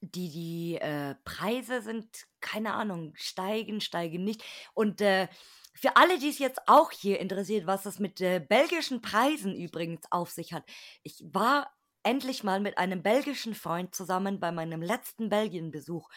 die, 0.00 0.30
die 0.30 0.78
äh, 0.80 1.14
Preise 1.24 1.82
sind, 1.82 2.26
keine 2.40 2.74
Ahnung, 2.74 3.12
steigen, 3.16 3.80
steigen 3.80 4.24
nicht. 4.24 4.42
Und 4.74 5.00
äh, 5.00 5.28
für 5.74 5.96
alle, 5.96 6.18
die 6.18 6.28
es 6.28 6.38
jetzt 6.38 6.60
auch 6.66 6.90
hier 6.90 7.20
interessiert, 7.20 7.66
was 7.66 7.84
das 7.84 7.98
mit 7.98 8.20
äh, 8.20 8.40
belgischen 8.40 9.00
Preisen 9.00 9.54
übrigens 9.54 10.02
auf 10.10 10.30
sich 10.30 10.52
hat. 10.52 10.64
Ich 11.02 11.22
war 11.32 11.72
endlich 12.02 12.42
mal 12.42 12.60
mit 12.60 12.78
einem 12.78 13.02
belgischen 13.02 13.54
Freund 13.54 13.94
zusammen 13.94 14.40
bei 14.40 14.50
meinem 14.50 14.82
letzten 14.82 15.28
Belgien-Besuch. 15.28 16.08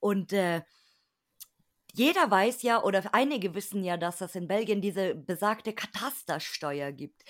Und 0.00 0.32
äh, 0.32 0.62
jeder 1.92 2.28
weiß 2.28 2.62
ja, 2.62 2.82
oder 2.82 3.14
einige 3.14 3.54
wissen 3.54 3.84
ja, 3.84 3.96
dass 3.96 4.20
es 4.20 4.34
in 4.34 4.48
Belgien 4.48 4.80
diese 4.80 5.14
besagte 5.14 5.72
Katastersteuer 5.72 6.90
gibt 6.90 7.22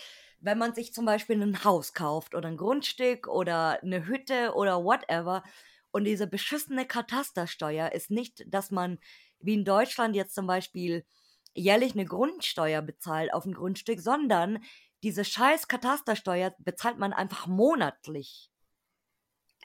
wenn 0.45 0.59
man 0.59 0.75
sich 0.75 0.93
zum 0.93 1.07
Beispiel 1.07 1.41
ein 1.43 1.65
Haus 1.65 1.95
kauft 1.95 2.35
oder 2.35 2.49
ein 2.49 2.59
Grundstück 2.59 3.29
oder 3.29 3.83
eine 3.83 4.07
Hütte 4.07 4.53
oder 4.55 4.85
whatever 4.85 5.43
und 5.91 6.05
diese 6.05 6.27
beschissene 6.27 6.87
Katastersteuer 6.87 7.93
ist 7.93 8.11
nicht, 8.11 8.45
dass 8.47 8.71
man 8.71 8.99
wie 9.39 9.55
in 9.55 9.65
Deutschland 9.65 10.15
jetzt 10.15 10.35
zum 10.35 10.47
Beispiel 10.47 11.07
jährlich 11.55 11.95
eine 11.95 12.05
Grundsteuer 12.05 12.83
bezahlt 12.83 13.33
auf 13.33 13.47
ein 13.47 13.55
Grundstück, 13.55 14.01
sondern 14.01 14.63
diese 15.03 15.25
scheiß 15.25 15.69
Katastersteuer 15.69 16.55
bezahlt 16.59 16.99
man 16.99 17.13
einfach 17.13 17.47
monatlich. 17.47 18.51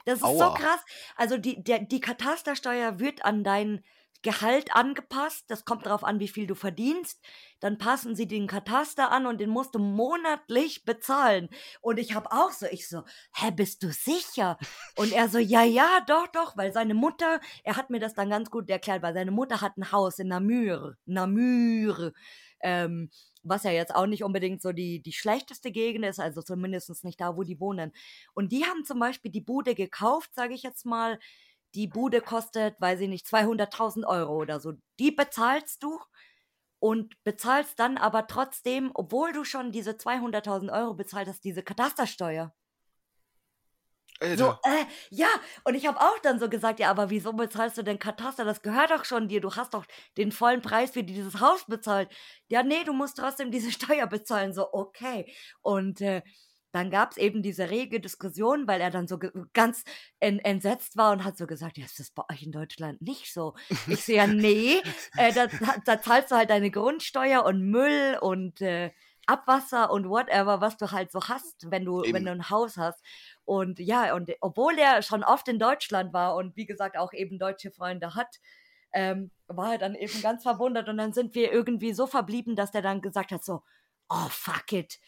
Das 0.06 0.18
ist 0.18 0.24
Aua. 0.24 0.48
so 0.48 0.54
krass. 0.54 0.80
Also 1.16 1.36
die, 1.36 1.62
der, 1.62 1.80
die 1.80 2.00
Katastersteuer 2.00 3.00
wird 3.00 3.24
an 3.24 3.44
dein 3.44 3.84
Gehalt 4.22 4.74
angepasst. 4.74 5.44
Das 5.48 5.64
kommt 5.64 5.86
darauf 5.86 6.04
an, 6.04 6.20
wie 6.20 6.28
viel 6.28 6.46
du 6.46 6.54
verdienst. 6.54 7.20
Dann 7.60 7.78
passen 7.78 8.14
sie 8.14 8.26
den 8.26 8.46
Kataster 8.46 9.10
an 9.10 9.26
und 9.26 9.40
den 9.40 9.50
musst 9.50 9.74
du 9.74 9.78
monatlich 9.78 10.84
bezahlen. 10.84 11.48
Und 11.80 11.98
ich 11.98 12.14
habe 12.14 12.30
auch 12.32 12.50
so, 12.50 12.66
ich 12.66 12.88
so, 12.88 13.02
hä, 13.34 13.50
bist 13.50 13.82
du 13.82 13.92
sicher? 13.92 14.58
Und 14.96 15.12
er 15.12 15.28
so, 15.28 15.38
ja, 15.38 15.62
ja, 15.62 16.00
doch, 16.06 16.26
doch, 16.28 16.56
weil 16.56 16.72
seine 16.72 16.94
Mutter, 16.94 17.40
er 17.64 17.76
hat 17.76 17.90
mir 17.90 18.00
das 18.00 18.14
dann 18.14 18.30
ganz 18.30 18.50
gut 18.50 18.68
erklärt, 18.68 19.02
weil 19.02 19.14
seine 19.14 19.30
Mutter 19.30 19.60
hat 19.60 19.76
ein 19.76 19.92
Haus 19.92 20.18
in 20.18 20.28
Namur. 20.28 20.96
Namur. 21.06 22.12
Ähm, 22.62 23.10
was 23.42 23.64
ja 23.64 23.70
jetzt 23.70 23.94
auch 23.94 24.06
nicht 24.06 24.24
unbedingt 24.24 24.60
so 24.60 24.72
die, 24.72 25.00
die 25.00 25.12
schlechteste 25.12 25.70
Gegend 25.70 26.04
ist, 26.04 26.20
also 26.20 26.42
zumindest 26.42 27.04
nicht 27.04 27.20
da, 27.20 27.36
wo 27.36 27.42
die 27.42 27.60
wohnen. 27.60 27.92
Und 28.34 28.52
die 28.52 28.64
haben 28.64 28.84
zum 28.84 28.98
Beispiel 28.98 29.30
die 29.30 29.40
Bude 29.40 29.74
gekauft, 29.74 30.34
sage 30.34 30.54
ich 30.54 30.62
jetzt 30.62 30.84
mal, 30.84 31.18
die 31.74 31.86
Bude 31.88 32.20
kostet, 32.20 32.80
weiß 32.80 33.00
ich 33.00 33.08
nicht, 33.08 33.26
200.000 33.26 34.06
Euro 34.06 34.36
oder 34.36 34.60
so. 34.60 34.72
Die 34.98 35.10
bezahlst 35.10 35.82
du 35.82 35.98
und 36.78 37.22
bezahlst 37.24 37.78
dann 37.78 37.98
aber 37.98 38.26
trotzdem, 38.26 38.90
obwohl 38.94 39.32
du 39.32 39.44
schon 39.44 39.72
diese 39.72 39.92
200.000 39.92 40.72
Euro 40.72 40.94
bezahlt 40.94 41.28
hast, 41.28 41.44
diese 41.44 41.62
Katastersteuer. 41.62 42.54
Alter. 44.20 44.36
So, 44.36 44.70
äh, 44.70 44.84
ja, 45.10 45.28
und 45.64 45.74
ich 45.74 45.86
habe 45.86 45.98
auch 45.98 46.18
dann 46.18 46.38
so 46.38 46.48
gesagt, 46.50 46.78
ja, 46.78 46.90
aber 46.90 47.08
wieso 47.08 47.32
bezahlst 47.32 47.78
du 47.78 47.82
denn 47.82 47.98
Kataster? 47.98 48.44
Das 48.44 48.60
gehört 48.60 48.90
doch 48.90 49.04
schon 49.04 49.28
dir. 49.28 49.40
Du 49.40 49.54
hast 49.54 49.72
doch 49.72 49.86
den 50.18 50.30
vollen 50.30 50.60
Preis 50.60 50.90
für 50.90 51.02
dieses 51.02 51.40
Haus 51.40 51.64
bezahlt. 51.66 52.10
Ja, 52.48 52.62
nee, 52.62 52.84
du 52.84 52.92
musst 52.92 53.16
trotzdem 53.16 53.50
diese 53.50 53.72
Steuer 53.72 54.06
bezahlen. 54.06 54.52
So, 54.52 54.72
okay. 54.72 55.32
Und 55.62 56.02
äh, 56.02 56.22
dann 56.72 56.90
gab 56.90 57.12
es 57.12 57.16
eben 57.16 57.42
diese 57.42 57.70
rege 57.70 58.00
Diskussion, 58.00 58.66
weil 58.66 58.80
er 58.80 58.90
dann 58.90 59.08
so 59.08 59.18
ganz 59.52 59.84
en 60.20 60.38
entsetzt 60.38 60.96
war 60.96 61.12
und 61.12 61.24
hat 61.24 61.36
so 61.36 61.46
gesagt, 61.46 61.78
ja, 61.78 61.84
ist 61.84 61.98
das 61.98 62.10
bei 62.10 62.22
euch 62.30 62.42
in 62.42 62.52
Deutschland 62.52 63.02
nicht 63.02 63.32
so? 63.32 63.54
Ich 63.86 64.04
so, 64.04 64.12
ja, 64.12 64.26
nee, 64.28 64.80
äh, 65.16 65.32
da, 65.32 65.46
da, 65.84 66.00
zahlst 66.00 66.30
du 66.30 66.36
halt 66.36 66.50
deine 66.50 66.70
Grundsteuer 66.70 67.44
und 67.44 67.62
Müll 67.62 68.18
und 68.20 68.60
äh, 68.60 68.90
Abwasser 69.26 69.90
und 69.90 70.08
whatever, 70.08 70.60
was 70.60 70.76
du 70.76 70.90
halt 70.90 71.12
so 71.12 71.20
hast, 71.22 71.70
wenn 71.70 71.84
du, 71.84 72.02
wenn 72.02 72.24
du 72.24 72.32
ein 72.32 72.50
Haus 72.50 72.76
hast. 72.76 73.04
Und 73.44 73.78
ja, 73.78 74.14
und 74.14 74.30
obwohl 74.40 74.76
er 74.78 75.02
schon 75.02 75.22
oft 75.22 75.46
in 75.48 75.58
Deutschland 75.58 76.12
war 76.12 76.34
und 76.34 76.56
wie 76.56 76.66
gesagt 76.66 76.96
auch 76.96 77.12
eben 77.12 77.38
deutsche 77.38 77.70
Freunde 77.70 78.14
hat, 78.14 78.40
ähm, 78.92 79.30
war 79.46 79.72
er 79.72 79.78
dann 79.78 79.94
eben 79.94 80.20
ganz 80.20 80.42
verwundert 80.42 80.88
und 80.88 80.96
dann 80.96 81.12
sind 81.12 81.34
wir 81.34 81.52
irgendwie 81.52 81.92
so 81.92 82.06
verblieben, 82.06 82.56
dass 82.56 82.72
der 82.72 82.82
dann 82.82 83.02
gesagt 83.02 83.30
hat 83.30 83.44
so, 83.44 83.62
oh 84.08 84.28
fuck 84.28 84.72
it, 84.72 84.98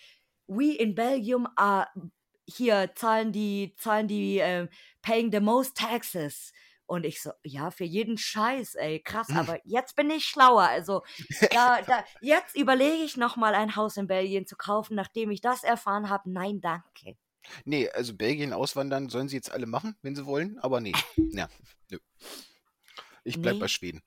we 0.56 0.76
in 0.76 0.94
Belgium 0.94 1.48
are 1.56 1.88
hier 2.46 2.90
zahlen 2.94 3.32
die, 3.32 3.74
zahlen 3.76 4.08
die 4.08 4.38
äh, 4.38 4.68
paying 5.00 5.30
the 5.32 5.40
most 5.40 5.76
taxes. 5.76 6.52
Und 6.86 7.06
ich 7.06 7.22
so, 7.22 7.30
ja, 7.42 7.70
für 7.70 7.84
jeden 7.84 8.18
Scheiß, 8.18 8.74
ey, 8.74 9.00
krass, 9.00 9.28
hm. 9.28 9.36
aber 9.38 9.60
jetzt 9.64 9.96
bin 9.96 10.10
ich 10.10 10.26
schlauer. 10.26 10.64
Also, 10.64 11.02
da, 11.50 11.80
da, 11.82 12.04
jetzt 12.20 12.56
überlege 12.56 13.04
ich 13.04 13.16
nochmal 13.16 13.54
ein 13.54 13.76
Haus 13.76 13.96
in 13.96 14.06
Belgien 14.06 14.46
zu 14.46 14.56
kaufen, 14.56 14.94
nachdem 14.94 15.30
ich 15.30 15.40
das 15.40 15.64
erfahren 15.64 16.10
habe. 16.10 16.30
Nein, 16.30 16.60
danke. 16.60 17.16
Nee, 17.64 17.88
also 17.90 18.14
Belgien 18.14 18.52
auswandern 18.52 19.08
sollen 19.08 19.28
sie 19.28 19.36
jetzt 19.36 19.52
alle 19.52 19.66
machen, 19.66 19.96
wenn 20.02 20.14
sie 20.14 20.26
wollen, 20.26 20.58
aber 20.58 20.80
nee. 20.80 20.92
ja, 21.16 21.48
nö. 21.90 21.98
Ich 23.24 23.40
bleib 23.40 23.54
nee. 23.54 23.60
bei 23.60 23.68
Schweden. 23.68 24.02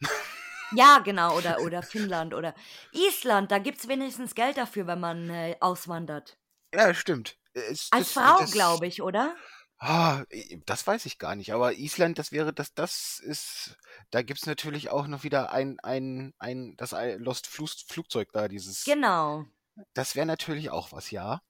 Ja, 0.76 1.00
genau, 1.00 1.38
oder, 1.38 1.60
oder 1.62 1.82
Finnland 1.84 2.34
oder 2.34 2.54
Island, 2.92 3.52
da 3.52 3.60
gibt 3.60 3.80
es 3.80 3.88
wenigstens 3.88 4.36
Geld 4.36 4.58
dafür, 4.58 4.88
wenn 4.88 5.00
man 5.00 5.30
äh, 5.30 5.56
auswandert. 5.60 6.38
Ja, 6.74 6.94
stimmt. 6.94 7.38
Es, 7.54 7.88
Als 7.92 8.14
das, 8.14 8.24
Frau, 8.24 8.46
glaube 8.46 8.88
ich, 8.88 9.02
oder? 9.02 9.36
Ah, 9.78 10.24
das 10.66 10.88
weiß 10.88 11.06
ich 11.06 11.20
gar 11.20 11.36
nicht. 11.36 11.54
Aber 11.54 11.74
Island, 11.74 12.18
das 12.18 12.32
wäre, 12.32 12.54
das, 12.54 12.74
das 12.74 13.20
ist, 13.20 13.78
da 14.10 14.22
gibt 14.22 14.40
es 14.40 14.46
natürlich 14.46 14.90
auch 14.90 15.08
noch 15.08 15.24
wieder 15.24 15.52
ein, 15.52 15.80
ein, 15.82 16.34
ein, 16.40 16.76
das 16.78 16.96
Lost 17.18 17.48
Flugzeug 17.48 18.30
da, 18.32 18.48
dieses. 18.48 18.84
Genau. 18.84 19.46
Das 19.94 20.16
wäre 20.16 20.26
natürlich 20.26 20.70
auch 20.70 20.92
was, 20.92 21.12
ja. 21.12 21.42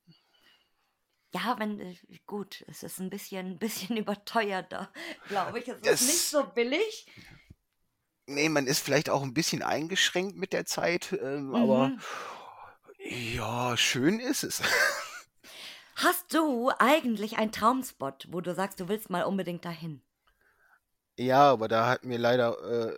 Ja, 1.33 1.59
wenn, 1.59 1.79
äh, 1.79 1.95
gut, 2.25 2.63
es 2.67 2.81
ist 2.81 2.99
ein 2.99 3.09
bisschen, 3.09 3.51
ein 3.51 3.59
bisschen 3.59 3.97
überteuert 3.97 4.71
da, 4.71 4.91
glaube 5.27 5.59
ich. 5.59 5.67
Es 5.67 5.81
das, 5.81 6.01
ist 6.01 6.07
nicht 6.07 6.27
so 6.27 6.43
billig. 6.45 7.05
Nee, 8.27 8.49
man 8.49 8.67
ist 8.67 8.79
vielleicht 8.79 9.09
auch 9.09 9.21
ein 9.21 9.33
bisschen 9.33 9.61
eingeschränkt 9.61 10.35
mit 10.35 10.51
der 10.51 10.65
Zeit, 10.65 11.17
ähm, 11.21 11.49
mhm. 11.49 11.55
aber 11.55 11.91
ja, 13.07 13.77
schön 13.77 14.19
ist 14.19 14.43
es. 14.43 14.61
Hast 15.95 16.33
du 16.33 16.71
eigentlich 16.79 17.37
einen 17.37 17.51
Traumspot, 17.51 18.27
wo 18.31 18.41
du 18.41 18.53
sagst, 18.53 18.79
du 18.79 18.87
willst 18.89 19.09
mal 19.09 19.23
unbedingt 19.23 19.63
dahin? 19.63 20.01
Ja, 21.17 21.51
aber 21.51 21.67
da 21.67 21.87
hat 21.87 22.03
mir 22.03 22.17
leider 22.17 22.57
äh, 22.89 22.93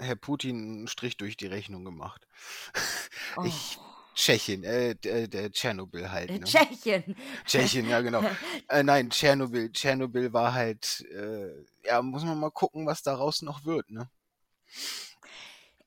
Herr 0.00 0.16
Putin 0.16 0.56
einen 0.56 0.88
Strich 0.88 1.16
durch 1.16 1.36
die 1.36 1.46
Rechnung 1.46 1.84
gemacht. 1.84 2.26
Oh. 3.36 3.44
Ich 3.44 3.78
Tschechien, 4.18 4.64
äh, 4.64 4.96
der, 4.96 5.28
der 5.28 5.52
Tschernobyl 5.52 6.10
halt. 6.10 6.30
Ne? 6.30 6.40
Tschechien. 6.42 7.14
Tschechien, 7.44 7.88
ja 7.88 8.00
genau. 8.00 8.24
äh, 8.68 8.82
nein, 8.82 9.10
Tschernobyl. 9.10 9.70
Tschernobyl 9.70 10.32
war 10.32 10.54
halt, 10.54 11.04
äh, 11.12 11.64
ja, 11.84 12.02
muss 12.02 12.24
man 12.24 12.40
mal 12.40 12.50
gucken, 12.50 12.84
was 12.84 13.02
daraus 13.02 13.42
noch 13.42 13.64
wird, 13.64 13.90
ne? 13.90 14.10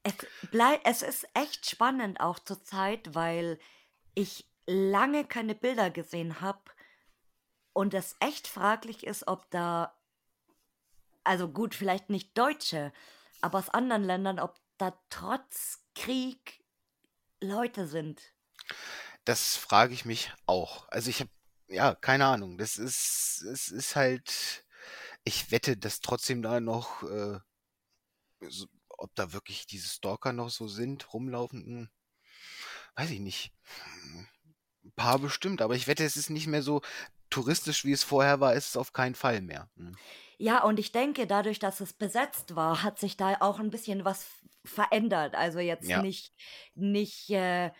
Es, 0.04 0.14
bleib, 0.50 0.82
es 0.84 1.02
ist 1.02 1.28
echt 1.34 1.70
spannend 1.70 2.20
auch 2.20 2.40
zur 2.40 2.64
Zeit, 2.64 3.14
weil 3.14 3.60
ich 4.16 4.48
lange 4.66 5.26
keine 5.26 5.56
Bilder 5.56 5.90
gesehen 5.90 6.42
habe 6.42 6.62
und 7.74 7.94
es 7.94 8.16
echt 8.20 8.48
fraglich 8.48 9.06
ist, 9.06 9.28
ob 9.28 9.50
da, 9.52 9.96
also 11.24 11.48
gut, 11.48 11.76
vielleicht 11.76 12.10
nicht 12.10 12.38
Deutsche, 12.38 12.92
aber 13.42 13.60
aus 13.60 13.70
anderen 13.70 14.04
Ländern, 14.04 14.40
ob 14.40 14.60
da 14.78 14.98
trotz 15.10 15.84
Krieg 15.96 16.64
Leute 17.40 17.88
sind. 17.88 18.34
Das 19.26 19.56
frage 19.56 19.94
ich 19.94 20.06
mich 20.06 20.34
auch. 20.46 20.88
Also 20.90 21.10
ich 21.10 21.20
habe, 21.20 21.30
ja, 21.68 21.96
keine 21.96 22.26
Ahnung. 22.26 22.58
Das 22.58 22.78
ist, 22.78 23.42
es 23.44 23.70
ist 23.70 23.96
halt, 23.96 24.66
ich 25.24 25.52
wette, 25.52 25.78
dass 25.78 26.02
trotzdem 26.02 26.42
da 26.42 26.60
noch, 26.60 27.04
äh, 27.04 27.40
ob 28.90 29.14
da 29.16 29.34
wirklich 29.34 29.66
diese 29.68 29.90
Stalker 29.90 30.34
noch 30.34 30.50
so 30.50 30.68
sind, 30.68 31.14
rumlaufen, 31.14 31.66
hm, 31.66 31.90
weiß 32.96 33.10
ich 33.12 33.20
nicht. 33.20 33.52
Ein 34.84 34.92
paar 34.96 35.20
bestimmt, 35.20 35.62
aber 35.62 35.76
ich 35.76 35.88
wette, 35.88 36.04
es 36.04 36.18
ist 36.18 36.30
nicht 36.30 36.48
mehr 36.48 36.64
so 36.64 36.82
touristisch, 37.30 37.86
wie 37.86 37.92
es 37.92 38.04
vorher 38.04 38.40
war, 38.40 38.54
ist 38.56 38.70
es 38.70 38.78
auf 38.78 38.94
keinen 38.94 39.16
Fall 39.16 39.42
mehr. 39.42 39.70
Hm. 39.78 39.96
Ja, 40.38 40.64
und 40.64 40.80
ich 40.80 40.92
denke, 40.92 41.28
dadurch, 41.28 41.60
dass 41.60 41.82
es 41.82 41.94
besetzt 41.94 42.56
war, 42.56 42.82
hat 42.84 43.00
sich 43.00 43.16
da 43.16 43.38
auch 43.42 43.60
ein 43.60 43.70
bisschen 43.70 44.06
was 44.06 44.28
verändert. 44.66 45.36
Also 45.36 45.60
jetzt 45.60 45.90
Ja. 45.90 46.02
nicht, 46.02 46.34
nicht, 46.74 47.30
äh, 47.30 47.72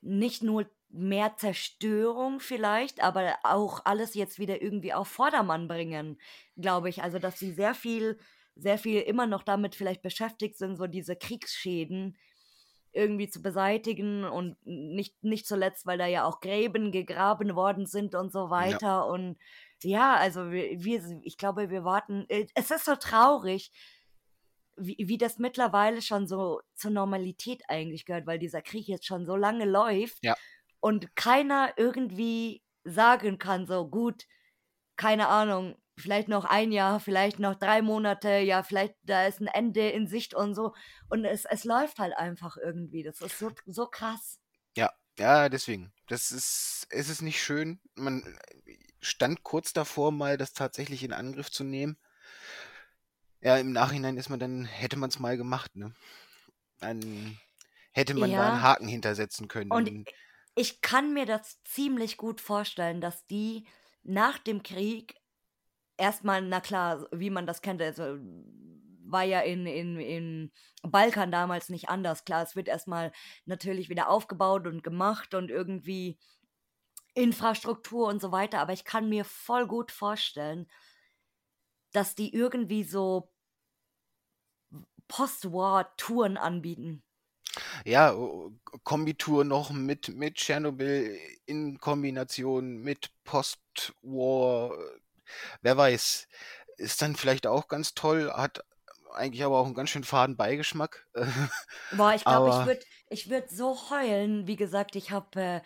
nicht 0.00 0.42
nur 0.42 0.68
mehr 0.88 1.36
Zerstörung 1.36 2.40
vielleicht, 2.40 3.02
aber 3.02 3.36
auch 3.44 3.84
alles 3.84 4.14
jetzt 4.14 4.38
wieder 4.38 4.60
irgendwie 4.62 4.94
auf 4.94 5.08
Vordermann 5.08 5.68
bringen, 5.68 6.20
glaube 6.56 6.88
ich. 6.88 7.02
Also, 7.02 7.18
dass 7.18 7.38
sie 7.38 7.52
sehr 7.52 7.74
viel, 7.74 8.18
sehr 8.58 8.78
viel 8.78 9.00
immer 9.00 9.26
noch 9.26 9.42
damit 9.44 9.74
vielleicht 9.74 10.02
beschäftigt 10.02 10.58
sind, 10.58 10.76
so 10.76 10.86
diese 10.86 11.16
Kriegsschäden 11.16 12.16
irgendwie 12.92 13.28
zu 13.28 13.42
beseitigen 13.42 14.24
und 14.24 14.56
nicht, 14.64 15.22
nicht 15.22 15.46
zuletzt, 15.46 15.86
weil 15.86 15.98
da 15.98 16.06
ja 16.06 16.24
auch 16.24 16.40
Gräben 16.40 16.90
gegraben 16.90 17.54
worden 17.54 17.86
sind 17.86 18.14
und 18.14 18.32
so 18.32 18.50
Ja. 18.50 18.50
weiter. 18.50 19.06
Und 19.06 19.38
ja, 19.82 20.16
also 20.16 20.50
wir, 20.50 20.82
wir 20.82 21.20
ich 21.22 21.36
glaube, 21.36 21.70
wir 21.70 21.84
warten. 21.84 22.24
äh, 22.28 22.46
Es 22.54 22.70
ist 22.70 22.86
so 22.86 22.96
traurig, 22.96 23.70
wie, 24.76 24.96
wie 24.98 25.18
das 25.18 25.38
mittlerweile 25.38 26.02
schon 26.02 26.26
so 26.26 26.60
zur 26.74 26.90
Normalität 26.90 27.62
eigentlich 27.68 28.04
gehört, 28.06 28.26
weil 28.26 28.38
dieser 28.38 28.62
Krieg 28.62 28.86
jetzt 28.88 29.06
schon 29.06 29.26
so 29.26 29.36
lange 29.36 29.64
läuft 29.64 30.24
Ja. 30.24 30.36
und 30.80 31.14
keiner 31.16 31.72
irgendwie 31.76 32.62
sagen 32.84 33.38
kann, 33.38 33.66
so 33.66 33.88
gut, 33.88 34.26
keine 34.96 35.28
Ahnung, 35.28 35.76
vielleicht 35.98 36.28
noch 36.28 36.44
ein 36.44 36.72
Jahr, 36.72 37.00
vielleicht 37.00 37.38
noch 37.38 37.54
drei 37.56 37.82
Monate, 37.82 38.38
ja, 38.38 38.62
vielleicht 38.62 38.94
da 39.02 39.26
ist 39.26 39.40
ein 39.40 39.46
Ende 39.48 39.88
in 39.90 40.06
Sicht 40.06 40.34
und 40.34 40.54
so. 40.54 40.74
Und 41.08 41.24
es, 41.24 41.44
es 41.44 41.64
läuft 41.64 41.98
halt 41.98 42.16
einfach 42.16 42.56
irgendwie. 42.56 43.02
Das 43.02 43.20
ist 43.20 43.38
so, 43.38 43.50
so 43.66 43.86
krass. 43.86 44.40
Ja, 44.76 44.92
ja, 45.18 45.48
deswegen. 45.48 45.92
Das 46.06 46.30
ist, 46.32 46.86
es 46.90 47.08
ist 47.08 47.22
nicht 47.22 47.42
schön. 47.42 47.80
Man 47.94 48.38
stand 49.00 49.42
kurz 49.42 49.72
davor, 49.72 50.12
mal 50.12 50.36
das 50.38 50.52
tatsächlich 50.52 51.02
in 51.04 51.12
Angriff 51.12 51.50
zu 51.50 51.64
nehmen. 51.64 51.98
Ja, 53.40 53.56
im 53.56 53.72
Nachhinein 53.72 54.16
ist 54.16 54.28
man 54.28 54.38
dann, 54.40 54.64
hätte 54.64 54.96
man 54.96 55.10
es 55.10 55.18
mal 55.18 55.36
gemacht, 55.36 55.74
ne? 55.76 55.94
Dann 56.80 57.38
hätte 57.92 58.14
man 58.14 58.34
da 58.34 58.46
einen 58.48 58.62
Ja, 58.62 58.62
Haken 58.62 58.88
hintersetzen 58.88 59.48
können. 59.48 59.76
Und 59.76 59.92
ich 60.54 60.80
kann 60.80 61.12
mir 61.14 61.26
das 61.26 61.62
ziemlich 61.64 62.16
gut 62.16 62.40
vorstellen, 62.40 63.00
dass 63.00 63.26
die 63.26 63.66
nach 64.02 64.38
dem 64.38 64.62
Krieg 64.62 65.14
erstmal, 65.98 66.42
na 66.42 66.60
klar, 66.60 67.06
wie 67.12 67.30
man 67.30 67.46
das 67.46 67.62
kennt, 67.62 67.82
also 67.82 68.18
war 69.10 69.24
ja 69.24 69.40
in, 69.40 69.66
in, 69.66 69.98
in 70.00 70.52
Balkan 70.82 71.30
damals 71.32 71.68
nicht 71.70 71.88
anders. 71.88 72.24
Klar, 72.24 72.42
es 72.42 72.56
wird 72.56 72.68
erstmal 72.68 73.12
natürlich 73.46 73.88
wieder 73.88 74.08
aufgebaut 74.08 74.66
und 74.66 74.84
gemacht 74.84 75.34
und 75.34 75.50
irgendwie 75.50 76.18
Infrastruktur 77.14 78.08
und 78.08 78.20
so 78.20 78.32
weiter, 78.32 78.60
aber 78.60 78.72
ich 78.72 78.84
kann 78.84 79.08
mir 79.08 79.24
voll 79.24 79.66
gut 79.66 79.90
vorstellen, 79.92 80.70
dass 81.92 82.14
die 82.14 82.32
irgendwie 82.34 82.84
so 82.84 83.32
Post-War-Touren 85.08 86.36
anbieten. 86.36 87.02
ja, 87.84 88.14
Kombitour 88.84 89.44
noch 89.44 89.70
mit, 89.70 90.14
mit 90.14 90.36
Tschernobyl 90.36 91.18
in 91.46 91.78
Kombination 91.78 92.78
mit 92.82 93.10
Post-War, 93.24 94.76
wer 95.62 95.76
weiß. 95.76 96.28
Ist 96.76 97.02
dann 97.02 97.16
vielleicht 97.16 97.46
auch 97.46 97.68
ganz 97.68 97.94
toll, 97.94 98.32
hat 98.32 98.64
eigentlich 99.12 99.44
aber 99.44 99.58
auch 99.58 99.66
einen 99.66 99.74
ganz 99.74 99.90
schön 99.90 100.04
faden 100.04 100.36
Beigeschmack. 100.36 101.06
Boah, 101.92 102.14
ich 102.14 102.24
glaube, 102.24 102.50
ich 102.50 102.66
würde 102.66 102.84
ich 103.10 103.30
würd 103.30 103.50
so 103.50 103.90
heulen. 103.90 104.46
Wie 104.46 104.56
gesagt, 104.56 104.96
ich 104.96 105.10
habe 105.10 105.40
äh, 105.40 105.60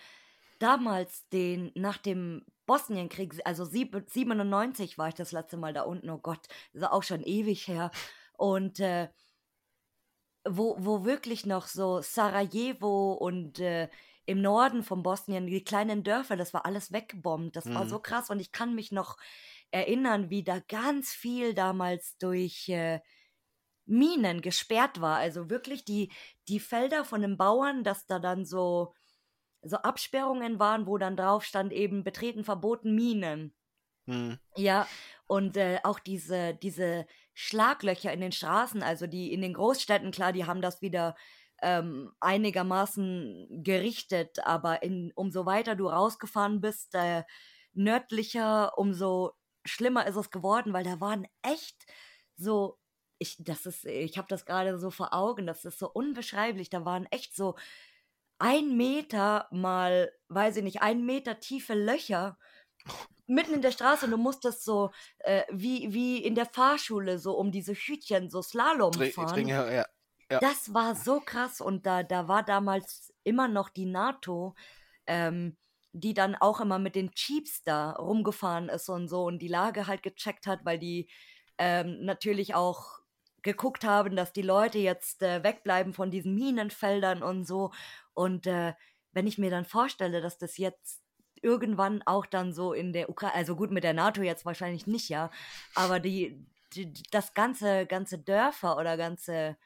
damals 0.59 1.29
den, 1.31 1.73
nach 1.75 1.99
dem 1.99 2.45
Bosnienkrieg, 2.67 3.41
also 3.45 3.65
sieb- 3.65 4.05
97 4.07 4.97
war 4.97 5.09
ich 5.09 5.15
das 5.15 5.33
letzte 5.33 5.57
Mal 5.57 5.73
da 5.73 5.83
unten, 5.83 6.09
oh 6.11 6.19
Gott, 6.19 6.47
ist 6.73 6.85
auch 6.85 7.03
schon 7.03 7.23
ewig 7.23 7.67
her. 7.69 7.91
Und 8.37 8.81
äh, 8.81 9.09
wo, 10.45 10.77
wo 10.79 11.05
wirklich 11.05 11.47
noch 11.47 11.67
so 11.67 12.01
Sarajevo 12.01 13.13
und 13.13 13.61
äh, 13.61 13.89
im 14.27 14.41
Norden 14.43 14.83
von 14.83 15.03
Bosnien, 15.03 15.47
die 15.47 15.65
kleinen 15.65 16.05
Dörfer, 16.05 16.37
das 16.37 16.55
war 16.55 16.67
alles 16.67 16.93
weggebombt. 16.93 17.57
Das 17.57 17.71
war 17.75 17.87
Mhm. 17.87 17.89
so 17.89 18.01
krass 18.01 18.31
und 18.31 18.41
ich 18.41 18.53
kann 18.53 18.75
mich 18.75 18.93
noch 18.93 19.17
erinnern, 19.71 20.31
wie 20.31 20.45
da 20.45 20.61
ganz 20.61 21.11
viel 21.13 21.55
damals 21.55 22.17
durch 22.19 22.69
äh, 22.69 23.01
Minen 23.87 24.43
gesperrt 24.43 25.01
war. 25.01 25.19
Also 25.19 25.51
wirklich 25.51 25.85
die, 25.85 26.13
die 26.49 26.61
Felder 26.61 27.05
von 27.05 27.23
den 27.23 27.37
Bauern, 27.37 27.85
dass 27.85 28.07
da 28.07 28.19
dann 28.19 28.45
so, 28.45 28.95
so 29.63 29.77
Absperrungen 29.79 30.59
waren, 30.61 30.87
wo 30.87 30.99
dann 30.99 31.17
drauf 31.17 31.45
stand 31.45 31.73
eben 31.73 32.05
betreten 32.05 32.45
verboten 32.45 32.95
Minen. 32.95 33.55
hm, 34.07 34.35
Ja, 34.57 34.91
und 35.27 35.57
äh, 35.57 35.81
auch 35.83 35.99
diese, 35.99 36.55
diese 36.55 37.07
Schlaglöcher 37.33 38.13
in 38.13 38.21
den 38.21 38.33
Straßen, 38.33 38.83
also 38.83 39.07
die 39.07 39.33
in 39.33 39.41
den 39.41 39.55
Großstädten, 39.55 40.11
klar, 40.11 40.33
die 40.33 40.45
haben 40.45 40.61
das 40.61 40.83
wieder 40.83 41.17
ähm, 41.63 42.13
einigermaßen 42.21 43.63
gerichtet, 43.63 44.45
aber 44.45 44.83
in, 44.83 45.13
umso 45.15 45.47
weiter 45.47 45.75
du 45.77 45.89
rausgefahren 45.89 46.61
bist, 46.61 46.95
äh, 46.95 47.23
nördlicher, 47.73 48.77
umso 48.77 49.33
schlimmer 49.65 50.07
ist 50.07 50.17
es 50.17 50.31
geworden, 50.31 50.73
weil 50.73 50.85
da 50.85 51.01
waren 51.01 51.27
echt 51.43 51.87
so, 52.37 52.79
ich, 53.19 53.37
das 53.39 53.67
ist, 53.67 53.85
ich 53.85 54.19
habe 54.19 54.29
das 54.29 54.45
gerade 54.45 54.79
so 54.79 54.91
vor 54.91 55.15
Augen, 55.15 55.47
das 55.47 55.65
ist 55.65 55.79
so 55.79 55.91
unbeschreiblich, 55.91 56.69
da 56.69 56.85
waren 56.85 57.07
echt 57.07 57.35
so 57.35 57.57
ein 58.39 58.77
Meter 58.77 59.47
mal, 59.53 60.13
weiß 60.29 60.57
ich 60.57 60.65
nicht, 60.65 60.83
ein 60.83 61.07
Meter 61.07 61.39
tiefe 61.39 61.75
Löcher 61.75 62.37
mitten 63.27 63.55
in 63.55 63.63
der 63.63 63.71
Straße 63.71 64.07
und 64.07 64.11
du 64.11 64.17
musstest 64.17 64.65
so 64.65 64.91
äh, 65.19 65.43
wie, 65.51 65.95
wie 65.95 66.19
in 66.19 66.35
der 66.35 66.47
Fahrschule 66.47 67.19
so 67.19 67.37
um 67.39 67.53
diese 67.53 67.73
Hütchen 67.73 68.31
so 68.31 68.43
Slalom 68.43 68.93
fahren. 68.93 69.35
dring, 69.35 69.49
ja, 69.49 69.87
ja. 70.33 70.41
Das 70.41 70.75
war 70.75 70.95
so 70.95 71.21
krass 71.21 71.61
und 71.61 71.87
da, 71.87 72.03
da 72.03 72.29
war 72.29 72.43
damals 72.43 73.13
immer 73.25 73.49
noch 73.49 73.69
die 73.69 73.87
NATO, 73.87 74.55
ähm, 75.07 75.57
die 75.93 76.15
dann 76.15 76.35
auch 76.35 76.61
immer 76.61 76.79
mit 76.79 76.95
den 76.95 77.11
Jeeps 77.15 77.63
da 77.63 77.93
rumgefahren 77.93 78.69
ist 78.69 78.89
und 78.89 79.09
so 79.09 79.25
und 79.25 79.41
die 79.41 79.49
Lage 79.49 79.87
halt 79.87 80.03
gecheckt 80.03 80.47
hat, 80.47 80.65
weil 80.65 80.79
die 80.79 81.09
ähm, 81.59 82.05
natürlich 82.05 82.55
auch 82.55 83.01
geguckt 83.43 83.85
haben, 83.85 84.17
dass 84.17 84.33
die 84.33 84.43
Leute 84.43 84.79
jetzt 84.79 85.23
äh, 85.23 85.43
wegbleiben 85.43 85.93
von 85.93 86.11
diesen 86.11 86.35
Minenfeldern 86.35 87.23
und 87.23 87.45
so. 87.45 87.73
Und 88.15 88.47
äh, 88.47 88.75
wenn 89.13 89.27
ich 89.27 89.39
mir 89.39 89.51
dann 89.51 89.65
vorstelle, 89.65 90.21
dass 90.21 90.39
das 90.39 90.57
jetzt 90.59 91.03
irgendwann 91.43 92.03
auch 92.07 92.25
dann 92.25 92.53
so 92.53 92.73
in 92.73 92.93
der 92.93 93.11
Ukraine, 93.11 93.35
also 93.35 93.57
gut 93.57 93.71
mit 93.71 93.85
der 93.85 93.95
NATO 93.95 94.23
jetzt 94.23 94.47
wahrscheinlich 94.47 94.87
nicht, 94.87 95.09
ja, 95.09 95.31
aber 95.75 95.99
die, 95.99 96.47
die 96.73 96.93
das 97.11 97.35
ganze, 97.35 97.87
ganze 97.87 98.19
Dörfer 98.19 98.77
oder 98.79 98.97
ganze 98.97 99.57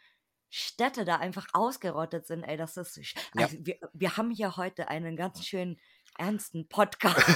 Städte 0.58 1.04
da 1.04 1.16
einfach 1.16 1.46
ausgerottet 1.52 2.26
sind, 2.26 2.42
ey, 2.42 2.56
das 2.56 2.78
ist, 2.78 2.96
Ja. 3.34 3.44
also 3.44 3.58
wir, 3.60 3.76
wir 3.92 4.16
haben 4.16 4.30
hier 4.30 4.56
heute 4.56 4.88
einen 4.88 5.14
ganz 5.14 5.44
schön 5.44 5.78
ernsten 6.18 6.66
Podcast. 6.66 7.14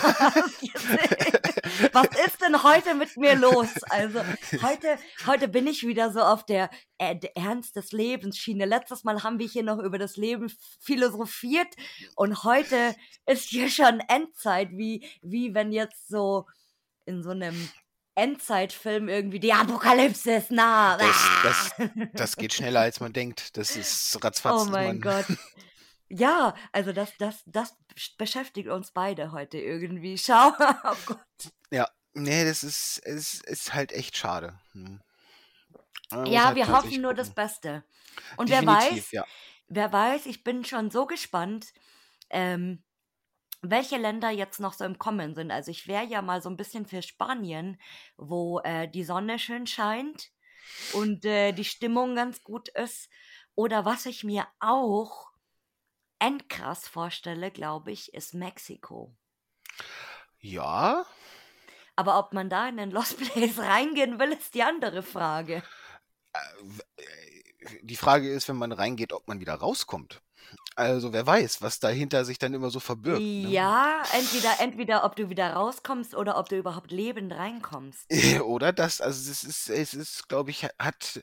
Was 1.93 2.09
ist 2.27 2.41
denn 2.41 2.63
heute 2.63 2.95
mit 2.95 3.15
mir 3.19 3.35
los? 3.37 3.69
Also 3.91 4.21
heute, 4.63 4.99
heute 5.27 5.49
bin 5.49 5.67
ich 5.67 5.87
wieder 5.87 6.11
so 6.11 6.21
auf 6.21 6.47
der, 6.47 6.71
äh, 6.97 7.15
der 7.15 7.37
Ernst 7.37 7.77
des 7.77 7.93
Lebens 7.93 8.39
Schiene. 8.39 8.65
Letztes 8.65 9.05
Mal 9.05 9.23
haben 9.23 9.39
wir 9.39 9.47
hier 9.47 9.65
noch 9.65 9.81
über 9.81 9.99
das 9.99 10.17
Leben 10.17 10.51
philosophiert 10.81 11.75
und 12.17 12.43
heute 12.45 12.97
ist 13.27 13.51
hier 13.51 13.69
schon 13.69 14.01
Endzeit, 14.09 14.71
wie, 14.73 15.07
wie 15.21 15.53
wenn 15.55 15.73
jetzt 15.73 16.09
so 16.09 16.47
in 17.05 17.23
so 17.23 17.31
einem 17.31 17.69
Endzeitfilm 18.15 19.09
irgendwie 19.09 19.41
die 19.41 19.53
Apokalypse 19.53 20.33
ist 20.33 20.51
nah. 20.51 20.97
Das, 20.97 21.17
das, 21.43 21.89
das 22.15 22.37
geht 22.37 22.53
schneller, 22.55 22.81
als 22.81 23.01
man 23.01 23.13
denkt. 23.13 23.57
Das 23.57 23.77
ist 23.77 24.15
Oh 24.17 24.19
ratzfatz. 24.23 24.67
mein 24.69 24.99
man, 24.99 25.01
Gott. 25.27 25.27
Ja, 26.09 26.55
also 26.73 26.93
das, 26.93 27.13
das, 27.19 27.43
das 27.47 27.77
beschäftigt 28.19 28.69
uns 28.69 28.91
beide 28.91 29.33
heute 29.33 29.59
irgendwie. 29.59 30.19
Schau. 30.19 30.53
Oh 30.59 30.97
Gott. 31.07 31.53
Ja, 31.71 31.89
nee, 32.15 32.45
das 32.45 32.65
ist, 32.65 33.01
es 33.05 33.41
ist 33.43 33.73
halt 33.75 33.93
echt 33.93 34.17
schade. 34.17 34.59
Hm. 34.73 35.01
Muss 36.13 36.29
Ja, 36.29 36.47
halt 36.47 36.57
wir 36.57 36.69
hoffen 36.69 36.91
sich 36.91 36.99
nur 36.99 37.15
das 37.15 37.29
gucken. 37.29 37.45
Beste. 37.45 37.85
Und 38.37 38.51
wer 38.51 38.61
Definitiv, 38.63 39.05
weiß, 39.05 39.11
ja. 39.13 39.25
wer 39.69 39.93
weiß, 39.93 40.27
ich 40.27 40.43
bin 40.43 40.65
schon 40.65 40.91
so 40.91 41.07
gespannt, 41.07 41.73
ähm, 42.29 42.83
welche 43.63 43.99
Länder 43.99 44.31
jetzt 44.31 44.61
noch 44.61 44.73
so 44.73 44.85
im 44.85 44.99
Kommen 44.99 45.35
sind. 45.35 45.51
Also 45.51 45.71
ich 45.71 45.87
wäre 45.87 46.05
ja 46.05 46.23
mal 46.23 46.43
so 46.43 46.49
ein 46.49 46.57
bisschen 46.57 46.87
für 46.87 47.03
Spanien, 47.03 47.81
wo 48.17 48.61
äh, 48.61 48.89
die 48.89 49.05
Sonne 49.05 49.39
schön 49.39 49.67
scheint 49.67 50.31
und 50.93 51.25
äh, 51.25 51.53
die 51.53 51.65
Stimmung 51.65 52.15
ganz 52.15 52.43
gut 52.43 52.69
ist. 52.71 53.11
Oder 53.55 53.85
was 53.85 54.07
ich 54.07 54.25
mir 54.25 54.47
auch 54.61 55.31
endkrass 56.19 56.89
vorstelle, 56.89 57.51
glaube 57.51 57.93
ich, 57.93 58.15
ist 58.15 58.35
Mexiko. 58.35 59.15
Ja. 60.39 61.05
Aber 61.97 62.19
ob 62.19 62.33
man 62.33 62.49
da 62.49 62.69
in 62.69 62.79
den 62.79 62.91
Lost 62.91 63.19
Place 63.19 63.59
reingehen 63.59 64.19
will, 64.19 64.33
ist 64.33 64.55
die 64.55 64.63
andere 64.63 65.03
Frage. 65.03 65.63
Äh, 66.33 67.01
die 67.83 67.97
Frage 67.97 68.31
ist, 68.31 68.49
wenn 68.49 68.57
man 68.57 68.73
reingeht, 68.73 69.13
ob 69.13 69.29
man 69.29 69.41
wieder 69.41 69.55
rauskommt. 69.55 70.23
Also 70.77 71.13
wer 71.13 71.27
weiß, 71.27 71.63
was 71.63 71.79
dahinter 71.79 72.25
sich 72.25 72.39
dann 72.39 72.55
immer 72.55 72.71
so 72.71 72.81
verbirgt. 72.81 73.21
Ne? 73.21 73.49
Ja, 73.49 74.03
entweder, 74.15 74.61
entweder 74.61 75.05
ob 75.05 75.17
du 75.17 75.29
wieder 75.29 75.53
rauskommst 75.53 76.15
oder 76.15 76.39
ob 76.39 76.49
du 76.49 76.57
überhaupt 76.57 76.91
lebend 76.91 77.33
reinkommst. 77.33 78.07
oder 78.45 78.73
das, 78.73 79.01
also 79.01 79.31
es 79.31 79.45
ist, 79.45 79.69
es 79.69 79.95
ist, 79.95 80.29
glaube 80.29 80.51
ich, 80.51 80.67
hat, 80.79 81.23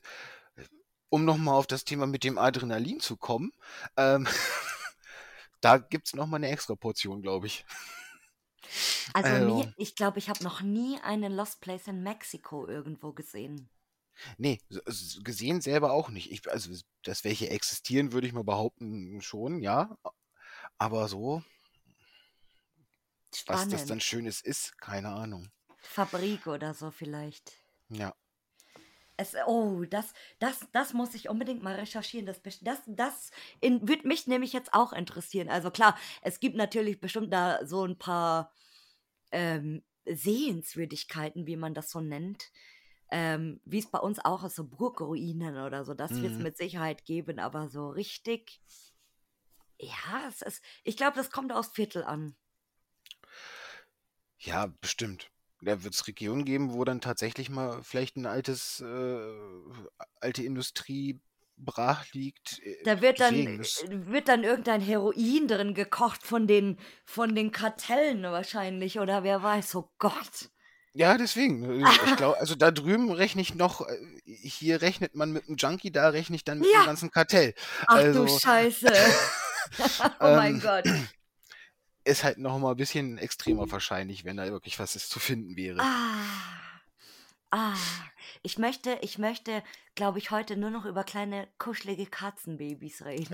um 1.10 1.26
nochmal 1.26 1.56
auf 1.56 1.68
das 1.68 1.86
Thema 1.86 2.06
mit 2.06 2.24
dem 2.24 2.38
Adrenalin 2.38 3.00
zu 3.00 3.18
kommen, 3.18 3.52
ähm, 3.96 4.28
da 5.62 5.78
gibt 5.78 6.08
es 6.08 6.14
nochmal 6.14 6.40
eine 6.40 6.50
extra 6.50 6.76
Portion, 6.76 7.22
glaube 7.22 7.48
ich. 7.48 7.66
Also, 9.14 9.30
also. 9.30 9.56
Nie, 9.56 9.74
ich 9.78 9.96
glaube, 9.96 10.20
ich 10.20 10.30
habe 10.30 10.44
noch 10.44 10.62
nie 10.62 11.00
einen 11.02 11.34
Lost 11.34 11.62
Place 11.62 11.88
in 11.88 12.04
Mexiko 12.04 12.68
irgendwo 12.68 13.14
gesehen. 13.14 13.70
Nee, 14.38 14.60
gesehen 15.24 15.62
selber 15.62 15.92
auch 15.92 16.10
nicht. 16.10 16.32
Ich, 16.32 16.50
also, 16.50 16.72
dass 17.04 17.24
welche 17.24 17.50
existieren, 17.50 18.12
würde 18.12 18.28
ich 18.28 18.34
mal 18.34 18.44
behaupten, 18.44 19.22
schon, 19.22 19.62
ja. 19.62 19.98
Aber 20.78 21.08
so, 21.08 21.44
was 23.46 23.68
das 23.70 23.86
dann 23.86 24.00
Schönes 24.00 24.42
ist, 24.42 24.78
keine 24.80 25.10
Ahnung. 25.10 25.50
Fabrik 25.78 26.48
oder 26.48 26.74
so 26.74 26.92
vielleicht. 26.92 27.54
Ja. 27.90 28.16
Es, 29.20 29.36
oh, 29.48 29.84
das, 29.86 30.14
das, 30.38 30.68
das 30.72 30.94
muss 30.94 31.16
ich 31.16 31.30
unbedingt 31.30 31.64
mal 31.64 31.76
recherchieren. 31.76 32.28
Das, 32.28 32.40
das, 32.62 32.82
das 32.86 33.32
würde 33.62 34.08
mich 34.08 34.28
nämlich 34.28 34.54
jetzt 34.54 34.74
auch 34.74 34.94
interessieren. 34.94 35.50
Also 35.50 35.72
klar, 35.72 35.98
es 36.22 36.40
gibt 36.40 36.56
natürlich 36.56 37.00
bestimmt 37.00 37.34
da 37.34 37.66
so 37.66 37.84
ein 37.84 37.98
paar 37.98 38.54
ähm, 39.32 39.84
Sehenswürdigkeiten, 40.06 41.48
wie 41.48 41.58
man 41.58 41.74
das 41.74 41.90
so 41.90 42.00
nennt 42.00 42.52
ähm, 43.12 43.62
wie 43.66 43.80
es 43.80 43.90
bei 43.90 44.00
uns 44.00 44.20
auch 44.24 44.44
ist, 44.44 44.56
so 44.56 44.66
Burgruinen 44.66 45.58
oder 45.58 45.86
so, 45.86 45.94
das 45.94 46.12
wird 46.22 46.32
es 46.32 46.38
mhm. 46.38 46.44
mit 46.44 46.58
Sicherheit 46.58 47.06
geben, 47.06 47.40
aber 47.40 47.70
so 47.70 47.90
richtig, 47.90 48.62
ja, 49.80 50.28
es 50.28 50.42
ist, 50.42 50.64
ich 50.84 50.98
glaube, 50.98 51.16
das 51.16 51.32
kommt 51.32 51.52
aus 51.52 51.70
Viertel 51.70 52.04
an. 52.04 52.36
Ja, 54.40 54.68
bestimmt. 54.82 55.32
Da 55.62 55.84
wird 55.84 55.94
es 55.94 56.08
Regionen 56.08 56.46
geben, 56.46 56.74
wo 56.74 56.84
dann 56.84 57.02
tatsächlich 57.02 57.50
mal 57.50 57.82
vielleicht 57.84 58.16
ein 58.16 58.28
altes, 58.28 58.80
äh, 58.82 59.34
alte 60.20 60.44
Industrie 60.44 61.20
brach 61.58 62.06
liegt. 62.14 62.60
Äh, 62.64 62.84
da 62.84 63.02
wird 63.02 63.20
dann, 63.20 63.36
äh, 63.36 63.60
wird 63.90 64.28
dann 64.28 64.44
irgendein 64.44 64.82
Heroin 64.82 65.48
drin 65.48 65.74
gekocht 65.74 66.24
von 66.24 66.48
den, 66.48 66.78
von 67.06 67.34
den 67.34 67.52
Kartellen 67.52 68.22
wahrscheinlich 68.24 69.00
oder 69.00 69.24
wer 69.24 69.42
weiß, 69.42 69.76
oh 69.76 69.90
Gott. 69.98 70.52
Ja, 70.98 71.16
deswegen. 71.16 71.64
Äh, 71.64 71.90
ich 72.08 72.16
glaube, 72.16 72.40
also 72.40 72.56
da 72.56 72.72
drüben 72.72 73.12
rechne 73.12 73.42
ich 73.42 73.54
noch, 73.54 73.88
äh, 73.88 73.98
hier 74.26 74.82
rechnet 74.82 75.14
man 75.14 75.32
mit 75.32 75.48
einem 75.48 75.56
Junkie, 75.56 75.92
da 75.92 76.10
rechne 76.10 76.36
ich 76.36 76.44
dann 76.44 76.58
mit 76.58 76.70
ja. 76.74 76.82
dem 76.82 76.88
ganzen 76.88 77.12
Kartell. 77.12 77.54
Ach 77.86 77.98
also, 77.98 78.26
du 78.26 78.40
Scheiße. 78.40 78.88
oh 80.20 80.24
mein 80.24 80.56
ähm, 80.56 80.62
Gott. 80.62 80.86
Ist 82.04 82.24
halt 82.24 82.40
noch 82.40 82.58
mal 82.58 82.72
ein 82.72 82.78
bisschen 82.78 83.18
extremer 83.20 83.70
wahrscheinlich, 83.70 84.26
wenn 84.26 84.38
da 84.38 84.46
wirklich 84.46 84.80
was 84.80 84.96
ist 84.96 85.10
zu 85.10 85.20
finden 85.20 85.58
wäre. 85.58 85.82
Ah. 85.82 86.24
Ah, 87.52 87.76
ich 88.48 88.58
möchte, 88.58 88.98
ich 89.02 89.18
möchte, 89.18 89.62
glaube 89.94 90.20
ich, 90.20 90.32
heute 90.32 90.56
nur 90.56 90.70
noch 90.70 90.86
über 90.86 91.04
kleine 91.04 91.50
kuschelige 91.58 92.06
Katzenbabys 92.06 93.04
reden. 93.04 93.34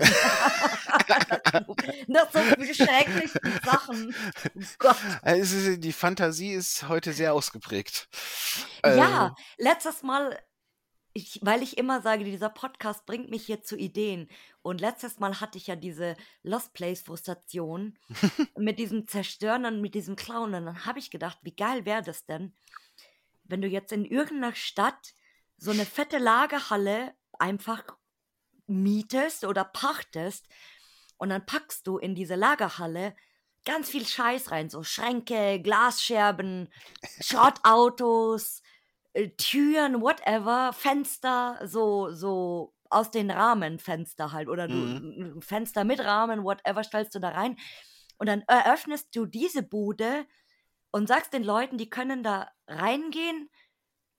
das 2.08 2.32
sind 2.32 2.66
so 2.66 2.74
schreckliche 2.74 3.40
Sachen. 3.64 4.12
Oh 4.56 4.60
Gott. 4.80 4.96
Also 5.22 5.76
die 5.76 5.92
Fantasie 5.92 6.50
ist 6.50 6.88
heute 6.88 7.12
sehr 7.12 7.32
ausgeprägt. 7.32 8.08
Ja, 8.84 9.28
ähm. 9.28 9.34
letztes 9.56 10.02
Mal, 10.02 10.36
ich, 11.12 11.38
weil 11.42 11.62
ich 11.62 11.78
immer 11.78 12.02
sage, 12.02 12.24
dieser 12.24 12.50
Podcast 12.50 13.06
bringt 13.06 13.30
mich 13.30 13.46
hier 13.46 13.62
zu 13.62 13.76
Ideen. 13.76 14.28
Und 14.62 14.80
letztes 14.80 15.20
Mal 15.20 15.40
hatte 15.40 15.58
ich 15.58 15.68
ja 15.68 15.76
diese 15.76 16.16
Lost 16.42 16.74
Place 16.74 17.02
Frustration 17.02 17.96
mit 18.58 18.80
diesem 18.80 19.06
Zerstören 19.06 19.64
und 19.64 19.80
mit 19.80 19.94
diesem 19.94 20.16
Clown. 20.16 20.54
Und 20.54 20.64
dann 20.64 20.86
habe 20.86 20.98
ich 20.98 21.12
gedacht, 21.12 21.38
wie 21.42 21.54
geil 21.54 21.84
wäre 21.84 22.02
das 22.02 22.26
denn? 22.26 22.52
Wenn 23.44 23.62
du 23.62 23.68
jetzt 23.68 23.92
in 23.92 24.04
irgendeiner 24.04 24.54
Stadt 24.54 25.14
so 25.56 25.70
eine 25.70 25.84
fette 25.86 26.18
Lagerhalle 26.18 27.14
einfach 27.38 27.84
mietest 28.66 29.44
oder 29.44 29.64
pachtest 29.64 30.46
und 31.16 31.28
dann 31.28 31.46
packst 31.46 31.86
du 31.86 31.98
in 31.98 32.14
diese 32.14 32.34
Lagerhalle 32.34 33.14
ganz 33.64 33.88
viel 33.88 34.06
Scheiß 34.06 34.50
rein, 34.50 34.68
so 34.68 34.82
Schränke, 34.82 35.60
Glasscherben, 35.62 36.68
Schrottautos, 37.20 38.62
äh, 39.14 39.30
Türen, 39.30 40.00
whatever, 40.00 40.72
Fenster, 40.72 41.60
so, 41.64 42.10
so 42.10 42.74
aus 42.90 43.10
den 43.10 43.30
Rahmenfenster 43.30 44.32
halt 44.32 44.48
oder 44.48 44.68
du, 44.68 44.74
mhm. 44.74 45.42
Fenster 45.42 45.84
mit 45.84 46.00
Rahmen, 46.00 46.44
whatever, 46.44 46.84
stellst 46.84 47.14
du 47.14 47.18
da 47.18 47.30
rein 47.30 47.56
und 48.18 48.28
dann 48.28 48.42
eröffnest 48.46 49.14
du 49.16 49.26
diese 49.26 49.62
Bude 49.62 50.26
und 50.94 51.08
sagst 51.08 51.32
den 51.32 51.42
Leuten, 51.42 51.76
die 51.76 51.90
können 51.90 52.22
da 52.22 52.52
reingehen, 52.68 53.50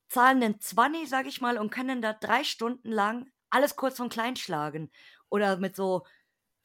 zahlen 0.10 0.44
einen 0.44 0.60
20, 0.60 1.08
sag 1.08 1.26
ich 1.26 1.40
mal, 1.40 1.58
und 1.58 1.70
können 1.70 2.02
da 2.02 2.12
drei 2.12 2.44
Stunden 2.44 2.92
lang 2.92 3.32
alles 3.50 3.78
kurz 3.78 4.02
und 4.02 4.12
klein 4.12 4.36
schlagen. 4.36 4.92
Oder 5.30 5.56
mit 5.56 5.78
so 5.78 6.06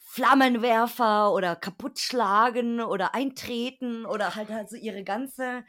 Flammenwerfer 0.01 1.33
oder 1.33 1.55
kaputtschlagen 1.55 2.81
oder 2.81 3.15
eintreten 3.15 4.05
oder 4.05 4.35
halt 4.35 4.51
also 4.51 4.75
ihre 4.75 5.05
ganze, 5.05 5.65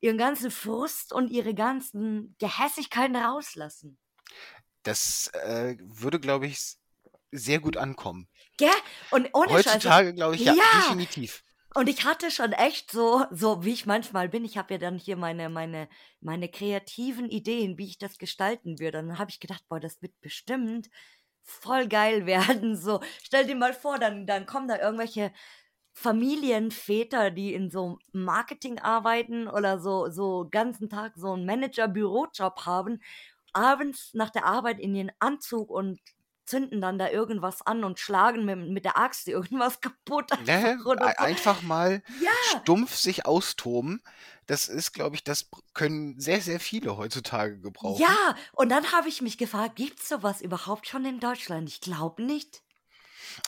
ihren 0.00 0.16
ganzen 0.16 0.50
Frust 0.50 1.12
und 1.12 1.28
ihre 1.28 1.52
ganzen 1.52 2.34
Gehässigkeiten 2.38 3.16
rauslassen. 3.16 3.98
Das 4.84 5.26
äh, 5.34 5.76
würde, 5.78 6.18
glaube 6.18 6.46
ich, 6.46 6.78
sehr 7.30 7.60
gut 7.60 7.76
ankommen. 7.76 8.26
Gell? 8.56 8.70
Und 9.10 9.28
ohne 9.34 9.52
Heutzutage, 9.52 10.14
glaube 10.14 10.36
ich, 10.36 10.40
ja, 10.46 10.54
ja, 10.54 10.80
definitiv. 10.80 11.44
Und 11.74 11.88
ich 11.88 12.04
hatte 12.04 12.30
schon 12.30 12.52
echt 12.52 12.90
so, 12.90 13.24
so 13.30 13.64
wie 13.64 13.72
ich 13.72 13.86
manchmal 13.86 14.28
bin, 14.28 14.44
ich 14.44 14.58
habe 14.58 14.74
ja 14.74 14.78
dann 14.78 14.98
hier 14.98 15.16
meine, 15.16 15.48
meine, 15.48 15.88
meine 16.20 16.48
kreativen 16.50 17.30
Ideen, 17.30 17.78
wie 17.78 17.86
ich 17.86 17.98
das 17.98 18.18
gestalten 18.18 18.78
würde. 18.78 18.98
Und 18.98 19.08
dann 19.08 19.18
habe 19.18 19.30
ich 19.30 19.40
gedacht, 19.40 19.64
boah, 19.68 19.80
das 19.80 20.02
wird 20.02 20.20
bestimmt 20.20 20.90
voll 21.42 21.88
geil 21.88 22.26
werden. 22.26 22.76
So, 22.76 23.00
stell 23.22 23.46
dir 23.46 23.56
mal 23.56 23.72
vor, 23.72 23.98
dann, 23.98 24.26
dann 24.26 24.46
kommen 24.46 24.68
da 24.68 24.78
irgendwelche 24.78 25.32
Familienväter, 25.94 27.30
die 27.30 27.54
in 27.54 27.70
so 27.70 27.98
Marketing 28.12 28.78
arbeiten 28.78 29.48
oder 29.48 29.78
so, 29.78 30.10
so 30.10 30.48
ganzen 30.50 30.88
Tag 30.90 31.14
so 31.16 31.32
einen 31.34 31.46
Manager-Bürojob 31.46 32.66
haben, 32.66 33.00
abends 33.52 34.14
nach 34.14 34.30
der 34.30 34.46
Arbeit 34.46 34.80
in 34.80 34.94
ihren 34.94 35.12
Anzug 35.20 35.70
und 35.70 36.00
zünden 36.44 36.80
dann 36.80 36.98
da 36.98 37.08
irgendwas 37.08 37.62
an 37.62 37.84
und 37.84 37.98
schlagen 37.98 38.44
mit, 38.44 38.68
mit 38.68 38.84
der 38.84 38.96
Axt 38.98 39.28
irgendwas 39.28 39.80
kaputt. 39.80 40.30
Nee, 40.44 40.76
einfach 41.16 41.62
mal 41.62 42.02
ja. 42.20 42.60
stumpf 42.60 42.94
sich 42.94 43.26
austoben. 43.26 44.02
Das 44.46 44.68
ist, 44.68 44.92
glaube 44.92 45.14
ich, 45.16 45.24
das 45.24 45.48
können 45.72 46.18
sehr, 46.18 46.40
sehr 46.40 46.58
viele 46.58 46.96
heutzutage 46.96 47.60
gebrauchen. 47.60 48.02
Ja, 48.02 48.36
und 48.52 48.70
dann 48.70 48.92
habe 48.92 49.08
ich 49.08 49.22
mich 49.22 49.38
gefragt, 49.38 49.76
gibt 49.76 50.00
es 50.00 50.08
sowas 50.08 50.40
überhaupt 50.40 50.88
schon 50.88 51.04
in 51.04 51.20
Deutschland? 51.20 51.68
Ich 51.68 51.80
glaube 51.80 52.22
nicht. 52.22 52.62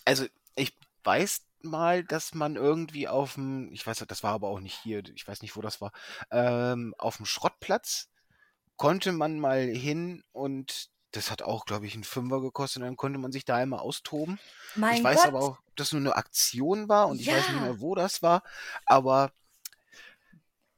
Also, 0.05 0.27
ich 0.55 0.79
weiß 1.03 1.43
mal, 1.63 2.05
dass 2.05 2.35
man 2.35 2.57
irgendwie 2.57 3.09
auf 3.09 3.35
dem, 3.35 3.73
ich 3.73 3.87
weiß, 3.87 4.05
das 4.07 4.23
war 4.23 4.33
aber 4.33 4.49
auch 4.49 4.61
nicht 4.61 4.79
hier, 4.83 5.03
ich 5.15 5.27
weiß 5.27 5.43
nicht, 5.43 5.57
wo 5.57 5.61
das 5.61 5.81
war, 5.81 5.93
ähm, 6.31 6.95
auf 6.99 7.17
dem 7.17 7.27
Schrottplatz 7.27 8.09
konnte 8.77 9.13
man 9.13 9.39
mal 9.39 9.63
hin 9.67 10.23
und 10.33 10.91
das 11.17 11.31
hat 11.31 11.43
auch, 11.43 11.65
glaube 11.65 11.87
ich, 11.87 11.95
einen 11.95 12.05
Fünfer 12.05 12.41
gekostet 12.41 12.83
und 12.83 12.89
dann 12.89 12.97
konnte 12.97 13.19
man 13.19 13.33
sich 13.33 13.45
da 13.45 13.57
einmal 13.57 13.81
austoben. 13.81 14.39
Mein 14.75 14.97
ich 14.97 15.05
weiß 15.05 15.19
Gott. 15.19 15.27
aber 15.27 15.39
auch, 15.41 15.59
ob 15.67 15.77
das 15.77 15.93
nur 15.93 16.01
eine 16.01 16.17
Aktion 16.17 16.89
war 16.89 17.09
und 17.09 17.21
ich 17.21 17.29
weiß 17.29 17.49
nicht 17.51 17.61
mehr, 17.61 17.81
wo 17.81 17.95
das 17.95 18.23
war. 18.23 18.43
Aber 18.85 19.33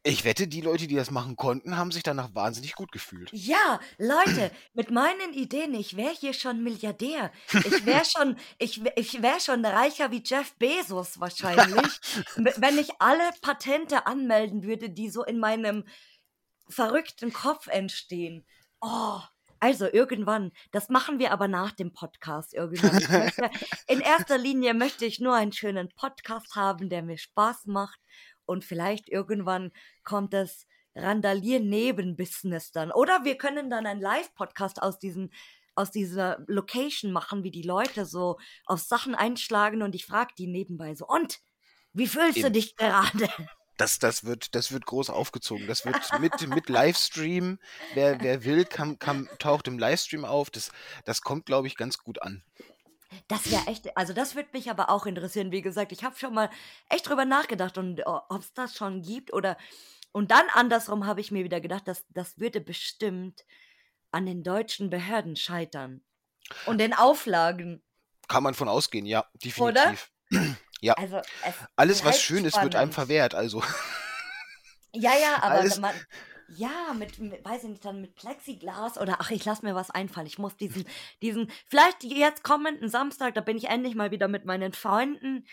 ich 0.03 0.25
wette, 0.25 0.47
die 0.47 0.61
Leute, 0.61 0.87
die 0.87 0.95
das 0.95 1.11
machen 1.11 1.35
konnten, 1.35 1.77
haben 1.77 1.91
sich 1.91 2.03
danach 2.03 2.35
wahnsinnig 2.35 2.75
gut 2.75 2.93
gefühlt. 2.93 3.31
Ja, 3.33 3.81
Leute, 3.99 4.53
mit 4.73 4.91
meinen 4.91 5.33
Ideen, 5.33 5.75
ich 5.75 5.97
wäre 5.97 6.15
hier 6.15 6.33
schon 6.33 6.63
Milliardär. 6.63 7.33
Ich 7.53 7.85
wäre 7.87 8.05
schon, 8.17 8.37
ich, 8.59 8.81
ich 8.95 9.23
wäre 9.23 9.41
schon 9.41 9.65
reicher 9.65 10.13
wie 10.13 10.23
Jeff 10.25 10.55
Bezos 10.57 11.19
wahrscheinlich, 11.19 12.01
wenn 12.37 12.79
ich 12.79 12.91
alle 13.01 13.31
Patente 13.41 14.07
anmelden 14.07 14.63
würde, 14.63 14.91
die 14.91 15.09
so 15.09 15.25
in 15.25 15.39
meinem 15.39 15.85
verrückten 16.69 17.33
Kopf 17.33 17.67
entstehen. 17.67 18.47
Oh, 18.81 19.21
Also 19.67 19.93
irgendwann, 19.93 20.53
das 20.71 20.91
machen 20.91 21.19
wir 21.19 21.33
aber 21.33 21.49
nach 21.49 21.73
dem 21.73 21.93
Podcast 21.93 22.55
irgendwann. 22.55 23.03
Möchte, 23.21 23.51
in 23.89 23.99
erster 23.99 24.39
Linie 24.39 24.75
möchte 24.75 25.05
ich 25.05 25.19
nur 25.19 25.35
einen 25.35 25.51
schönen 25.51 25.89
Podcast 25.89 26.55
haben, 26.55 26.89
der 26.89 27.03
mir 27.03 27.19
Spaß 27.19 27.67
macht 27.67 27.99
und 28.45 28.65
vielleicht 28.65 29.09
irgendwann 29.09 29.73
kommt 30.05 30.35
das 30.35 30.69
Randalier-Nebenbusiness 30.95 32.71
dann. 32.71 32.93
Oder 32.93 33.25
wir 33.25 33.39
können 33.39 33.69
dann 33.69 33.87
einen 33.87 34.01
Live-Podcast 34.01 34.81
aus 34.81 35.01
diesen 35.01 35.33
aus 35.75 35.91
dieser 35.91 36.45
Location 36.47 37.11
machen, 37.11 37.43
wie 37.43 37.51
die 37.51 37.63
Leute 37.63 38.07
so 38.07 38.39
auf 38.67 38.79
Sachen 38.79 39.17
einschlagen 39.17 39.83
und 39.83 39.97
ich 39.97 40.07
frage 40.07 40.33
die 40.39 40.47
nebenbei 40.47 40.95
so, 40.95 41.09
und 41.09 41.41
wie 41.93 42.07
fühlst 42.07 42.39
Eben. 42.39 42.47
du 42.47 42.53
dich 42.53 42.77
gerade? 42.77 43.29
Das, 43.77 43.99
das, 43.99 44.25
wird, 44.25 44.55
das 44.55 44.73
wird 44.73 44.87
groß 44.87 45.11
aufgezogen. 45.11 45.67
Das 45.67 45.85
wird 45.85 45.97
mit, 46.21 46.49
mit 46.49 46.69
Livestream. 46.69 47.59
Wer, 47.95 48.21
wer 48.21 48.45
will, 48.45 48.65
kann, 48.65 48.99
kann, 48.99 49.29
taucht 49.39 49.69
im 49.69 49.79
Livestream 49.79 50.25
auf. 50.25 50.51
Das, 50.51 50.71
das 51.05 51.21
kommt, 51.21 51.47
glaube 51.47 51.67
ich, 51.67 51.77
ganz 51.77 51.99
gut 51.99 52.23
an. 52.23 52.43
Das 53.29 53.51
wäre 53.51 53.67
echt, 53.67 53.97
also 53.97 54.13
das 54.13 54.35
würde 54.35 54.49
mich 54.53 54.71
aber 54.71 54.91
auch 54.91 55.07
interessieren. 55.07 55.53
Wie 55.53 55.63
gesagt, 55.63 55.93
ich 55.93 56.05
habe 56.05 56.19
schon 56.19 56.35
mal 56.35 56.51
echt 56.89 57.09
drüber 57.09 57.25
nachgedacht 57.25 57.79
und 57.79 58.03
oh, 58.05 58.21
ob 58.29 58.41
es 58.41 58.53
das 58.53 58.77
schon 58.77 59.03
gibt 59.03 59.33
oder. 59.33 59.57
Und 60.13 60.31
dann 60.31 60.47
andersrum 60.53 61.07
habe 61.07 61.21
ich 61.21 61.31
mir 61.31 61.45
wieder 61.45 61.61
gedacht, 61.61 61.87
dass 61.87 62.05
das 62.09 62.39
würde 62.39 62.61
bestimmt 62.61 63.45
an 64.11 64.27
den 64.27 64.43
deutschen 64.43 64.91
Behörden 64.91 65.37
scheitern. 65.37 66.03
Und 66.65 66.79
den 66.79 66.95
Auflagen. 66.95 67.83
Kann 68.29 68.43
man 68.43 68.55
von 68.55 68.69
ausgehen, 68.69 69.07
ja, 69.07 69.27
definitiv. 69.35 69.61
Oder? 69.61 70.57
Ja. 70.87 70.95
Also, 70.95 71.21
Alles, 71.75 72.05
was 72.05 72.21
schön 72.21 72.45
ist, 72.45 72.61
wird 72.63 72.77
einem 72.77 72.93
verwehrt, 72.93 73.35
also. 73.35 73.63
Ja, 74.93 75.13
ja, 75.17 75.37
aber 75.43 75.57
Alles... 75.57 75.79
man. 75.79 75.95
Ja, 76.49 76.95
mit, 76.97 77.19
mit, 77.19 77.45
weiß 77.45 77.65
ich 77.65 77.71
nicht, 77.71 77.85
dann 77.85 78.01
mit 78.01 78.15
Plexiglas 78.15 78.99
oder 78.99 79.17
ach, 79.19 79.33
ich 79.33 79.45
lass 79.45 79.63
mir 79.63 79.75
was 79.75 79.91
einfallen. 79.91 80.29
Ich 80.29 80.39
muss 80.39 80.57
diesen, 80.57 80.85
diesen, 81.21 81.51
vielleicht 81.67 82.05
jetzt 82.05 82.45
kommenden 82.45 82.89
Samstag, 82.89 83.35
da 83.35 83.41
bin 83.41 83.57
ich 83.57 83.65
endlich 83.65 83.97
mal 83.97 84.13
wieder 84.13 84.29
mit 84.29 84.45
meinen 84.45 84.73
Freunden 84.73 85.45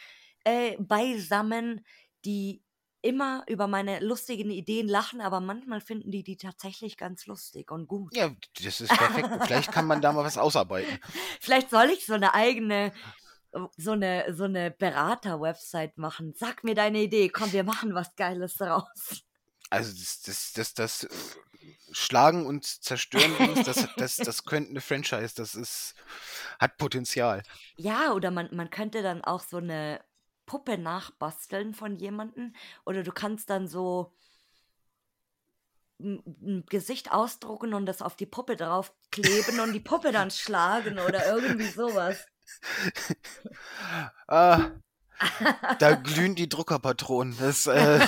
äh, 0.43 0.77
beisammen, 0.77 1.83
die 2.25 2.63
immer 3.01 3.43
über 3.47 3.67
meine 3.67 3.99
lustigen 3.99 4.51
Ideen 4.51 4.87
lachen, 4.87 5.19
aber 5.19 5.39
manchmal 5.41 5.81
finden 5.81 6.11
die 6.11 6.23
die 6.23 6.37
tatsächlich 6.37 6.95
ganz 6.95 7.25
lustig 7.25 7.71
und 7.71 7.87
gut. 7.87 8.15
Ja, 8.15 8.31
das 8.63 8.79
ist 8.79 8.95
perfekt. 8.95 9.29
Vielleicht 9.45 9.71
kann 9.71 9.87
man 9.87 9.99
da 9.99 10.13
mal 10.13 10.23
was 10.23 10.37
ausarbeiten. 10.37 10.99
Vielleicht 11.41 11.69
soll 11.71 11.89
ich 11.89 12.05
so 12.05 12.13
eine 12.13 12.35
eigene 12.35 12.93
so 13.77 13.91
eine 13.91 14.33
so 14.33 14.45
eine 14.45 14.71
Berater-Website 14.71 15.97
machen. 15.97 16.33
Sag 16.35 16.63
mir 16.63 16.75
deine 16.75 17.01
Idee, 17.01 17.29
komm, 17.29 17.51
wir 17.51 17.63
machen 17.63 17.93
was 17.93 18.15
Geiles 18.15 18.55
daraus. 18.55 19.23
Also 19.69 19.91
das 19.91 20.21
das 20.21 20.53
das, 20.53 20.73
das 20.73 21.07
Schlagen 21.91 22.45
und 22.45 22.65
Zerstören 22.65 23.31
das, 23.63 23.87
das, 23.97 24.17
das 24.17 24.43
könnte 24.45 24.71
eine 24.71 24.81
Franchise, 24.81 25.33
das 25.35 25.55
ist, 25.55 25.95
hat 26.59 26.77
Potenzial. 26.77 27.43
Ja, 27.77 28.13
oder 28.13 28.31
man, 28.31 28.49
man 28.51 28.69
könnte 28.69 29.03
dann 29.03 29.23
auch 29.23 29.41
so 29.41 29.57
eine 29.57 30.03
Puppe 30.45 30.77
nachbasteln 30.77 31.73
von 31.73 31.95
jemandem 31.95 32.55
oder 32.85 33.03
du 33.03 33.11
kannst 33.11 33.49
dann 33.49 33.67
so 33.67 34.13
ein 35.99 36.65
Gesicht 36.67 37.11
ausdrucken 37.11 37.73
und 37.73 37.85
das 37.85 38.01
auf 38.01 38.15
die 38.15 38.25
Puppe 38.25 38.57
draufkleben 38.57 39.59
und 39.61 39.73
die 39.73 39.79
Puppe 39.79 40.11
dann 40.11 40.31
schlagen 40.31 40.99
oder 40.99 41.25
irgendwie 41.27 41.67
sowas. 41.67 42.25
ah, 44.27 44.71
da 45.79 45.95
glühen 45.95 46.35
die 46.35 46.49
Druckerpatronen. 46.49 47.35
Das, 47.39 47.67
äh, 47.67 48.05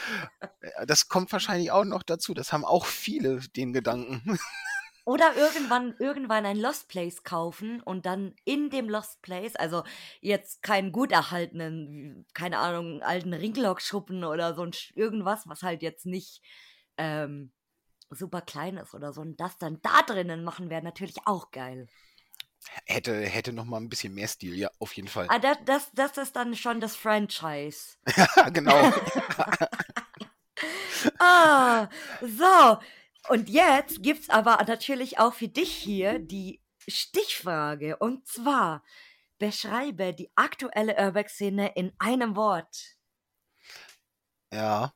das 0.86 1.08
kommt 1.08 1.32
wahrscheinlich 1.32 1.70
auch 1.70 1.84
noch 1.84 2.02
dazu. 2.02 2.34
Das 2.34 2.52
haben 2.52 2.64
auch 2.64 2.86
viele 2.86 3.40
den 3.56 3.72
Gedanken. 3.72 4.38
Oder 5.04 5.36
irgendwann, 5.36 5.94
irgendwann 6.00 6.46
ein 6.46 6.58
Lost 6.58 6.88
Place 6.88 7.22
kaufen 7.22 7.80
und 7.80 8.06
dann 8.06 8.34
in 8.44 8.70
dem 8.70 8.88
Lost 8.88 9.22
Place, 9.22 9.54
also 9.54 9.84
jetzt 10.20 10.62
keinen 10.62 10.90
gut 10.90 11.12
erhaltenen, 11.12 12.26
keine 12.34 12.58
Ahnung, 12.58 13.02
alten 13.02 13.32
Ringlockschuppen 13.32 14.24
oder 14.24 14.54
so 14.54 14.62
ein 14.64 14.72
irgendwas, 14.94 15.46
was 15.46 15.62
halt 15.62 15.82
jetzt 15.82 16.06
nicht 16.06 16.42
ähm, 16.96 17.52
super 18.10 18.40
klein 18.40 18.78
ist 18.78 18.94
oder 18.94 19.12
so. 19.12 19.20
Und 19.20 19.38
das 19.38 19.58
dann 19.58 19.80
da 19.82 20.02
drinnen 20.02 20.42
machen 20.42 20.70
wäre 20.70 20.82
natürlich 20.82 21.18
auch 21.24 21.52
geil. 21.52 21.86
Hätte, 22.84 23.20
hätte 23.20 23.52
noch 23.52 23.64
mal 23.64 23.78
ein 23.78 23.88
bisschen 23.88 24.14
mehr 24.14 24.28
Stil, 24.28 24.54
ja, 24.54 24.70
auf 24.78 24.92
jeden 24.94 25.08
Fall. 25.08 25.26
Ah, 25.28 25.38
das, 25.38 25.58
das, 25.64 25.90
das 25.92 26.18
ist 26.18 26.36
dann 26.36 26.54
schon 26.54 26.80
das 26.80 26.94
Franchise. 26.96 27.96
genau. 28.52 28.74
ah, 31.18 31.88
so. 32.20 32.78
Und 33.28 33.48
jetzt 33.48 34.02
gibt 34.02 34.22
es 34.22 34.30
aber 34.30 34.62
natürlich 34.66 35.18
auch 35.18 35.34
für 35.34 35.48
dich 35.48 35.72
hier 35.72 36.18
die 36.18 36.60
Stichfrage. 36.86 37.96
Und 37.96 38.26
zwar, 38.26 38.84
beschreibe 39.38 40.14
die 40.14 40.30
aktuelle 40.34 40.96
Urbex-Szene 40.96 41.72
in 41.74 41.92
einem 41.98 42.36
Wort. 42.36 42.96
Ja, 44.52 44.92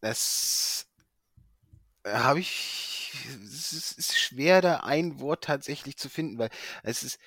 es 0.00 0.86
habe 2.06 2.40
ich. 2.40 3.12
Es 3.44 3.92
ist 3.92 4.18
schwer, 4.18 4.62
da 4.62 4.80
ein 4.80 5.20
Wort 5.20 5.44
tatsächlich 5.44 5.96
zu 5.96 6.08
finden, 6.08 6.38
weil 6.38 6.50
es 6.82 7.02
ist. 7.02 7.18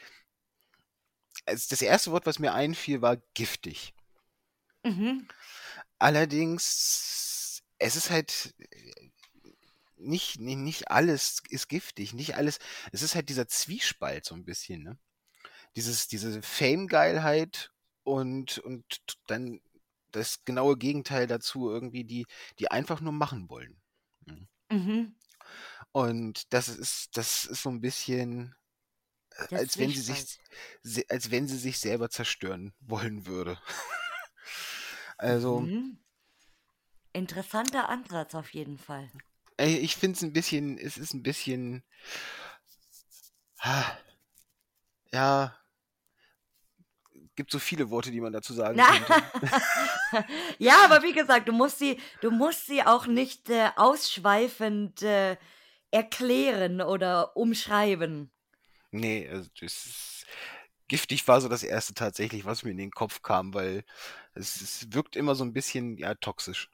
Es, 1.45 1.67
das 1.67 1.81
erste 1.81 2.11
Wort, 2.11 2.25
was 2.25 2.39
mir 2.39 2.53
einfiel, 2.53 3.01
war 3.01 3.17
giftig. 3.35 3.93
Mhm. 4.83 5.27
Allerdings, 5.99 7.61
es 7.77 7.95
ist 7.95 8.09
halt 8.09 8.55
nicht, 9.97 10.39
nicht, 10.39 10.57
nicht 10.57 10.91
alles 10.91 11.41
ist 11.49 11.67
giftig, 11.67 12.13
nicht 12.13 12.35
alles. 12.35 12.59
Es 12.91 13.01
ist 13.01 13.15
halt 13.15 13.29
dieser 13.29 13.47
Zwiespalt 13.47 14.25
so 14.25 14.35
ein 14.35 14.45
bisschen, 14.45 14.83
ne? 14.83 14.97
Dieses, 15.75 16.07
diese 16.07 16.41
Fame-Geilheit 16.41 17.71
und, 18.03 18.59
und 18.59 19.01
dann 19.27 19.59
das 20.11 20.45
genaue 20.45 20.77
Gegenteil 20.77 21.27
dazu, 21.27 21.69
irgendwie, 21.69 22.05
die, 22.05 22.25
die 22.59 22.71
einfach 22.71 23.01
nur 23.01 23.11
machen 23.11 23.49
wollen. 23.49 23.81
Ne? 24.25 24.47
Mhm. 24.69 25.15
Und 25.91 26.53
das 26.53 26.67
ist, 26.67 27.15
das 27.17 27.45
ist 27.45 27.61
so 27.63 27.69
ein 27.69 27.81
bisschen, 27.81 28.55
äh, 29.31 29.55
als 29.55 29.77
wenn 29.77 29.91
sie 29.91 30.01
sich, 30.01 30.39
als 31.09 31.31
wenn 31.31 31.47
sie 31.47 31.57
sich 31.57 31.79
selber 31.79 32.09
zerstören 32.09 32.73
wollen 32.79 33.25
würde. 33.25 33.59
also. 35.17 35.61
Mhm. 35.61 35.99
Interessanter 37.13 37.87
Ansatz 37.87 38.35
auf 38.35 38.53
jeden 38.53 38.77
Fall. 38.77 39.09
Ey, 39.57 39.77
ich 39.77 39.95
finde 39.95 40.17
es 40.17 40.23
ein 40.23 40.33
bisschen, 40.33 40.77
es 40.77 40.97
ist 40.97 41.13
ein 41.13 41.23
bisschen, 41.23 41.85
ja, 45.13 45.57
gibt 47.35 47.51
so 47.51 47.59
viele 47.59 47.89
Worte, 47.89 48.11
die 48.11 48.21
man 48.21 48.33
dazu 48.33 48.53
sagen 48.53 48.79
könnte. 48.79 50.25
ja, 50.59 50.83
aber 50.85 51.03
wie 51.03 51.13
gesagt, 51.13 51.47
du 51.47 51.51
musst 51.51 51.79
sie, 51.79 51.99
du 52.21 52.31
musst 52.31 52.67
sie 52.67 52.83
auch 52.83 53.07
nicht 53.07 53.49
äh, 53.49 53.69
ausschweifend 53.75 55.01
äh, 55.01 55.37
erklären 55.91 56.81
oder 56.81 57.35
umschreiben. 57.35 58.31
Nee, 58.91 59.27
also 59.29 59.49
das 59.59 59.85
ist, 59.85 60.25
giftig 60.87 61.27
war 61.27 61.41
so 61.41 61.49
das 61.49 61.63
erste 61.63 61.93
tatsächlich, 61.93 62.45
was 62.45 62.63
mir 62.63 62.71
in 62.71 62.77
den 62.77 62.91
Kopf 62.91 63.21
kam, 63.21 63.53
weil 63.53 63.83
es, 64.33 64.61
es 64.61 64.93
wirkt 64.93 65.15
immer 65.15 65.35
so 65.35 65.43
ein 65.43 65.53
bisschen 65.53 65.97
ja 65.97 66.15
toxisch. 66.15 66.69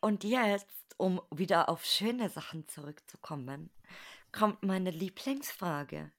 Und 0.00 0.24
jetzt 0.24 0.66
um 0.96 1.20
wieder 1.30 1.68
auf 1.68 1.84
schöne 1.84 2.28
Sachen 2.28 2.68
zurückzukommen, 2.68 3.70
kommt 4.32 4.62
meine 4.62 4.90
Lieblingsfrage. 4.90 6.12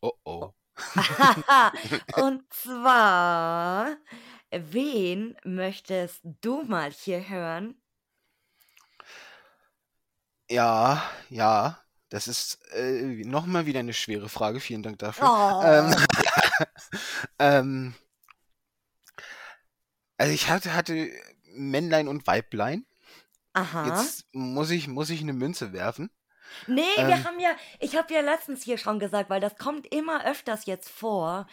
Oh 0.00 0.12
oh. 0.24 0.52
Und 2.16 2.42
zwar, 2.52 3.96
wen 4.50 5.36
möchtest 5.44 6.20
du 6.40 6.62
mal 6.62 6.90
hier 6.90 7.28
hören? 7.28 7.74
Ja, 10.50 11.02
ja, 11.28 11.78
das 12.08 12.26
ist 12.26 12.58
äh, 12.72 13.24
nochmal 13.24 13.66
wieder 13.66 13.78
eine 13.80 13.92
schwere 13.92 14.28
Frage. 14.28 14.58
Vielen 14.58 14.82
Dank 14.82 14.98
dafür. 14.98 15.28
Oh. 15.28 15.62
Ähm, 15.64 15.94
ähm, 17.38 17.94
also 20.18 20.32
ich 20.32 20.48
hatte, 20.48 20.74
hatte 20.74 21.08
Männlein 21.54 22.08
und 22.08 22.26
Weiblein. 22.26 22.84
Aha. 23.52 23.86
Jetzt 23.86 24.26
muss 24.32 24.70
ich, 24.70 24.88
muss 24.88 25.10
ich 25.10 25.20
eine 25.20 25.32
Münze 25.32 25.72
werfen. 25.72 26.10
Nee, 26.66 26.82
ähm, 26.96 27.08
wir 27.08 27.24
haben 27.24 27.40
ja, 27.40 27.56
ich 27.78 27.96
habe 27.96 28.12
ja 28.12 28.20
letztens 28.20 28.62
hier 28.62 28.78
schon 28.78 28.98
gesagt, 28.98 29.30
weil 29.30 29.40
das 29.40 29.56
kommt 29.56 29.86
immer 29.92 30.24
öfters 30.24 30.66
jetzt 30.66 30.88
vor, 30.88 31.46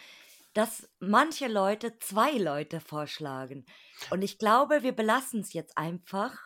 dass 0.54 0.88
manche 0.98 1.46
Leute 1.46 1.98
zwei 1.98 2.32
Leute 2.32 2.80
vorschlagen. 2.80 3.64
Und 4.10 4.22
ich 4.22 4.38
glaube, 4.38 4.82
wir 4.82 4.92
belassen 4.92 5.40
es 5.40 5.52
jetzt 5.52 5.76
einfach 5.76 6.36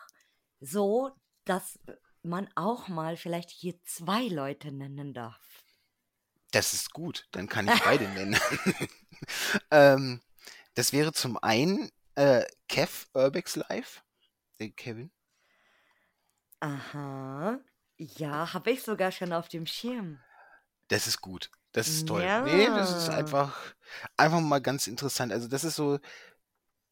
so, 0.59 1.11
dass 1.45 1.79
man 2.21 2.49
auch 2.55 2.87
mal 2.87 3.17
vielleicht 3.17 3.49
hier 3.49 3.81
zwei 3.83 4.27
Leute 4.27 4.71
nennen 4.71 5.13
darf. 5.13 5.63
Das 6.51 6.73
ist 6.73 6.93
gut, 6.93 7.27
dann 7.31 7.49
kann 7.49 7.67
ich 7.67 7.79
beide 7.83 8.07
nennen. 8.09 8.37
ähm, 9.71 10.21
das 10.75 10.93
wäre 10.93 11.11
zum 11.13 11.37
einen 11.37 11.91
äh, 12.15 12.45
Kev 12.67 13.07
Urbex 13.13 13.55
Live, 13.55 14.03
der 14.59 14.69
Kevin. 14.69 15.11
Aha. 16.59 17.59
Ja, 18.17 18.53
habe 18.53 18.71
ich 18.71 18.83
sogar 18.83 19.11
schon 19.11 19.33
auf 19.33 19.47
dem 19.47 19.65
Schirm. 19.65 20.19
Das 20.87 21.07
ist 21.07 21.21
gut. 21.21 21.49
Das 21.71 21.87
ist 21.87 22.07
toll. 22.07 22.21
Nee, 22.43 22.67
das 22.67 22.91
ist 22.95 23.07
Ja. 23.07 23.15
einfach, 23.15 23.57
einfach 24.15 24.39
mal 24.41 24.61
ganz 24.61 24.85
interessant. 24.87 25.31
Also 25.33 25.47
das 25.47 25.63
ist 25.63 25.75
so, 25.75 25.99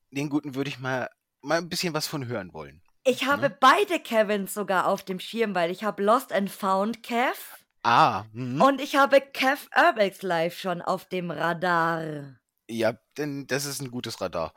den 0.10 0.30
guten 0.30 0.56
würde 0.56 0.70
ich 0.70 0.80
mal, 0.80 1.10
mal 1.42 1.60
ein 1.60 1.70
bisschen 1.70 1.94
was 1.94 2.08
von 2.08 2.26
hören 2.26 2.54
wollen. 2.54 2.82
Ich 3.04 3.26
habe 3.26 3.44
Ne? 3.50 3.58
beide 3.60 4.00
Kevins 4.00 4.54
sogar 4.54 4.88
auf 4.88 5.04
dem 5.04 5.20
Schirm, 5.20 5.54
weil 5.56 5.72
ich 5.72 5.84
habe 5.84 6.04
Lost 6.04 6.32
and 6.34 6.50
Found 6.52 7.04
Kev 7.04 7.38
Ah, 7.84 8.26
mhm. 8.34 8.62
und 8.62 8.80
ich 8.82 8.96
habe 8.96 9.22
Kev 9.22 9.68
Urbex 9.76 10.22
Live 10.22 10.58
schon 10.60 10.82
auf 10.82 11.06
dem 11.06 11.32
Radar. 11.32 12.36
Ja, 12.70 12.94
denn 13.18 13.48
das 13.48 13.66
ist 13.66 13.82
ein 13.82 13.92
gutes 13.92 14.22
Radar. 14.22 14.54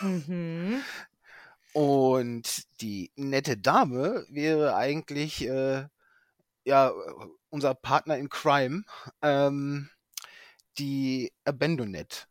Mhm. 0.00 0.82
Und 1.78 2.64
die 2.80 3.12
nette 3.14 3.56
Dame 3.56 4.26
wäre 4.30 4.74
eigentlich 4.74 5.46
äh, 5.46 5.86
ja 6.64 6.92
unser 7.50 7.76
Partner 7.76 8.18
in 8.18 8.28
Crime, 8.28 8.82
ähm, 9.22 9.88
die 10.76 11.30
Abandonet 11.44 12.26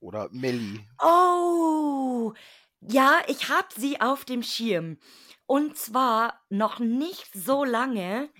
oder 0.00 0.30
Melly. 0.30 0.88
Oh, 1.02 2.32
ja, 2.80 3.20
ich 3.26 3.50
habe 3.50 3.68
sie 3.76 4.00
auf 4.00 4.24
dem 4.24 4.42
Schirm. 4.42 4.96
Und 5.44 5.76
zwar 5.76 6.40
noch 6.48 6.78
nicht 6.78 7.28
so 7.34 7.64
lange. 7.64 8.30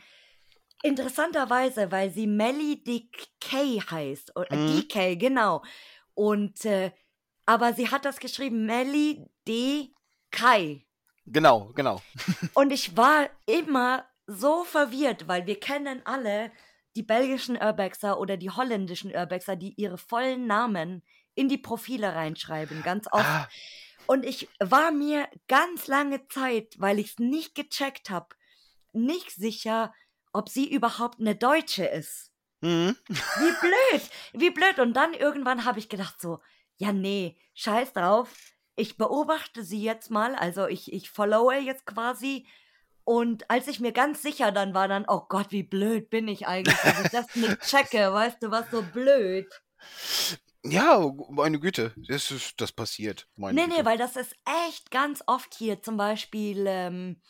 Interessanterweise, 0.82 1.92
weil 1.92 2.10
sie 2.10 2.26
Melly 2.26 2.82
DK 2.82 3.82
heißt. 3.90 4.34
Oder 4.34 4.56
Mhm. 4.56 4.66
DK, 4.66 5.16
genau. 5.16 5.62
Und, 6.14 6.64
äh, 6.64 6.92
aber 7.44 7.74
sie 7.74 7.90
hat 7.90 8.06
das 8.06 8.18
geschrieben, 8.18 8.64
Melly 8.64 9.26
D. 9.46 9.92
Kai. 10.30 10.84
Genau, 11.26 11.72
genau. 11.74 12.00
Und 12.54 12.72
ich 12.72 12.96
war 12.96 13.28
immer 13.46 14.06
so 14.26 14.64
verwirrt, 14.64 15.28
weil 15.28 15.46
wir 15.46 15.58
kennen 15.60 16.02
alle 16.04 16.50
die 16.96 17.02
belgischen 17.02 17.56
Urbexer 17.56 18.18
oder 18.18 18.36
die 18.36 18.50
holländischen 18.50 19.14
Urbexer, 19.14 19.56
die 19.56 19.74
ihre 19.76 19.98
vollen 19.98 20.46
Namen 20.46 21.02
in 21.34 21.48
die 21.48 21.58
Profile 21.58 22.14
reinschreiben, 22.14 22.82
ganz 22.82 23.06
oft. 23.12 23.24
Ah, 23.24 23.48
Und 24.06 24.24
ich 24.24 24.48
war 24.58 24.90
mir 24.90 25.28
ganz 25.48 25.86
lange 25.86 26.26
Zeit, 26.28 26.74
weil 26.78 26.98
ich 26.98 27.12
es 27.12 27.18
nicht 27.18 27.54
gecheckt 27.54 28.10
habe, 28.10 28.34
nicht 28.92 29.30
sicher, 29.30 29.92
ob 30.32 30.48
sie 30.48 30.68
überhaupt 30.68 31.20
eine 31.20 31.36
Deutsche 31.36 31.84
ist. 31.84 32.32
mhm. 32.60 32.96
Wie 33.08 33.52
blöd, 33.60 34.10
wie 34.32 34.50
blöd. 34.50 34.78
Und 34.78 34.94
dann 34.94 35.14
irgendwann 35.14 35.64
habe 35.64 35.78
ich 35.78 35.88
gedacht 35.88 36.20
so, 36.20 36.40
ja 36.76 36.92
nee, 36.92 37.38
scheiß 37.54 37.92
drauf. 37.92 38.30
Ich 38.78 38.96
beobachte 38.96 39.64
sie 39.64 39.82
jetzt 39.82 40.08
mal, 40.10 40.36
also 40.36 40.68
ich, 40.68 40.92
ich 40.92 41.10
followe 41.10 41.56
jetzt 41.58 41.84
quasi. 41.84 42.46
Und 43.02 43.50
als 43.50 43.66
ich 43.66 43.80
mir 43.80 43.90
ganz 43.92 44.22
sicher 44.22 44.52
dann 44.52 44.72
war, 44.72 44.86
dann, 44.86 45.04
oh 45.08 45.22
Gott, 45.28 45.50
wie 45.50 45.64
blöd 45.64 46.10
bin 46.10 46.28
ich 46.28 46.46
eigentlich, 46.46 46.76
dass 46.78 47.04
ich 47.04 47.10
das 47.10 47.34
nicht 47.34 47.60
checke, 47.62 48.12
weißt 48.12 48.42
du, 48.42 48.50
was 48.52 48.70
so 48.70 48.82
blöd. 48.82 49.48
Ja, 50.64 51.10
meine 51.30 51.58
Güte, 51.58 51.92
das 51.96 52.30
ist, 52.30 52.60
das 52.60 52.70
passiert. 52.70 53.26
Meine 53.34 53.60
Nee, 53.60 53.66
nee, 53.66 53.74
Güte. 53.76 53.86
weil 53.86 53.98
das 53.98 54.14
ist 54.16 54.34
echt 54.68 54.90
ganz 54.90 55.24
oft 55.26 55.54
hier. 55.54 55.82
Zum 55.82 55.96
Beispiel, 55.96 56.64
ähm, 56.68 57.20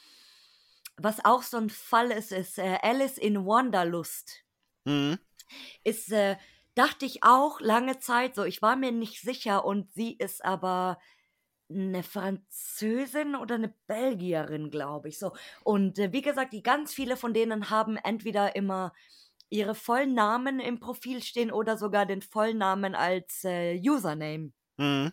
was 0.96 1.24
auch 1.24 1.42
so 1.42 1.56
ein 1.56 1.70
Fall 1.70 2.10
ist, 2.10 2.32
ist 2.32 2.58
äh, 2.58 2.78
Alice 2.82 3.16
in 3.16 3.46
Wanderlust. 3.46 4.44
Mhm. 4.84 5.18
Ist, 5.84 6.12
äh, 6.12 6.36
dachte 6.74 7.06
ich 7.06 7.22
auch 7.22 7.60
lange 7.60 7.98
Zeit 8.00 8.34
so. 8.34 8.44
Ich 8.44 8.60
war 8.60 8.76
mir 8.76 8.92
nicht 8.92 9.22
sicher 9.22 9.64
und 9.64 9.92
sie 9.94 10.12
ist 10.12 10.44
aber 10.44 10.98
eine 11.70 12.02
Französin 12.02 13.36
oder 13.36 13.56
eine 13.56 13.74
Belgierin, 13.86 14.70
glaube 14.70 15.08
ich. 15.08 15.18
So. 15.18 15.32
Und 15.64 15.98
äh, 15.98 16.12
wie 16.12 16.22
gesagt, 16.22 16.52
die 16.52 16.62
ganz 16.62 16.92
viele 16.92 17.16
von 17.16 17.34
denen 17.34 17.70
haben 17.70 17.96
entweder 17.96 18.56
immer 18.56 18.92
ihre 19.50 19.74
vollen 19.74 20.14
Namen 20.14 20.60
im 20.60 20.80
Profil 20.80 21.22
stehen 21.22 21.50
oder 21.50 21.76
sogar 21.76 22.06
den 22.06 22.22
Vollnamen 22.22 22.94
als 22.94 23.44
äh, 23.44 23.78
Username. 23.78 24.52
Mhm. 24.76 25.12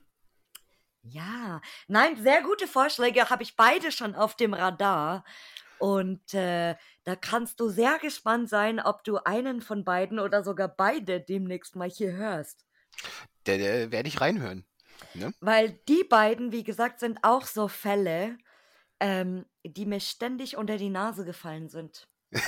Ja, 1.04 1.62
nein, 1.88 2.22
sehr 2.22 2.42
gute 2.42 2.68
Vorschläge 2.68 3.30
habe 3.30 3.44
ich 3.44 3.56
beide 3.56 3.92
schon 3.92 4.16
auf 4.16 4.36
dem 4.36 4.54
Radar. 4.54 5.24
Und 5.78 6.34
äh, 6.34 6.76
da 7.04 7.16
kannst 7.16 7.60
du 7.60 7.70
sehr 7.70 8.00
gespannt 8.00 8.50
sein, 8.50 8.80
ob 8.80 9.04
du 9.04 9.18
einen 9.18 9.62
von 9.62 9.84
beiden 9.84 10.20
oder 10.20 10.44
sogar 10.44 10.68
beide 10.68 11.20
demnächst 11.22 11.76
mal 11.76 11.90
hier 11.90 12.14
hörst. 12.14 12.66
Der, 13.46 13.58
der 13.58 13.92
werde 13.92 14.08
ich 14.08 14.22
reinhören. 14.22 14.66
Ne? 15.14 15.34
Weil 15.40 15.80
die 15.88 16.04
beiden, 16.04 16.52
wie 16.52 16.64
gesagt, 16.64 17.00
sind 17.00 17.20
auch 17.24 17.46
so 17.46 17.68
Fälle, 17.68 18.38
ähm, 19.00 19.46
die 19.64 19.86
mir 19.86 20.00
ständig 20.00 20.58
unter 20.58 20.78
die 20.78 20.90
Nase 20.90 21.26
gefallen 21.26 21.70
sind. 21.70 22.08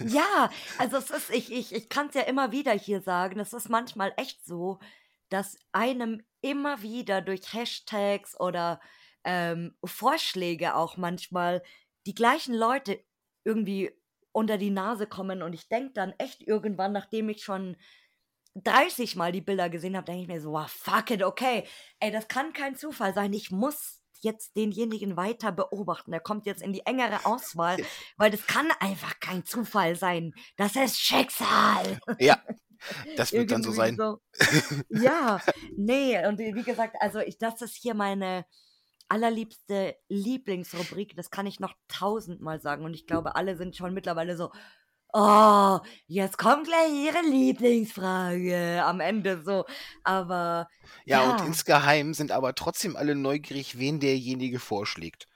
Ja, 0.00 0.50
also 0.78 0.96
es 0.96 1.10
ist, 1.10 1.30
ich, 1.30 1.52
ich, 1.52 1.74
ich 1.74 1.88
kann 1.88 2.08
es 2.08 2.14
ja 2.14 2.22
immer 2.22 2.52
wieder 2.52 2.72
hier 2.72 3.00
sagen, 3.00 3.38
es 3.40 3.52
ist 3.52 3.68
manchmal 3.68 4.12
echt 4.16 4.44
so, 4.44 4.78
dass 5.28 5.58
einem 5.72 6.22
immer 6.40 6.82
wieder 6.82 7.20
durch 7.20 7.52
Hashtags 7.52 8.38
oder 8.38 8.80
ähm, 9.24 9.76
Vorschläge 9.84 10.74
auch 10.74 10.96
manchmal 10.96 11.62
die 12.06 12.14
gleichen 12.14 12.54
Leute 12.54 13.04
irgendwie 13.44 13.92
unter 14.32 14.56
die 14.56 14.70
Nase 14.70 15.06
kommen 15.06 15.42
und 15.42 15.52
ich 15.52 15.68
denke 15.68 15.92
dann 15.94 16.14
echt 16.18 16.42
irgendwann, 16.42 16.92
nachdem 16.92 17.28
ich 17.28 17.42
schon 17.42 17.76
30 18.64 19.16
Mal 19.16 19.32
die 19.32 19.40
Bilder 19.40 19.68
gesehen 19.68 19.96
habe, 19.96 20.06
denke 20.06 20.22
ich 20.22 20.28
mir 20.28 20.40
so, 20.40 20.52
wow, 20.52 20.70
fuck 20.70 21.10
it, 21.10 21.22
okay, 21.22 21.64
ey, 22.00 22.10
das 22.10 22.28
kann 22.28 22.52
kein 22.52 22.76
Zufall 22.76 23.14
sein, 23.14 23.32
ich 23.32 23.50
muss 23.50 23.98
jetzt 24.20 24.56
denjenigen 24.56 25.16
weiter 25.16 25.52
beobachten. 25.52 26.12
Er 26.12 26.20
kommt 26.20 26.46
jetzt 26.46 26.62
in 26.62 26.72
die 26.72 26.84
engere 26.86 27.24
Auswahl, 27.24 27.76
weil 28.16 28.30
das 28.30 28.46
kann 28.46 28.70
einfach 28.80 29.20
kein 29.20 29.44
Zufall 29.44 29.96
sein. 29.96 30.32
Das 30.56 30.76
ist 30.76 30.98
Schicksal. 30.98 32.00
Ja, 32.18 32.42
das 33.16 33.32
wird 33.32 33.50
dann 33.50 33.62
so 33.62 33.72
sein. 33.72 33.96
so. 33.96 34.18
Ja, 34.88 35.40
nee, 35.76 36.24
und 36.26 36.38
wie 36.38 36.62
gesagt, 36.62 36.96
also 37.00 37.20
ich, 37.20 37.38
das 37.38 37.62
ist 37.62 37.76
hier 37.76 37.94
meine 37.94 38.44
allerliebste 39.08 39.96
Lieblingsrubrik. 40.08 41.16
Das 41.16 41.30
kann 41.30 41.46
ich 41.46 41.60
noch 41.60 41.74
tausendmal 41.88 42.60
sagen. 42.60 42.84
Und 42.84 42.94
ich 42.94 43.06
glaube, 43.06 43.36
alle 43.36 43.56
sind 43.56 43.74
schon 43.76 43.94
mittlerweile 43.94 44.36
so, 44.36 44.50
oh, 45.12 45.78
jetzt 46.06 46.38
kommt 46.38 46.66
gleich 46.66 46.92
ihre 46.92 47.22
Lieblingsfrage 47.22 48.82
am 48.84 49.00
Ende 49.00 49.42
so. 49.42 49.64
Aber 50.04 50.68
Ja, 51.04 51.30
und 51.30 51.40
ja. 51.40 51.46
insgeheim 51.46 52.14
sind 52.14 52.32
aber 52.32 52.54
trotzdem 52.54 52.96
alle 52.96 53.14
neugierig, 53.14 53.78
wen 53.78 54.00
derjenige 54.00 54.58
vorschlägt. 54.58 55.26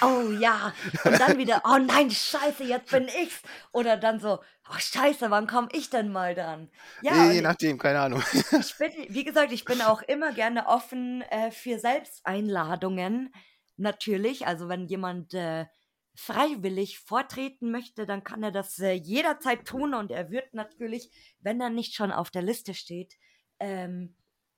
Oh 0.00 0.30
ja, 0.40 0.72
und 1.04 1.20
dann 1.20 1.38
wieder, 1.38 1.62
oh 1.64 1.78
nein, 1.78 2.10
scheiße, 2.10 2.64
jetzt 2.64 2.90
bin 2.90 3.08
ich's. 3.22 3.42
Oder 3.72 3.96
dann 3.96 4.18
so, 4.18 4.38
oh 4.68 4.78
scheiße, 4.78 5.30
wann 5.30 5.46
komme 5.46 5.68
ich 5.72 5.90
denn 5.90 6.10
mal 6.10 6.34
dran? 6.34 6.70
Ja, 7.02 7.14
Je 7.14 7.20
und 7.20 7.36
ich, 7.36 7.42
nachdem, 7.42 7.78
keine 7.78 8.00
Ahnung. 8.00 8.22
ich 8.32 8.76
bin, 8.78 8.92
wie 9.08 9.24
gesagt, 9.24 9.52
ich 9.52 9.64
bin 9.64 9.80
auch 9.82 10.02
immer 10.02 10.32
gerne 10.32 10.66
offen 10.66 11.22
äh, 11.22 11.50
für 11.50 11.78
Selbsteinladungen. 11.78 13.32
Natürlich, 13.76 14.46
also 14.46 14.68
wenn 14.68 14.86
jemand 14.86 15.34
äh, 15.34 15.66
freiwillig 16.14 16.98
vortreten 16.98 17.70
möchte, 17.70 18.06
dann 18.06 18.24
kann 18.24 18.42
er 18.42 18.52
das 18.52 18.78
äh, 18.78 18.92
jederzeit 18.92 19.66
tun 19.66 19.94
und 19.94 20.10
er 20.10 20.30
wird 20.30 20.52
natürlich, 20.54 21.10
wenn 21.40 21.60
er 21.60 21.70
nicht 21.70 21.94
schon 21.94 22.12
auf 22.12 22.30
der 22.30 22.42
Liste 22.42 22.74
steht, 22.74 23.14
ähm, 23.58 24.14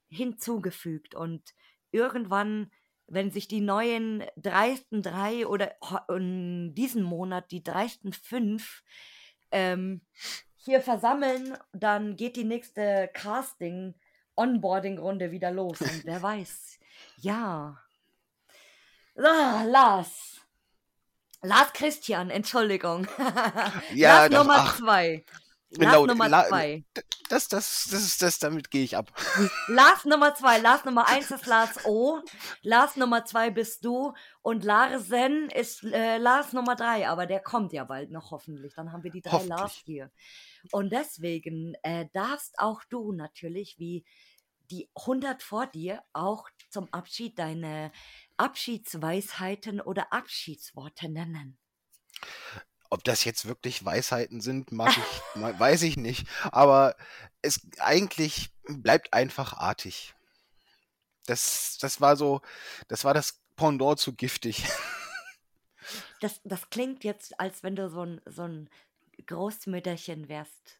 hinzugefügt. 0.08 1.14
Und 1.14 1.54
irgendwann, 1.90 2.70
wenn 3.06 3.30
sich 3.30 3.48
die 3.48 3.60
neuen 3.60 4.24
dreisten 4.36 5.02
drei 5.02 5.46
oder 5.46 5.76
in 6.08 6.74
diesem 6.74 7.02
Monat 7.02 7.50
die 7.50 7.62
dreisten 7.62 8.12
fünf 8.12 8.82
ähm, 9.50 10.00
hier 10.56 10.80
versammeln, 10.80 11.56
dann 11.72 12.16
geht 12.16 12.36
die 12.36 12.44
nächste 12.44 13.10
Casting, 13.12 13.94
Onboarding-Runde 14.34 15.30
wieder 15.30 15.52
los. 15.52 15.80
Und 15.80 16.04
wer 16.04 16.20
weiß, 16.20 16.80
ja. 17.18 17.78
Ah, 19.16 19.62
Lars. 19.64 20.33
Lars 21.44 21.72
Christian, 21.74 22.30
Entschuldigung. 22.30 23.06
Ja, 23.94 24.26
Lars 24.26 24.30
das, 24.30 24.38
Nummer 24.38 24.56
ach, 24.58 24.78
zwei. 24.78 25.24
Lars 25.70 25.92
genau, 25.92 26.06
Nummer 26.06 26.28
La, 26.28 26.46
zwei. 26.46 26.84
das, 27.28 27.48
das, 27.48 27.88
das 27.90 28.02
ist 28.02 28.22
das, 28.22 28.38
damit 28.38 28.70
gehe 28.70 28.84
ich 28.84 28.96
ab. 28.96 29.12
Lars 29.68 30.04
Nummer 30.04 30.34
zwei. 30.34 30.58
Lars 30.58 30.84
Nummer 30.84 31.06
eins 31.08 31.30
ist 31.30 31.46
Lars 31.46 31.84
O. 31.84 32.20
Lars 32.62 32.96
Nummer 32.96 33.24
zwei 33.24 33.50
bist 33.50 33.84
du. 33.84 34.14
Und 34.42 34.64
Larsen 34.64 35.50
ist 35.50 35.84
äh, 35.84 36.18
Lars 36.18 36.52
Nummer 36.52 36.76
drei. 36.76 37.08
Aber 37.08 37.26
der 37.26 37.40
kommt 37.40 37.72
ja 37.72 37.84
bald 37.84 38.10
noch 38.10 38.30
hoffentlich. 38.30 38.74
Dann 38.74 38.92
haben 38.92 39.04
wir 39.04 39.10
die 39.10 39.22
drei 39.22 39.44
Lars 39.44 39.82
hier. 39.84 40.10
Und 40.70 40.92
deswegen 40.92 41.74
äh, 41.82 42.06
darfst 42.12 42.58
auch 42.58 42.82
du 42.88 43.12
natürlich, 43.12 43.78
wie 43.78 44.04
die 44.70 44.88
100 44.94 45.42
vor 45.42 45.66
dir, 45.66 46.02
auch 46.12 46.48
zum 46.70 46.92
Abschied 46.92 47.38
deine 47.38 47.92
Abschiedsweisheiten 48.36 49.80
oder 49.80 50.12
Abschiedsworte 50.12 51.08
nennen. 51.08 51.58
Ob 52.90 53.04
das 53.04 53.24
jetzt 53.24 53.46
wirklich 53.46 53.84
Weisheiten 53.84 54.40
sind, 54.40 54.72
mag 54.72 54.96
ich, 54.96 55.40
weiß 55.58 55.82
ich 55.82 55.96
nicht. 55.96 56.26
Aber 56.52 56.96
es 57.42 57.60
eigentlich 57.78 58.50
bleibt 58.66 59.12
einfach 59.12 59.54
artig. 59.54 60.14
Das, 61.26 61.78
das 61.80 62.00
war 62.00 62.16
so, 62.16 62.42
das 62.88 63.04
war 63.04 63.14
das 63.14 63.40
Pendant 63.56 63.98
zu 63.98 64.14
giftig. 64.14 64.64
das, 66.20 66.40
das 66.44 66.70
klingt 66.70 67.04
jetzt, 67.04 67.38
als 67.38 67.62
wenn 67.62 67.76
du 67.76 67.88
so 67.88 68.02
ein, 68.02 68.20
so 68.26 68.42
ein 68.42 68.68
Großmütterchen 69.26 70.28
wärst. 70.28 70.78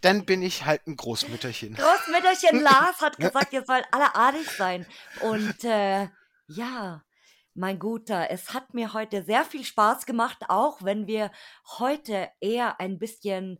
Dann 0.00 0.24
bin 0.24 0.42
ich 0.42 0.64
halt 0.64 0.86
ein 0.86 0.96
Großmütterchen. 0.96 1.74
Großmütterchen 1.74 2.60
Lars 2.60 3.00
hat 3.00 3.16
gesagt, 3.18 3.52
ihr 3.52 3.64
sollt 3.64 3.86
alle 3.90 4.14
artig 4.14 4.48
sein. 4.50 4.86
Und 5.20 5.64
äh, 5.64 6.08
ja, 6.46 7.04
mein 7.54 7.78
Guter, 7.78 8.30
es 8.30 8.54
hat 8.54 8.74
mir 8.74 8.92
heute 8.94 9.22
sehr 9.22 9.44
viel 9.44 9.64
Spaß 9.64 10.06
gemacht, 10.06 10.38
auch 10.48 10.82
wenn 10.82 11.06
wir 11.06 11.30
heute 11.78 12.30
eher 12.40 12.80
ein 12.80 12.98
bisschen 12.98 13.58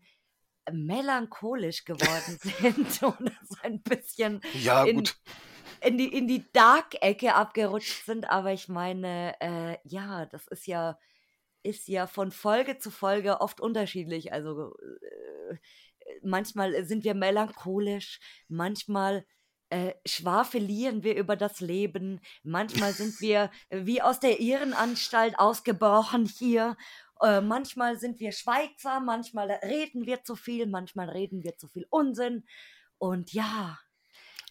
melancholisch 0.70 1.84
geworden 1.84 2.38
sind 2.60 3.02
und 3.02 3.32
so 3.48 3.56
ein 3.62 3.82
bisschen 3.82 4.40
Ja, 4.54 4.84
in, 4.84 4.96
gut. 4.96 5.16
in 5.80 5.98
die, 5.98 6.06
in 6.16 6.28
die 6.28 6.50
Dark-Ecke 6.52 7.34
abgerutscht 7.34 8.04
sind. 8.06 8.30
Aber 8.30 8.52
ich 8.52 8.68
meine, 8.68 9.34
äh, 9.40 9.76
ja, 9.84 10.26
das 10.26 10.46
ist 10.48 10.66
ja, 10.66 10.98
ist 11.62 11.88
ja 11.88 12.06
von 12.06 12.32
Folge 12.32 12.78
zu 12.78 12.90
Folge 12.90 13.40
oft 13.40 13.60
unterschiedlich. 13.60 14.32
Also 14.32 14.74
äh, 15.50 15.56
manchmal 16.22 16.84
sind 16.84 17.04
wir 17.04 17.14
melancholisch, 17.14 18.20
manchmal 18.48 19.24
äh, 19.70 19.94
schwafelieren 20.06 21.02
wir 21.02 21.16
über 21.16 21.34
das 21.36 21.60
Leben, 21.60 22.20
manchmal 22.42 22.92
sind 22.92 23.20
wir 23.20 23.50
wie 23.70 24.02
aus 24.02 24.20
der 24.20 24.40
Irrenanstalt 24.40 25.38
ausgebrochen 25.38 26.26
hier. 26.26 26.76
Äh, 27.22 27.40
manchmal 27.40 27.98
sind 27.98 28.20
wir 28.20 28.32
schweigsam, 28.32 29.06
manchmal 29.06 29.50
reden 29.50 30.04
wir 30.04 30.24
zu 30.24 30.36
viel, 30.36 30.66
manchmal 30.66 31.08
reden 31.08 31.42
wir 31.42 31.56
zu 31.56 31.68
viel 31.68 31.86
Unsinn. 31.88 32.44
Und 32.98 33.32
ja, 33.32 33.78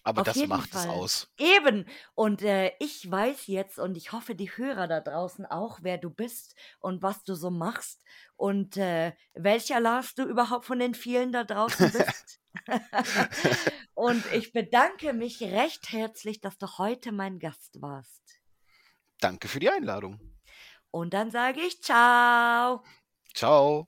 Aber 0.03 0.21
auf 0.21 0.25
das 0.25 0.47
macht 0.47 0.73
es 0.73 0.81
Fall. 0.81 0.89
aus. 0.89 1.31
Eben. 1.37 1.85
Und 2.15 2.41
äh, 2.41 2.71
ich 2.79 3.09
weiß 3.09 3.47
jetzt 3.47 3.77
und 3.77 3.95
ich 3.95 4.11
hoffe, 4.11 4.33
die 4.35 4.49
Hörer 4.49 4.87
da 4.87 4.99
draußen 4.99 5.45
auch, 5.45 5.79
wer 5.81 5.97
du 5.97 6.09
bist 6.09 6.55
und 6.79 7.03
was 7.03 7.23
du 7.23 7.35
so 7.35 7.51
machst 7.51 8.03
und 8.35 8.77
äh, 8.77 9.13
welcher 9.33 9.79
Lars 9.79 10.15
du 10.15 10.23
überhaupt 10.23 10.65
von 10.65 10.79
den 10.79 10.95
vielen 10.95 11.31
da 11.31 11.43
draußen 11.43 11.91
bist. 11.91 12.39
und 13.93 14.25
ich 14.33 14.51
bedanke 14.51 15.13
mich 15.13 15.41
recht 15.41 15.91
herzlich, 15.91 16.41
dass 16.41 16.57
du 16.57 16.67
heute 16.77 17.11
mein 17.11 17.39
Gast 17.39 17.81
warst. 17.81 18.41
Danke 19.19 19.47
für 19.47 19.59
die 19.59 19.69
Einladung. 19.69 20.19
Und 20.89 21.13
dann 21.13 21.31
sage 21.31 21.61
ich 21.61 21.81
ciao. 21.81 22.83
Ciao. 23.33 23.87